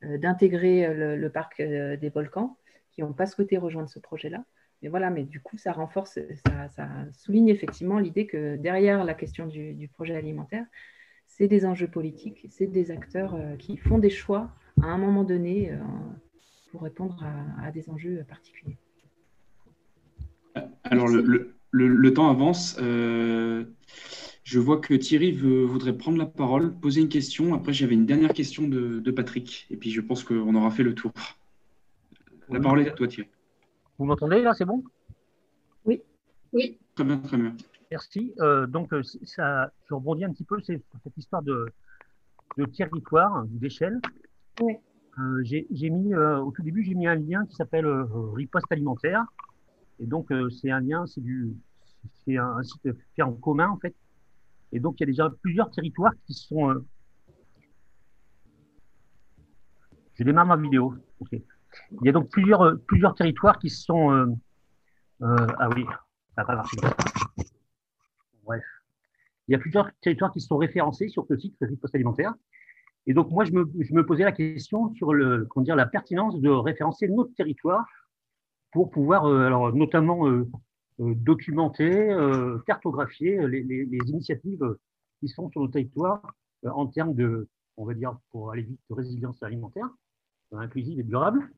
d'intégrer 0.00 0.92
le, 0.92 1.28
parc 1.28 1.60
des 1.60 2.08
volcans, 2.08 2.56
qui 2.90 3.02
n'ont 3.02 3.12
pas 3.12 3.26
souhaité 3.26 3.58
rejoindre 3.58 3.90
ce 3.90 3.98
projet-là. 3.98 4.44
Mais 4.80 4.88
voilà, 4.88 5.10
mais 5.10 5.24
du 5.24 5.40
coup, 5.40 5.58
ça 5.58 5.72
renforce, 5.72 6.18
ça, 6.74 6.88
souligne 7.12 7.50
effectivement 7.50 7.98
l'idée 7.98 8.26
que 8.26 8.56
derrière 8.56 9.04
la 9.04 9.14
question 9.14 9.46
du, 9.46 9.74
du 9.74 9.88
projet 9.88 10.16
alimentaire, 10.16 10.64
c'est 11.26 11.48
des 11.48 11.66
enjeux 11.66 11.88
politiques, 11.88 12.46
c'est 12.48 12.66
des 12.66 12.90
acteurs 12.90 13.38
qui 13.58 13.76
font 13.76 13.98
des 13.98 14.10
choix 14.10 14.50
à 14.80 14.86
un 14.86 14.98
moment 14.98 15.24
donné 15.24 15.72
euh, 15.72 15.78
pour 16.70 16.82
répondre 16.82 17.22
à, 17.62 17.70
des 17.70 17.88
enjeux 17.90 18.24
particuliers. 18.28 18.78
Alors, 20.84 21.08
le, 21.08 22.14
temps 22.14 22.30
avance. 22.30 22.76
Euh, 22.80 23.64
je 24.44 24.58
vois 24.58 24.80
que 24.80 24.94
Thierry 24.94 25.32
voudrait 25.32 25.96
prendre 25.96 26.18
la 26.18 26.26
parole, 26.26 26.74
poser 26.74 27.00
une 27.00 27.08
question. 27.08 27.54
Après, 27.54 27.72
j'avais 27.72 27.94
une 27.94 28.06
dernière 28.06 28.32
question 28.32 28.66
de, 28.68 29.10
Patrick. 29.10 29.66
Et 29.70 29.76
puis, 29.76 29.90
je 29.90 30.00
pense 30.00 30.24
qu'on 30.24 30.54
aura 30.54 30.70
fait 30.70 30.82
le 30.82 30.94
tour. 30.94 31.12
La 32.48 32.60
parole 32.60 32.82
est 32.82 32.88
à 32.88 32.92
toi, 32.92 33.06
Thierry. 33.06 33.30
Vous 33.98 34.04
m'entendez 34.04 34.42
là? 34.42 34.52
C'est 34.52 34.64
bon? 34.64 34.82
Oui. 35.84 36.02
Oui. 36.52 36.78
Très 36.94 37.04
bien, 37.04 37.18
très 37.18 37.36
bien. 37.36 37.54
Merci. 37.90 38.34
Euh, 38.40 38.66
donc, 38.66 38.90
ça, 39.24 39.70
je 39.88 39.94
rebondis 39.94 40.24
un 40.24 40.32
petit 40.32 40.44
peu 40.44 40.60
c'est 40.60 40.82
cette 41.02 41.16
histoire 41.16 41.42
de, 41.42 41.66
de 42.56 42.64
territoire, 42.64 43.44
d'échelle. 43.46 44.00
Euh, 44.60 45.42
j'ai 45.42 45.90
mis 45.90 46.14
euh, 46.14 46.38
au 46.40 46.52
tout 46.52 46.62
début 46.62 46.82
j'ai 46.82 46.94
mis 46.94 47.06
un 47.06 47.14
lien 47.14 47.44
qui 47.46 47.54
s'appelle 47.54 47.86
euh, 47.86 48.04
riposte 48.34 48.70
alimentaire. 48.70 49.24
Et 49.98 50.06
donc 50.06 50.32
c'est 50.60 50.70
un 50.70 50.80
lien 50.80 51.06
c'est 51.06 51.20
du 51.20 51.54
c'est 52.24 52.36
un, 52.36 52.62
site 52.62 52.88
fait 53.14 53.22
en 53.22 53.32
commun 53.32 53.68
en 53.68 53.76
fait. 53.76 53.94
Et 54.72 54.80
donc 54.80 54.96
il 54.98 55.02
y 55.02 55.04
a 55.04 55.06
déjà 55.06 55.30
plusieurs 55.42 55.70
territoires 55.70 56.12
qui 56.26 56.34
sont 56.34 56.82
je 60.14 60.24
démarre 60.24 60.46
ma 60.46 60.56
vidéo. 60.56 60.94
Il 61.30 61.42
y 62.02 62.08
a 62.08 62.12
donc 62.12 62.30
plusieurs 62.30 62.78
plusieurs 62.86 63.14
territoires 63.14 63.58
qui 63.58 63.70
sont 63.70 64.34
ah 65.20 65.68
oui 65.76 65.84
ça 66.34 66.44
marché. 66.44 66.78
Bref. 68.44 68.64
Il 69.46 69.52
y 69.52 69.54
a 69.54 69.58
plusieurs 69.58 69.90
territoires 70.00 70.32
qui 70.32 70.40
sont 70.40 70.56
référencés 70.56 71.08
sur 71.08 71.26
ce 71.26 71.36
site 71.36 71.56
riposte 71.60 71.94
alimentaire 71.94 72.34
et 73.06 73.14
donc, 73.14 73.30
moi, 73.30 73.44
je 73.44 73.52
me, 73.52 74.06
posais 74.06 74.24
la 74.24 74.32
question 74.32 74.94
sur 74.94 75.12
la 75.12 75.86
pertinence 75.86 76.40
de 76.40 76.50
référencer 76.50 77.08
notre 77.08 77.34
territoire 77.34 77.84
pour 78.72 78.90
pouvoir, 78.90 79.26
euh, 79.26 79.46
alors, 79.46 79.74
notamment, 79.74 80.28
euh, 80.28 80.48
euh, 81.00 81.14
documenter, 81.16 82.16
cartographier 82.66 83.46
les, 83.48 83.98
initiatives 84.06 84.76
qui 85.20 85.28
sont 85.28 85.50
sur 85.50 85.60
notre 85.60 85.72
territoire 85.72 86.22
en 86.64 86.86
termes 86.86 87.14
de, 87.14 87.48
on 87.76 87.84
va 87.84 87.94
dire, 87.94 88.16
pour 88.30 88.52
aller 88.52 88.62
vite, 88.62 88.80
de 88.88 88.94
résilience 88.94 89.42
alimentaire, 89.42 89.88
inclusive 90.52 91.00
et 91.00 91.04
durable. 91.04 91.50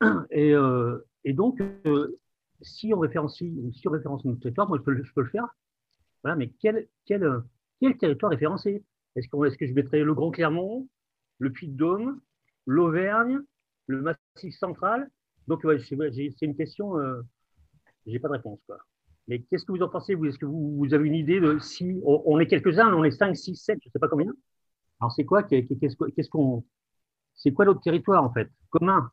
Et, 1.24 1.32
donc, 1.32 1.62
si 2.60 2.92
on 2.92 2.98
référencie, 2.98 3.56
si 3.72 3.88
on 3.88 3.92
référence 3.92 4.24
notre 4.24 4.40
territoire, 4.40 4.68
moi, 4.68 4.78
je 4.78 4.82
peux, 4.82 5.22
le 5.22 5.28
faire. 5.28 5.46
Voilà, 6.22 6.36
mais 6.36 6.52
quel, 6.60 6.88
quel 7.06 7.42
territoire 7.98 8.30
référencé? 8.30 8.84
Est-ce 9.16 9.56
que 9.56 9.66
je 9.66 9.72
mettrais 9.72 10.02
le 10.02 10.14
Grand 10.14 10.30
Clermont, 10.30 10.88
le 11.38 11.50
Puy-de-Dôme, 11.50 12.20
l'Auvergne, 12.66 13.40
le 13.86 14.02
Massif 14.02 14.54
central? 14.58 15.10
Donc, 15.48 15.62
c'est 15.62 16.46
une 16.46 16.56
question, 16.56 16.98
euh, 16.98 17.20
je 18.06 18.12
n'ai 18.12 18.18
pas 18.18 18.28
de 18.28 18.34
réponse. 18.34 18.60
Quoi. 18.66 18.78
Mais 19.28 19.40
qu'est-ce 19.42 19.64
que 19.64 19.72
vous 19.72 19.82
en 19.82 19.88
pensez 19.88 20.12
Est-ce 20.12 20.38
que 20.38 20.46
vous, 20.46 20.86
avez 20.92 21.06
une 21.06 21.14
idée 21.14 21.40
de 21.40 21.58
si 21.58 22.00
on, 22.04 22.38
est 22.38 22.46
quelques-uns, 22.46 22.92
on 22.92 23.04
est 23.04 23.10
5, 23.10 23.36
6, 23.36 23.56
7, 23.56 23.78
je 23.82 23.88
ne 23.88 23.92
sais 23.92 23.98
pas 23.98 24.08
combien? 24.08 24.32
Alors, 25.00 25.12
c'est 25.12 25.24
quoi 25.24 25.42
Qu'est-ce 25.42 26.28
qu'on. 26.28 26.64
C'est 27.34 27.52
quoi 27.52 27.64
notre 27.64 27.80
territoire, 27.80 28.22
en 28.22 28.32
fait 28.32 28.48
Commun? 28.70 29.10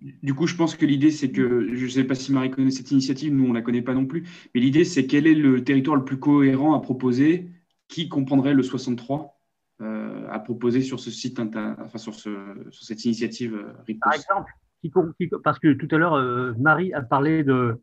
Du 0.00 0.34
coup, 0.34 0.46
je 0.46 0.54
pense 0.56 0.76
que 0.76 0.84
l'idée, 0.84 1.10
c'est 1.10 1.30
que, 1.30 1.74
je 1.74 1.84
ne 1.84 1.90
sais 1.90 2.04
pas 2.04 2.14
si 2.14 2.30
Marie 2.30 2.50
connaît 2.50 2.70
cette 2.70 2.90
initiative, 2.90 3.32
nous, 3.32 3.44
on 3.44 3.48
ne 3.48 3.54
la 3.54 3.62
connaît 3.62 3.82
pas 3.82 3.94
non 3.94 4.04
plus, 4.04 4.28
mais 4.54 4.60
l'idée, 4.60 4.84
c'est 4.84 5.06
quel 5.06 5.26
est 5.26 5.34
le 5.34 5.64
territoire 5.64 5.96
le 5.96 6.04
plus 6.04 6.18
cohérent 6.18 6.74
à 6.74 6.80
proposer, 6.80 7.50
qui 7.88 8.08
comprendrait 8.08 8.52
le 8.52 8.62
63 8.62 9.40
euh, 9.80 10.26
à 10.28 10.38
proposer 10.38 10.80
sur 10.82 11.00
ce 11.00 11.10
site, 11.10 11.38
enfin, 11.38 11.98
sur, 11.98 12.14
ce, 12.14 12.30
sur 12.70 12.84
cette 12.84 13.04
initiative 13.04 13.54
euh, 13.54 13.94
Par 14.00 14.14
exemple, 14.14 14.50
parce 15.42 15.58
que 15.58 15.72
tout 15.72 15.88
à 15.90 15.98
l'heure, 15.98 16.14
euh, 16.14 16.52
Marie 16.58 16.92
a 16.92 17.02
parlé 17.02 17.44
de, 17.44 17.80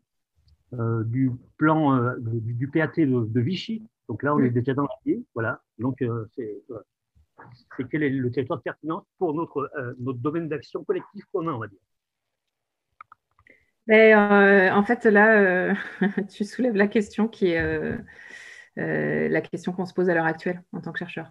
du 1.04 1.32
plan 1.56 2.14
du, 2.18 2.68
PAT 2.68 2.92
de, 2.96 3.40
Vichy. 3.40 3.82
Donc 4.08 4.22
là, 4.22 4.34
on 4.34 4.40
est 4.40 4.50
déjà 4.50 4.74
dans 4.74 4.86
pied. 5.02 5.24
Voilà. 5.34 5.62
Donc, 5.78 6.04
c'est 6.36 7.88
quel 7.90 8.02
est 8.02 8.10
le 8.10 8.30
territoire 8.30 8.60
pertinent 8.62 9.06
pour 9.18 9.34
notre, 9.34 9.70
notre 9.98 10.18
domaine 10.18 10.48
d'action 10.48 10.84
collectif 10.84 11.24
commun, 11.32 11.54
on 11.54 11.58
va 11.58 11.68
dire. 11.68 11.78
Mais, 13.86 14.14
euh, 14.14 14.72
en 14.74 14.82
fait, 14.82 15.04
là, 15.04 15.38
euh, 15.38 15.74
tu 16.30 16.44
soulèves 16.44 16.76
la 16.76 16.88
question 16.88 17.28
qui 17.28 17.48
est 17.50 17.60
euh, 17.60 17.98
la 19.28 19.40
question 19.40 19.72
qu'on 19.72 19.86
se 19.86 19.94
pose 19.94 20.08
à 20.08 20.14
l'heure 20.14 20.24
actuelle 20.24 20.62
en 20.72 20.80
tant 20.80 20.92
que 20.92 20.98
chercheur. 20.98 21.30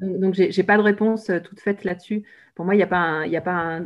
Donc, 0.00 0.34
je 0.34 0.56
n'ai 0.56 0.66
pas 0.66 0.76
de 0.76 0.82
réponse 0.82 1.30
toute 1.44 1.60
faite 1.60 1.82
là-dessus. 1.84 2.24
Pour 2.54 2.64
moi, 2.64 2.74
il 2.74 2.78
n'y 2.78 2.84
a 2.84 2.86
pas 2.86 2.98
un. 2.98 3.26
Y 3.26 3.36
a 3.36 3.40
pas 3.40 3.80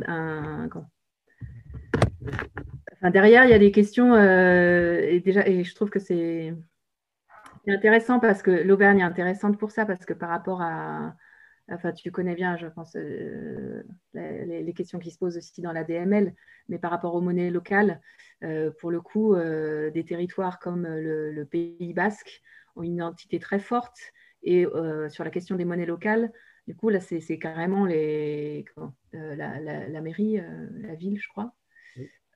enfin, 2.93 3.09
derrière, 3.11 3.45
il 3.45 3.49
y 3.49 3.53
a 3.53 3.59
des 3.59 3.71
questions. 3.71 4.15
et, 4.15 5.21
déjà, 5.23 5.47
et 5.47 5.63
je 5.63 5.73
trouve 5.73 5.89
que 5.89 5.99
c'est 5.99 6.53
intéressant 7.67 8.19
parce 8.19 8.43
que 8.43 8.51
l'Auvergne 8.51 8.99
est 8.99 9.03
intéressante 9.03 9.57
pour 9.57 9.71
ça, 9.71 9.85
parce 9.85 10.05
que 10.05 10.13
par 10.13 10.29
rapport 10.29 10.61
à, 10.61 11.15
Enfin, 11.71 11.93
tu 11.93 12.11
connais 12.11 12.35
bien, 12.35 12.57
je 12.57 12.67
pense, 12.67 12.97
euh, 12.97 13.81
les, 14.13 14.73
questions 14.73 14.99
qui 14.99 15.09
se 15.09 15.17
posent 15.17 15.37
aussi 15.37 15.61
dans 15.61 15.71
la 15.71 15.85
DML, 15.85 16.35
mais 16.67 16.79
par 16.79 16.91
rapport 16.91 17.15
aux 17.15 17.21
monnaies 17.21 17.49
locales, 17.49 18.01
euh, 18.43 18.71
pour 18.79 18.91
le 18.91 18.99
coup, 18.99 19.35
euh, 19.35 19.89
des 19.91 20.03
territoires 20.03 20.59
comme 20.59 20.85
le, 20.85 21.45
Pays 21.45 21.93
basque 21.93 22.41
ont 22.75 22.83
une 22.83 22.95
identité 22.95 23.39
très 23.39 23.59
forte. 23.59 23.97
Et 24.43 24.65
sur 25.09 25.23
la 25.23 25.29
question 25.29 25.55
des 25.55 25.65
monnaies 25.65 25.85
locales, 25.85 26.31
du 26.67 26.75
coup, 26.75 26.89
là, 26.89 26.99
c'est 26.99 27.39
carrément 27.39 27.85
la, 27.85 27.93
mairie, 30.01 30.41
la 30.81 30.95
ville, 30.95 31.19
je 31.19 31.27
crois, 31.29 31.53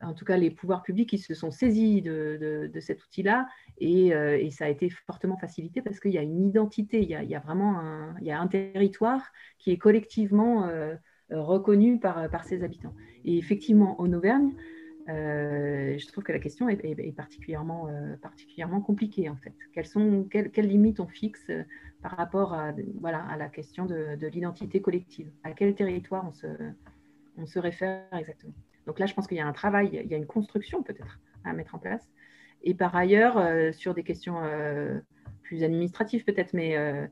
en 0.01 0.13
tout 0.13 0.25
cas 0.25 0.37
les 0.37 0.51
pouvoirs 0.51 0.83
publics 0.83 1.09
qui 1.09 1.17
se 1.17 1.33
sont 1.33 1.51
saisis 1.51 2.01
de, 2.01 2.69
cet 2.79 3.03
outil-là 3.03 3.47
euh, 3.81 4.37
et, 4.39 4.51
ça 4.51 4.65
a 4.65 4.69
été 4.69 4.89
fortement 4.89 5.37
facilité 5.37 5.81
parce 5.81 5.99
qu'il 5.99 6.11
y 6.11 6.17
a 6.17 6.21
une 6.21 6.45
identité, 6.45 7.01
il 7.01 7.09
y 7.09 7.35
a, 7.35 7.39
vraiment 7.39 7.79
un, 7.79 8.15
il 8.19 8.27
y 8.27 8.31
a 8.31 8.39
un 8.39 8.47
territoire 8.47 9.21
qui 9.57 9.71
est 9.71 9.77
collectivement 9.77 10.67
euh, 10.67 10.95
reconnu 11.31 11.99
par, 11.99 12.29
par 12.29 12.43
ses 12.43 12.63
habitants. 12.63 12.93
Et 13.23 13.37
effectivement, 13.37 13.99
en 13.99 14.11
Auvergne, 14.13 14.53
euh, 15.07 15.97
je 15.97 16.07
trouve 16.07 16.23
que 16.23 16.31
la 16.31 16.39
question 16.39 16.67
est, 16.67 17.11
particulièrement, 17.15 17.87
particulièrement 18.21 18.81
compliquée 18.81 19.29
en 19.29 19.35
fait. 19.35 19.53
Quelles, 19.73 19.87
sont, 19.87 20.27
quelles, 20.29 20.67
limites 20.67 20.99
on 20.99 21.07
fixe 21.07 21.51
par 22.01 22.11
rapport 22.11 22.53
à, 22.53 22.73
voilà, 22.99 23.23
à 23.25 23.37
la 23.37 23.49
question 23.49 23.85
de, 23.85 24.15
de 24.15 24.27
l'identité 24.27 24.81
collective? 24.81 25.31
À 25.43 25.51
quel 25.51 25.73
territoire 25.73 26.25
on 26.27 26.33
se, 26.33 26.47
on 27.37 27.45
se 27.45 27.59
réfère 27.59 28.07
exactement? 28.13 28.53
Donc 28.85 28.99
là, 28.99 29.05
je 29.05 29.13
pense 29.13 29.27
qu'il 29.27 29.37
y 29.37 29.41
a 29.41 29.47
un 29.47 29.53
travail, 29.53 29.89
il 29.91 30.09
y 30.09 30.13
a 30.13 30.17
une 30.17 30.25
construction 30.25 30.83
peut-être 30.83 31.19
à 31.43 31.53
mettre 31.53 31.75
en 31.75 31.79
place. 31.79 32.07
Et 32.63 32.73
par 32.73 32.95
ailleurs, 32.95 33.37
euh, 33.37 33.71
sur 33.71 33.93
des 33.93 34.03
questions 34.03 34.41
euh, 34.43 34.99
plus 35.43 35.63
administratives 35.63 36.23
peut-être, 36.23 36.53
mais 36.53 36.77
euh, 36.77 37.05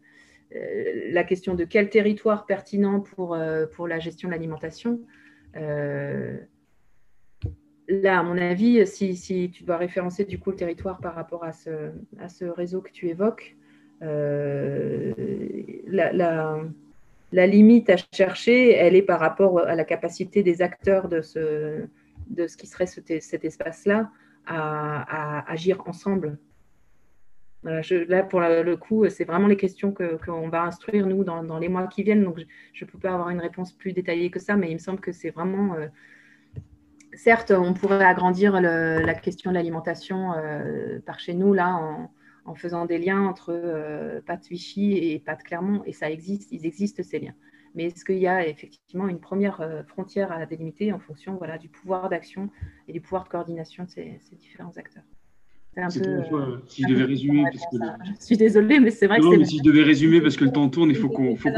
la 1.12 1.24
question 1.24 1.56
de 1.56 1.64
quel 1.64 1.90
territoire 1.90 2.46
pertinent 2.46 3.00
pour, 3.00 3.38
pour 3.76 3.88
la 3.88 4.00
gestion 4.00 4.30
de 4.30 4.34
l'alimentation, 4.34 5.02
là, 5.56 6.38
à 8.20 8.24
mon 8.24 8.38
avis, 8.38 8.86
si, 8.86 9.50
tu 9.52 9.64
dois 9.64 9.78
référencer 9.78 10.26
du 10.26 10.38
coup 10.38 10.52
le 10.52 10.56
territoire 10.56 11.00
par 11.00 11.16
rapport 11.16 11.44
à 11.44 11.54
ce, 11.54 11.92
à 12.20 12.30
ce 12.30 12.46
réseau 12.46 12.82
que 12.82 12.92
tu 12.92 13.10
évoques, 13.10 13.56
la 14.00 14.12
limite 17.34 17.90
à 17.90 17.96
chercher, 18.14 18.74
elle 18.74 18.96
est 18.96 19.02
par 19.02 19.20
rapport 19.20 19.60
à 19.60 19.76
la 19.76 19.84
capacité 19.84 20.44
des 20.44 20.62
acteurs 20.62 21.10
de 21.10 21.22
ce, 21.22 21.86
de 22.28 22.48
ce 22.48 22.58
qui 22.58 22.68
serait 22.68 22.86
cet 22.86 23.44
espace-là 23.44 24.12
à, 24.46 25.52
agir 25.52 25.82
ensemble. 25.88 26.38
là, 27.64 28.24
pour 28.24 28.42
le 28.42 28.76
coup, 28.76 29.08
c'est 29.10 29.24
vraiment 29.24 29.48
les 29.48 29.58
questions 29.58 29.94
qu'on 29.94 30.50
va 30.50 30.64
instruire, 30.64 31.08
nous, 31.08 31.24
dans, 31.24 31.58
les 31.58 31.70
mois 31.70 31.88
qui 31.88 32.04
viennent. 32.04 32.24
Donc, 32.24 32.40
je 32.74 32.86
ne 32.86 32.90
peux 32.90 33.00
pas 33.00 33.14
avoir 33.14 33.30
une 33.30 33.42
réponse 33.42 33.74
plus 33.74 33.94
détaillée 33.94 34.30
que 34.30 34.40
ça, 34.40 34.56
mais 34.56 34.70
il 34.70 34.76
me 34.76 34.80
semble 34.80 35.00
que 35.00 35.12
c'est 35.12 35.32
vraiment... 35.32 35.76
Euh, 35.76 35.88
certes, 37.16 37.52
on 37.52 37.74
pourrait 37.74 38.04
agrandir 38.06 38.60
la 38.62 39.14
question 39.16 39.52
de 39.52 39.56
l'alimentation 39.56 40.34
euh, 40.34 41.00
par 41.06 41.20
chez 41.20 41.34
nous, 41.34 41.54
là, 41.54 41.76
en, 41.76 42.12
en 42.46 42.56
faisant 42.56 42.86
des 42.86 42.98
liens 42.98 43.22
entre 43.22 43.52
euh, 43.54 44.22
Pat 44.26 44.46
Vichy 44.48 44.98
et 44.98 45.20
Pat 45.20 45.42
Clermont, 45.42 45.82
et 45.86 45.94
ça 45.94 46.10
existe, 46.10 46.52
ils 46.52 46.66
existent 46.66 47.04
ces 47.04 47.20
liens. 47.20 47.36
Mais 47.76 47.86
est-ce 47.86 48.06
qu'il 48.06 48.20
y 48.20 48.28
a 48.28 48.48
effectivement 48.48 49.08
une 49.08 49.20
première 49.20 49.62
euh, 49.62 49.84
frontière 49.84 50.32
à 50.32 50.46
délimiter 50.46 50.94
en 50.94 51.00
fonction 51.00 51.38
voilà, 51.38 51.58
du 51.58 51.70
pouvoir 51.70 52.10
d'action 52.10 52.50
et 52.88 52.94
du 52.94 53.02
pouvoir 53.02 53.24
de 53.24 53.30
coordination 53.30 53.86
de 53.86 53.90
ces, 53.90 54.20
différents 54.40 54.78
acteurs? 54.78 55.04
Un 55.76 55.90
peu, 55.90 56.02
euh, 56.02 56.58
si 56.68 56.84
je 56.84 56.88
devais 56.88 57.06
résumer, 57.06 57.46
parce 57.52 57.66
que 57.72 57.78
je 58.20 58.24
suis 58.24 58.38
désolée, 58.38 58.80
mais 58.80 58.92
c'est 58.92 59.08
vrai 59.08 59.20
que 59.20 59.26
c'est. 59.26 59.46
Si 59.46 59.58
je 59.58 59.64
devais 59.64 59.82
résumer, 59.82 60.22
parce 60.22 60.38
que 60.38 60.46
le 60.46 60.52
temps 60.52 60.70
tourne, 60.70 60.92
il 60.92 60.96
faut 60.96 61.10
qu'on. 61.10 61.36
Faut 61.36 61.50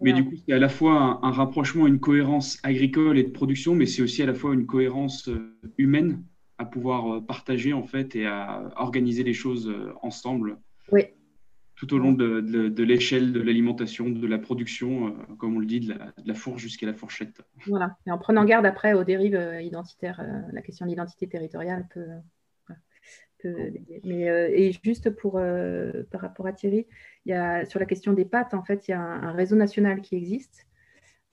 Mais 0.00 0.12
du 0.12 0.24
coup, 0.24 0.36
c'est 0.46 0.54
à 0.54 0.60
la 0.60 0.68
fois 0.68 1.18
un, 1.20 1.32
rapprochement, 1.32 1.88
une 1.88 1.98
cohérence 1.98 2.60
agricole 2.62 3.18
et 3.18 3.24
de 3.24 3.30
production, 3.30 3.74
mais 3.74 3.86
c'est 3.86 4.00
aussi 4.00 4.22
à 4.22 4.26
la 4.26 4.34
fois 4.34 4.54
une 4.54 4.66
cohérence 4.66 5.28
humaine 5.76 6.22
à 6.58 6.64
pouvoir 6.64 7.14
euh, 7.14 7.20
partager 7.20 7.72
en 7.72 7.82
fait 7.82 8.14
et 8.16 8.26
à 8.26 8.72
organiser 8.76 9.22
les 9.22 9.34
choses 9.34 9.68
euh, 9.68 9.92
ensemble. 10.02 10.58
Oui. 10.92 11.02
Tout 11.76 11.92
au 11.92 11.98
long 11.98 12.12
de, 12.12 12.82
l'échelle 12.82 13.32
de 13.32 13.40
l'alimentation, 13.40 14.08
de 14.08 14.26
la 14.28 14.38
production, 14.38 15.08
euh, 15.08 15.34
comme 15.38 15.56
on 15.56 15.58
le 15.58 15.66
dit, 15.66 15.80
de 15.80 15.90
la, 15.90 16.12
de 16.16 16.28
la 16.28 16.34
fourche 16.34 16.62
jusqu'à 16.62 16.86
la 16.86 16.94
fourchette. 16.94 17.42
Voilà. 17.66 17.96
Et 18.06 18.12
en 18.12 18.18
prenant 18.18 18.44
garde 18.44 18.64
après 18.64 18.94
aux 18.94 19.02
dérives 19.02 19.58
identitaires, 19.60 20.24
la 20.52 20.62
question 20.62 20.86
de 20.86 20.90
l'identité 20.90 21.28
territoriale 21.28 21.88
peut. 21.92 22.06
mais, 24.04 24.22
et 24.22 24.72
juste 24.84 25.10
pour, 25.10 25.32
par 26.12 26.20
rapport 26.20 26.46
à 26.46 26.52
Thierry, 26.52 26.86
il 27.26 27.30
y 27.30 27.34
a, 27.34 27.66
sur 27.66 27.80
la 27.80 27.86
question 27.86 28.12
des 28.12 28.24
pâtes, 28.24 28.54
en 28.54 28.62
fait, 28.62 28.86
il 28.86 28.92
y 28.92 28.94
a 28.94 29.00
un 29.00 29.32
réseau 29.32 29.56
national 29.56 30.00
qui 30.00 30.14
existe 30.14 30.66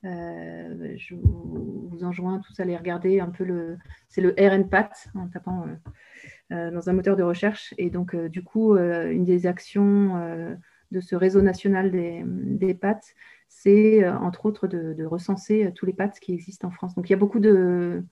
je 0.04 1.16
vous, 1.16 2.04
enjoins 2.04 2.40
tous 2.40 2.60
à 2.60 2.64
aller 2.64 2.78
regarder 2.78 3.20
un 3.20 3.30
peu 3.30 3.44
le. 3.44 3.78
C'est 4.10 4.22
le 4.22 4.34
RNPAT 4.38 4.90
en 5.16 5.28
tapant 5.28 5.64
euh, 5.64 6.56
euh, 6.56 6.72
dans 6.72 6.90
un 6.90 6.94
moteur 6.94 7.16
de 7.16 7.24
recherche. 7.24 7.74
Et 7.78 7.90
donc, 7.90 8.16
du 8.16 8.44
coup, 8.44 8.76
une 8.76 9.26
des 9.26 9.48
actions 9.48 10.58
de 10.92 11.00
ce 11.00 11.16
réseau 11.16 11.42
national 11.42 11.92
des, 11.92 12.24
des 12.26 12.74
pâtes, 12.74 13.14
c'est 13.48 14.08
entre 14.08 14.46
autres 14.46 14.68
de, 14.68 15.06
recenser 15.06 15.72
tous 15.76 15.86
les 15.86 15.94
pâtes 15.94 16.20
qui 16.20 16.34
existent 16.34 16.68
en 16.68 16.72
France. 16.72 16.96
Donc, 16.96 17.10
il 17.10 17.14
y 17.14 17.16
a 17.16 17.20
beaucoup 17.20 17.40
de. 17.40 18.04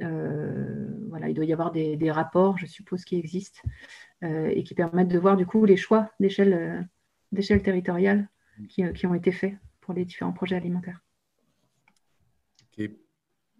voilà, 0.00 1.28
il 1.28 1.34
doit 1.34 1.44
y 1.44 1.52
avoir 1.52 1.70
des, 1.70 2.10
rapports, 2.10 2.58
je 2.58 2.66
suppose, 2.66 3.04
qui 3.04 3.16
existent 3.18 3.60
et 4.22 4.64
qui 4.64 4.74
permettent 4.74 5.08
de 5.08 5.18
voir 5.18 5.36
du 5.36 5.46
coup 5.46 5.64
les 5.64 5.76
choix 5.76 6.10
d'échelle 6.18 6.78
territoriale 7.62 8.28
qui, 8.68 8.82
qui 8.92 9.06
ont 9.06 9.14
été 9.14 9.30
faits 9.30 9.54
pour 9.86 9.94
les 9.94 10.04
différents 10.04 10.32
projets 10.32 10.56
alimentaires. 10.56 11.00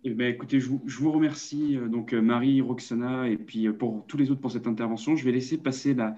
Eh 0.09 0.15
ben, 0.15 0.33
écoutez, 0.33 0.61
je 0.61 0.69
vous, 0.69 1.11
remercie, 1.11 1.77
euh, 1.77 1.89
donc 1.89 2.13
euh, 2.13 2.23
Marie, 2.23 2.61
Roxana, 2.61 3.29
et 3.29 3.37
puis 3.37 3.67
euh, 3.67 3.73
pour 3.73 4.07
tous 4.07 4.17
les 4.17 4.31
autres 4.31 4.41
pour 4.41 4.53
cette 4.53 4.69
intervention. 4.69 5.17
Je 5.17 5.25
vais 5.25 5.33
laisser 5.33 5.59
passer 5.59 5.95
la, 5.95 6.15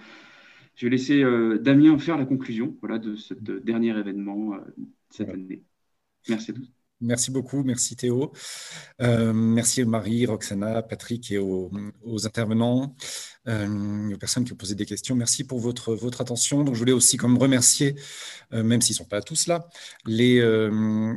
je 0.74 0.84
vais 0.84 0.90
laisser 0.90 1.24
Damien 1.60 1.98
faire 1.98 2.18
la 2.18 2.26
conclusion 2.26 2.76
voilà, 2.80 2.98
de 2.98 3.16
ce 3.16 3.32
dernier 3.32 3.98
événement 3.98 4.58
cette 5.08 5.30
année. 5.30 5.64
Merci 6.28 6.50
à 6.50 6.54
tous. 6.54 6.77
Merci 7.00 7.30
beaucoup, 7.30 7.62
merci 7.62 7.96
Théo. 7.96 8.32
merci 8.98 9.84
Marie, 9.84 10.26
Roxana, 10.26 10.82
Patrick 10.82 11.30
et 11.30 11.38
aux, 11.38 11.70
intervenants, 12.26 12.96
aux 13.46 14.18
personnes 14.18 14.44
qui 14.44 14.52
ont 14.52 14.56
posé 14.56 14.74
des 14.74 14.86
questions. 14.86 15.14
Merci 15.14 15.44
pour 15.44 15.60
votre, 15.60 15.94
votre 15.94 16.20
attention. 16.20 16.64
Donc, 16.64 16.74
je 16.74 16.80
voulais 16.80 16.92
aussi 16.92 17.16
comme 17.16 17.38
remercier, 17.38 17.94
même 18.50 18.80
s'ils 18.80 18.94
ne 18.94 18.98
sont 18.98 19.04
pas 19.04 19.20
tous 19.20 19.46
là, 19.46 19.68
les, 20.06 20.42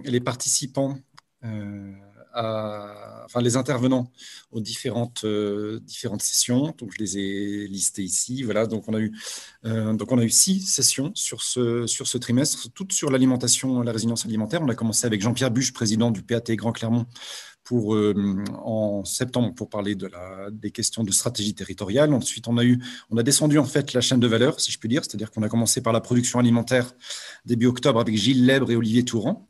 les 0.06 0.20
participants 0.20 1.00
enfin, 2.34 3.42
les 3.42 3.56
intervenants 3.56 4.12
aux 4.52 4.62
différentes, 4.62 5.24
euh, 5.24 5.80
différentes 5.82 6.22
sessions. 6.22 6.74
Donc, 6.78 6.92
je 6.94 7.00
les 7.00 7.18
ai 7.18 7.68
listés 7.68 8.04
ici. 8.04 8.44
Voilà, 8.44 8.66
donc 8.68 8.88
on 8.88 8.94
a 8.94 9.00
eu, 9.00 9.12
euh, 9.66 9.94
donc 9.94 10.12
on 10.12 10.18
a 10.18 10.24
eu 10.24 10.30
six 10.30 10.62
sessions 10.62 11.12
sur 11.16 11.42
ce, 11.42 11.88
sur 11.88 12.08
ce 12.08 12.18
trimestre, 12.18 12.72
toutes 12.74 12.94
sur 12.94 13.10
l'alimentation, 13.12 13.82
la 13.82 13.92
résilience 13.92 14.26
alimentaire. 14.26 14.62
On 14.62 14.70
a 14.70 14.76
commencé 14.76 15.06
avec 15.06 15.22
Jean-Pierre 15.22 15.52
Buche, 15.52 15.74
président 15.74 16.12
du 16.12 16.24
PAT 16.24 16.56
Grand 16.56 16.72
Clermont, 16.72 17.06
pour, 17.64 17.96
euh, 17.96 18.44
en 18.64 19.06
septembre 19.06 19.54
pour 19.54 19.70
parler 19.70 19.96
de 19.96 20.08
la, 20.08 20.50
des 20.52 20.72
questions 20.72 21.04
de 21.04 21.12
stratégie 21.12 21.54
territoriale. 21.54 22.14
Ensuite, 22.14 22.48
on 22.48 22.58
a, 22.58 22.64
eu, 22.64 22.82
on 23.10 23.18
a 23.18 23.24
descendu 23.24 23.60
en 23.60 23.66
fait 23.66 23.94
la 23.94 24.02
chaîne 24.02 24.20
de 24.20 24.28
valeur, 24.28 24.60
si 24.60 24.72
je 24.72 24.80
puis 24.80 24.90
dire, 24.90 25.04
c'est-à-dire 25.04 25.32
qu'on 25.32 25.44
a 25.44 25.50
commencé 25.50 25.82
par 25.82 25.94
la 25.94 26.02
production 26.02 26.40
alimentaire 26.40 26.94
début 27.46 27.68
octobre 27.68 28.00
avec 28.00 28.16
Gilles 28.18 28.46
Lèbre 28.46 28.72
et 28.72 28.76
Olivier 28.76 29.06
Touran 29.06 29.48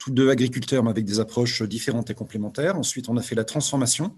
tous 0.00 0.10
deux 0.10 0.30
agriculteurs, 0.30 0.82
mais 0.82 0.90
avec 0.90 1.04
des 1.04 1.20
approches 1.20 1.62
différentes 1.62 2.08
et 2.08 2.14
complémentaires. 2.14 2.76
Ensuite, 2.76 3.10
on 3.10 3.18
a 3.18 3.22
fait 3.22 3.34
la 3.34 3.44
transformation 3.44 4.16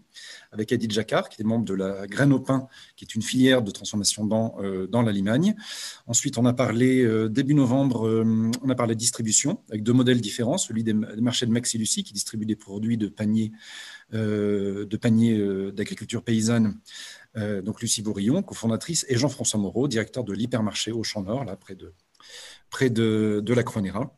avec 0.52 0.70
Edith 0.70 0.92
Jacquard, 0.92 1.28
qui 1.28 1.42
est 1.42 1.44
membre 1.44 1.64
de 1.64 1.74
la 1.74 2.06
Graine 2.06 2.32
au 2.32 2.38
pain, 2.38 2.68
qui 2.94 3.04
est 3.04 3.14
une 3.16 3.20
filière 3.20 3.62
de 3.62 3.70
transformation 3.72 4.24
dans, 4.24 4.54
euh, 4.60 4.86
dans 4.86 5.02
la. 5.02 5.12
Ensuite, 6.06 6.38
on 6.38 6.46
a 6.46 6.52
parlé, 6.52 7.02
euh, 7.02 7.28
début 7.28 7.54
novembre, 7.54 8.06
euh, 8.06 8.50
on 8.62 8.70
a 8.70 8.74
parlé 8.76 8.94
de 8.94 8.98
distribution, 8.98 9.60
avec 9.70 9.82
deux 9.82 9.92
modèles 9.92 10.20
différents, 10.20 10.56
celui 10.56 10.84
des, 10.84 10.94
marchés 10.94 11.46
de 11.46 11.50
Maxi 11.50 11.78
Lucie, 11.78 12.04
qui 12.04 12.12
distribue 12.12 12.46
des 12.46 12.56
produits 12.56 12.96
de 12.96 13.09
paniers 13.09 13.52
panier 15.00 15.72
d'agriculture 15.72 16.22
paysanne, 16.22 16.78
donc 17.34 17.80
Lucie 17.80 18.02
Bourillon, 18.02 18.42
cofondatrice, 18.42 19.06
et 19.09 19.16
Jean-François 19.16 19.59
Moreau, 19.59 19.88
directeur 19.88 20.22
de 20.22 20.32
l'hypermarché 20.32 20.92
au 20.92 21.02
Champ 21.02 21.22
Nord, 21.22 21.44
là, 21.44 21.56
près 21.56 21.74
de, 21.74 21.94
près 22.68 22.90
de, 22.90 23.40
de 23.42 23.54
la 23.54 23.62
Croix-Néra. 23.62 24.14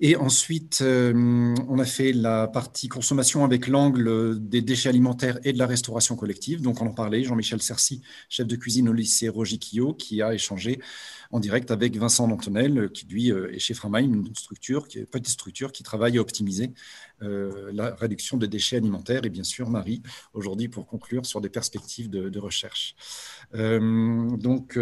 Et 0.00 0.14
ensuite, 0.14 0.78
euh, 0.80 1.54
on 1.68 1.80
a 1.80 1.84
fait 1.84 2.12
la 2.12 2.46
partie 2.46 2.86
consommation 2.88 3.44
avec 3.44 3.66
l'angle 3.66 4.38
des 4.38 4.62
déchets 4.62 4.88
alimentaires 4.88 5.40
et 5.42 5.52
de 5.52 5.58
la 5.58 5.66
restauration 5.66 6.14
collective. 6.14 6.62
Donc, 6.62 6.80
on 6.80 6.86
en 6.86 6.92
parlait, 6.92 7.24
Jean-Michel 7.24 7.60
Cercy, 7.60 8.00
chef 8.28 8.46
de 8.46 8.54
cuisine 8.54 8.88
au 8.88 8.92
lycée 8.92 9.28
Roger 9.28 9.58
Quillot, 9.58 9.94
qui 9.94 10.22
a 10.22 10.34
échangé 10.34 10.78
en 11.32 11.40
direct 11.40 11.72
avec 11.72 11.96
Vincent 11.96 12.28
Dantonel, 12.28 12.90
qui 12.92 13.06
lui 13.06 13.32
euh, 13.32 13.52
est 13.52 13.58
chez 13.58 13.74
Framaim, 13.74 14.04
une 14.04 14.34
structure, 14.36 14.86
petite 14.86 15.28
structure 15.28 15.72
qui 15.72 15.82
travaille 15.82 16.16
à 16.18 16.20
optimiser 16.20 16.72
euh, 17.22 17.70
la 17.72 17.94
réduction 17.96 18.36
des 18.36 18.46
déchets 18.46 18.76
alimentaires. 18.76 19.24
Et 19.24 19.30
bien 19.30 19.42
sûr, 19.42 19.68
Marie, 19.68 20.02
aujourd'hui, 20.32 20.68
pour 20.68 20.86
conclure 20.86 21.26
sur 21.26 21.40
des 21.40 21.50
perspectives 21.50 22.08
de, 22.08 22.38
recherche. 22.38 22.94
donc 23.52 24.78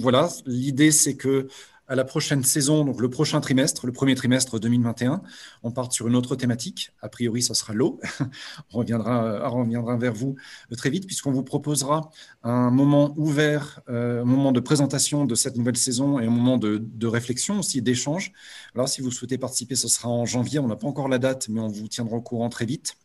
voilà, 0.00 0.30
l'idée, 0.46 0.90
c'est 0.90 1.16
que 1.16 1.48
à 1.86 1.94
la 1.94 2.04
prochaine 2.04 2.42
saison, 2.42 2.84
donc 2.84 3.00
le 3.00 3.10
prochain 3.10 3.40
trimestre, 3.40 3.86
le 3.86 3.92
premier 3.92 4.14
trimestre 4.14 4.58
2021, 4.58 5.22
on 5.62 5.70
part 5.70 5.92
sur 5.92 6.08
une 6.08 6.16
autre 6.16 6.36
thématique. 6.36 6.92
A 7.02 7.08
priori, 7.08 7.42
ce 7.42 7.52
sera 7.54 7.74
l'eau. 7.74 8.00
on, 8.72 8.78
reviendra, 8.78 9.50
on 9.52 9.60
reviendra 9.60 9.96
vers 9.96 10.14
vous 10.14 10.36
euh, 10.72 10.76
très 10.76 10.90
vite 10.90 11.06
puisqu'on 11.06 11.32
vous 11.32 11.42
proposera 11.42 12.10
un 12.42 12.70
moment 12.70 13.12
ouvert, 13.16 13.80
euh, 13.88 14.22
un 14.22 14.24
moment 14.24 14.52
de 14.52 14.60
présentation 14.60 15.24
de 15.26 15.34
cette 15.34 15.56
nouvelle 15.56 15.76
saison 15.76 16.18
et 16.18 16.26
un 16.26 16.30
moment 16.30 16.56
de, 16.56 16.78
de 16.78 17.06
réflexion 17.06 17.58
aussi, 17.58 17.82
d'échange. 17.82 18.32
Alors, 18.74 18.88
si 18.88 19.02
vous 19.02 19.10
souhaitez 19.10 19.38
participer, 19.38 19.74
ce 19.74 19.88
sera 19.88 20.08
en 20.08 20.24
janvier. 20.24 20.58
On 20.58 20.68
n'a 20.68 20.76
pas 20.76 20.86
encore 20.86 21.08
la 21.08 21.18
date, 21.18 21.48
mais 21.48 21.60
on 21.60 21.68
vous 21.68 21.88
tiendra 21.88 22.16
au 22.16 22.22
courant 22.22 22.48
très 22.48 22.64
vite. 22.66 22.96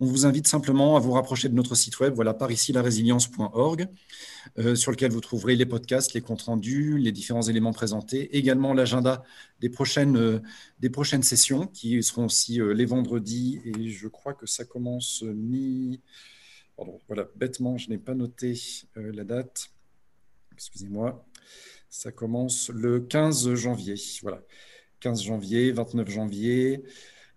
On 0.00 0.06
vous 0.06 0.26
invite 0.26 0.46
simplement 0.46 0.96
à 0.96 1.00
vous 1.00 1.10
rapprocher 1.10 1.48
de 1.48 1.54
notre 1.54 1.74
site 1.74 1.98
web, 1.98 2.14
voilà, 2.14 2.32
par 2.32 2.52
ici 2.52 2.72
la 2.72 2.82
résilience.org, 2.82 3.88
euh, 4.56 4.76
sur 4.76 4.92
lequel 4.92 5.10
vous 5.10 5.20
trouverez 5.20 5.56
les 5.56 5.66
podcasts, 5.66 6.14
les 6.14 6.20
comptes 6.20 6.42
rendus, 6.42 6.98
les 6.98 7.10
différents 7.10 7.42
éléments 7.42 7.72
présentés, 7.72 8.36
également 8.36 8.74
l'agenda 8.74 9.24
des 9.58 9.68
prochaines, 9.68 10.16
euh, 10.16 11.22
sessions 11.22 11.66
qui 11.66 12.00
seront 12.04 12.26
aussi 12.26 12.60
euh, 12.60 12.74
les 12.74 12.84
vendredis 12.84 13.60
et 13.64 13.90
je 13.90 14.06
crois 14.06 14.34
que 14.34 14.46
ça 14.46 14.64
commence 14.64 15.22
mi. 15.22 16.00
Voilà, 17.08 17.26
bêtement, 17.34 17.76
je 17.76 17.90
n'ai 17.90 17.98
pas 17.98 18.14
noté 18.14 18.56
la 18.94 19.24
date. 19.24 19.72
Excusez-moi. 20.52 21.26
Ça 21.90 22.12
commence 22.12 22.68
le 22.68 23.00
15 23.00 23.54
janvier. 23.54 23.96
Voilà. 24.22 24.42
15 25.00 25.22
janvier, 25.22 25.72
29 25.72 26.08
janvier, 26.08 26.84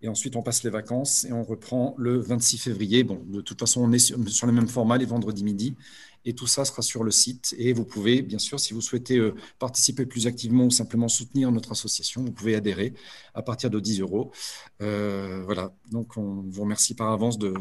Et 0.03 0.07
ensuite, 0.07 0.35
on 0.35 0.41
passe 0.41 0.63
les 0.63 0.71
vacances 0.71 1.25
et 1.25 1.31
on 1.31 1.43
reprend 1.43 1.93
le 1.97 2.17
26 2.17 2.57
février. 2.57 3.03
Bon, 3.03 3.21
de 3.27 3.41
toute 3.41 3.59
façon, 3.59 3.81
on 3.81 3.91
est 3.91 3.99
sur, 3.99 4.47
le 4.47 4.51
même 4.51 4.67
format 4.67 4.97
les 4.97 5.05
vendredis 5.05 5.43
midi. 5.43 5.75
Et 6.25 6.33
tout 6.33 6.47
ça 6.47 6.65
sera 6.65 6.81
sur 6.81 7.03
le 7.03 7.11
site. 7.11 7.55
Et 7.57 7.71
vous 7.73 7.85
pouvez, 7.85 8.23
bien 8.23 8.39
sûr, 8.39 8.59
si 8.59 8.73
vous 8.73 8.81
souhaitez 8.81 9.17
euh, 9.17 9.35
participer 9.59 10.05
plus 10.07 10.25
activement 10.25 10.65
ou 10.65 10.71
simplement 10.71 11.07
soutenir 11.07 11.51
notre 11.51 11.71
association, 11.71 12.23
vous 12.23 12.31
pouvez 12.31 12.55
adhérer 12.55 12.93
à 13.35 13.43
partir 13.43 13.69
de 13.69 13.79
10 13.79 14.01
euros. 14.01 14.31
Euh, 14.81 15.43
voilà. 15.45 15.71
Donc, 15.91 16.17
on 16.17 16.45
vous 16.47 16.61
remercie 16.63 16.95
par 16.95 17.11
avance 17.11 17.37
de, 17.37 17.53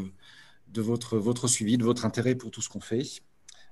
votre, 0.75 1.47
suivi, 1.47 1.77
de 1.77 1.83
votre 1.83 2.05
intérêt 2.05 2.33
pour 2.33 2.49
tout 2.49 2.61
ce 2.61 2.69
qu'on 2.69 2.81
fait. 2.81 3.03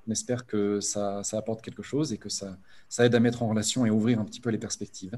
On 0.08 0.12
espère 0.12 0.46
que 0.46 0.80
ça, 0.80 1.22
apporte 1.34 1.64
quelque 1.64 1.84
chose 1.84 2.14
et 2.14 2.18
que 2.18 2.30
ça 2.30 2.58
aide 3.00 3.16
à 3.16 3.20
mettre 3.20 3.42
en 3.42 3.50
relation 3.50 3.86
et 3.86 3.90
ouvrir 3.90 4.20
un 4.20 4.26
petit 4.26 4.42
peu 4.42 4.52
les 4.52 4.58
perspectives. 4.60 5.18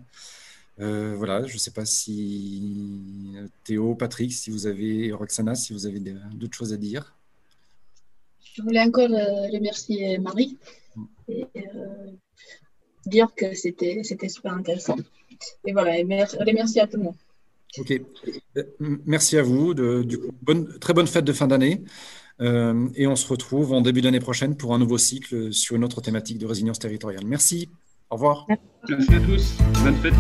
Euh, 0.79 1.15
voilà, 1.15 1.45
je 1.45 1.53
ne 1.53 1.59
sais 1.59 1.71
pas 1.71 1.85
si 1.85 2.75
Théo, 3.63 3.95
Patrick, 3.95 4.31
si 4.31 4.49
vous 4.49 4.67
avez, 4.67 5.11
Roxana, 5.11 5.55
si 5.55 5.73
vous 5.73 5.85
avez 5.85 5.99
d'autres 6.33 6.55
choses 6.55 6.73
à 6.73 6.77
dire. 6.77 7.15
Je 8.55 8.61
voulais 8.61 8.81
encore 8.81 9.11
euh, 9.11 9.47
remercier 9.53 10.17
Marie 10.17 10.57
et 11.27 11.45
euh, 11.55 12.11
dire 13.05 13.33
que 13.35 13.53
c'était 13.53 14.01
super 14.27 14.53
intéressant. 14.53 14.97
Et 15.65 15.73
voilà, 15.73 15.97
et 15.97 16.03
merci 16.03 16.79
à 16.79 16.87
tout 16.87 16.97
le 16.97 17.03
monde. 17.03 17.15
Ok, 17.77 18.01
merci 19.05 19.37
à 19.37 19.43
vous. 19.43 19.73
De, 19.73 20.03
du 20.03 20.17
coup, 20.17 20.31
bonne, 20.41 20.77
très 20.79 20.93
bonne 20.93 21.07
fête 21.07 21.25
de 21.25 21.33
fin 21.33 21.47
d'année. 21.47 21.81
et 22.39 23.07
on 23.07 23.15
se 23.15 23.27
retrouve 23.27 23.71
en 23.71 23.81
début 23.81 24.01
d'année 24.01 24.19
prochaine 24.19 24.57
pour 24.57 24.73
un 24.73 24.79
nouveau 24.79 24.97
cycle 24.97 25.53
sur 25.53 25.75
une 25.75 25.83
autre 25.83 26.01
thématique 26.01 26.37
de 26.37 26.45
résilience 26.45 26.79
territoriale. 26.79 27.25
Merci. 27.25 27.69
Au 28.11 28.15
revoir. 28.15 28.45
Merci 28.89 29.15
à 29.15 29.19
tous. 29.21 29.57
Bonne 29.83 29.95
fête. 29.95 30.13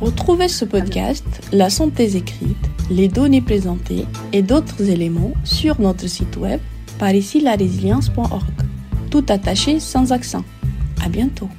Retrouvez 0.00 0.48
ce 0.48 0.64
podcast, 0.64 1.24
la 1.52 1.68
synthèse 1.68 2.16
écrite, 2.16 2.56
les 2.90 3.08
données 3.08 3.42
présentées 3.42 4.06
et 4.32 4.40
d'autres 4.40 4.88
éléments 4.88 5.32
sur 5.44 5.78
notre 5.80 6.06
site 6.06 6.38
web 6.38 6.60
par 6.98 7.14
ici 7.14 7.40
la 7.40 7.56
résilience.org. 7.56 8.44
Tout 9.10 9.26
attaché 9.28 9.80
sans 9.80 10.12
accent. 10.12 10.44
À 11.04 11.10
bientôt. 11.10 11.50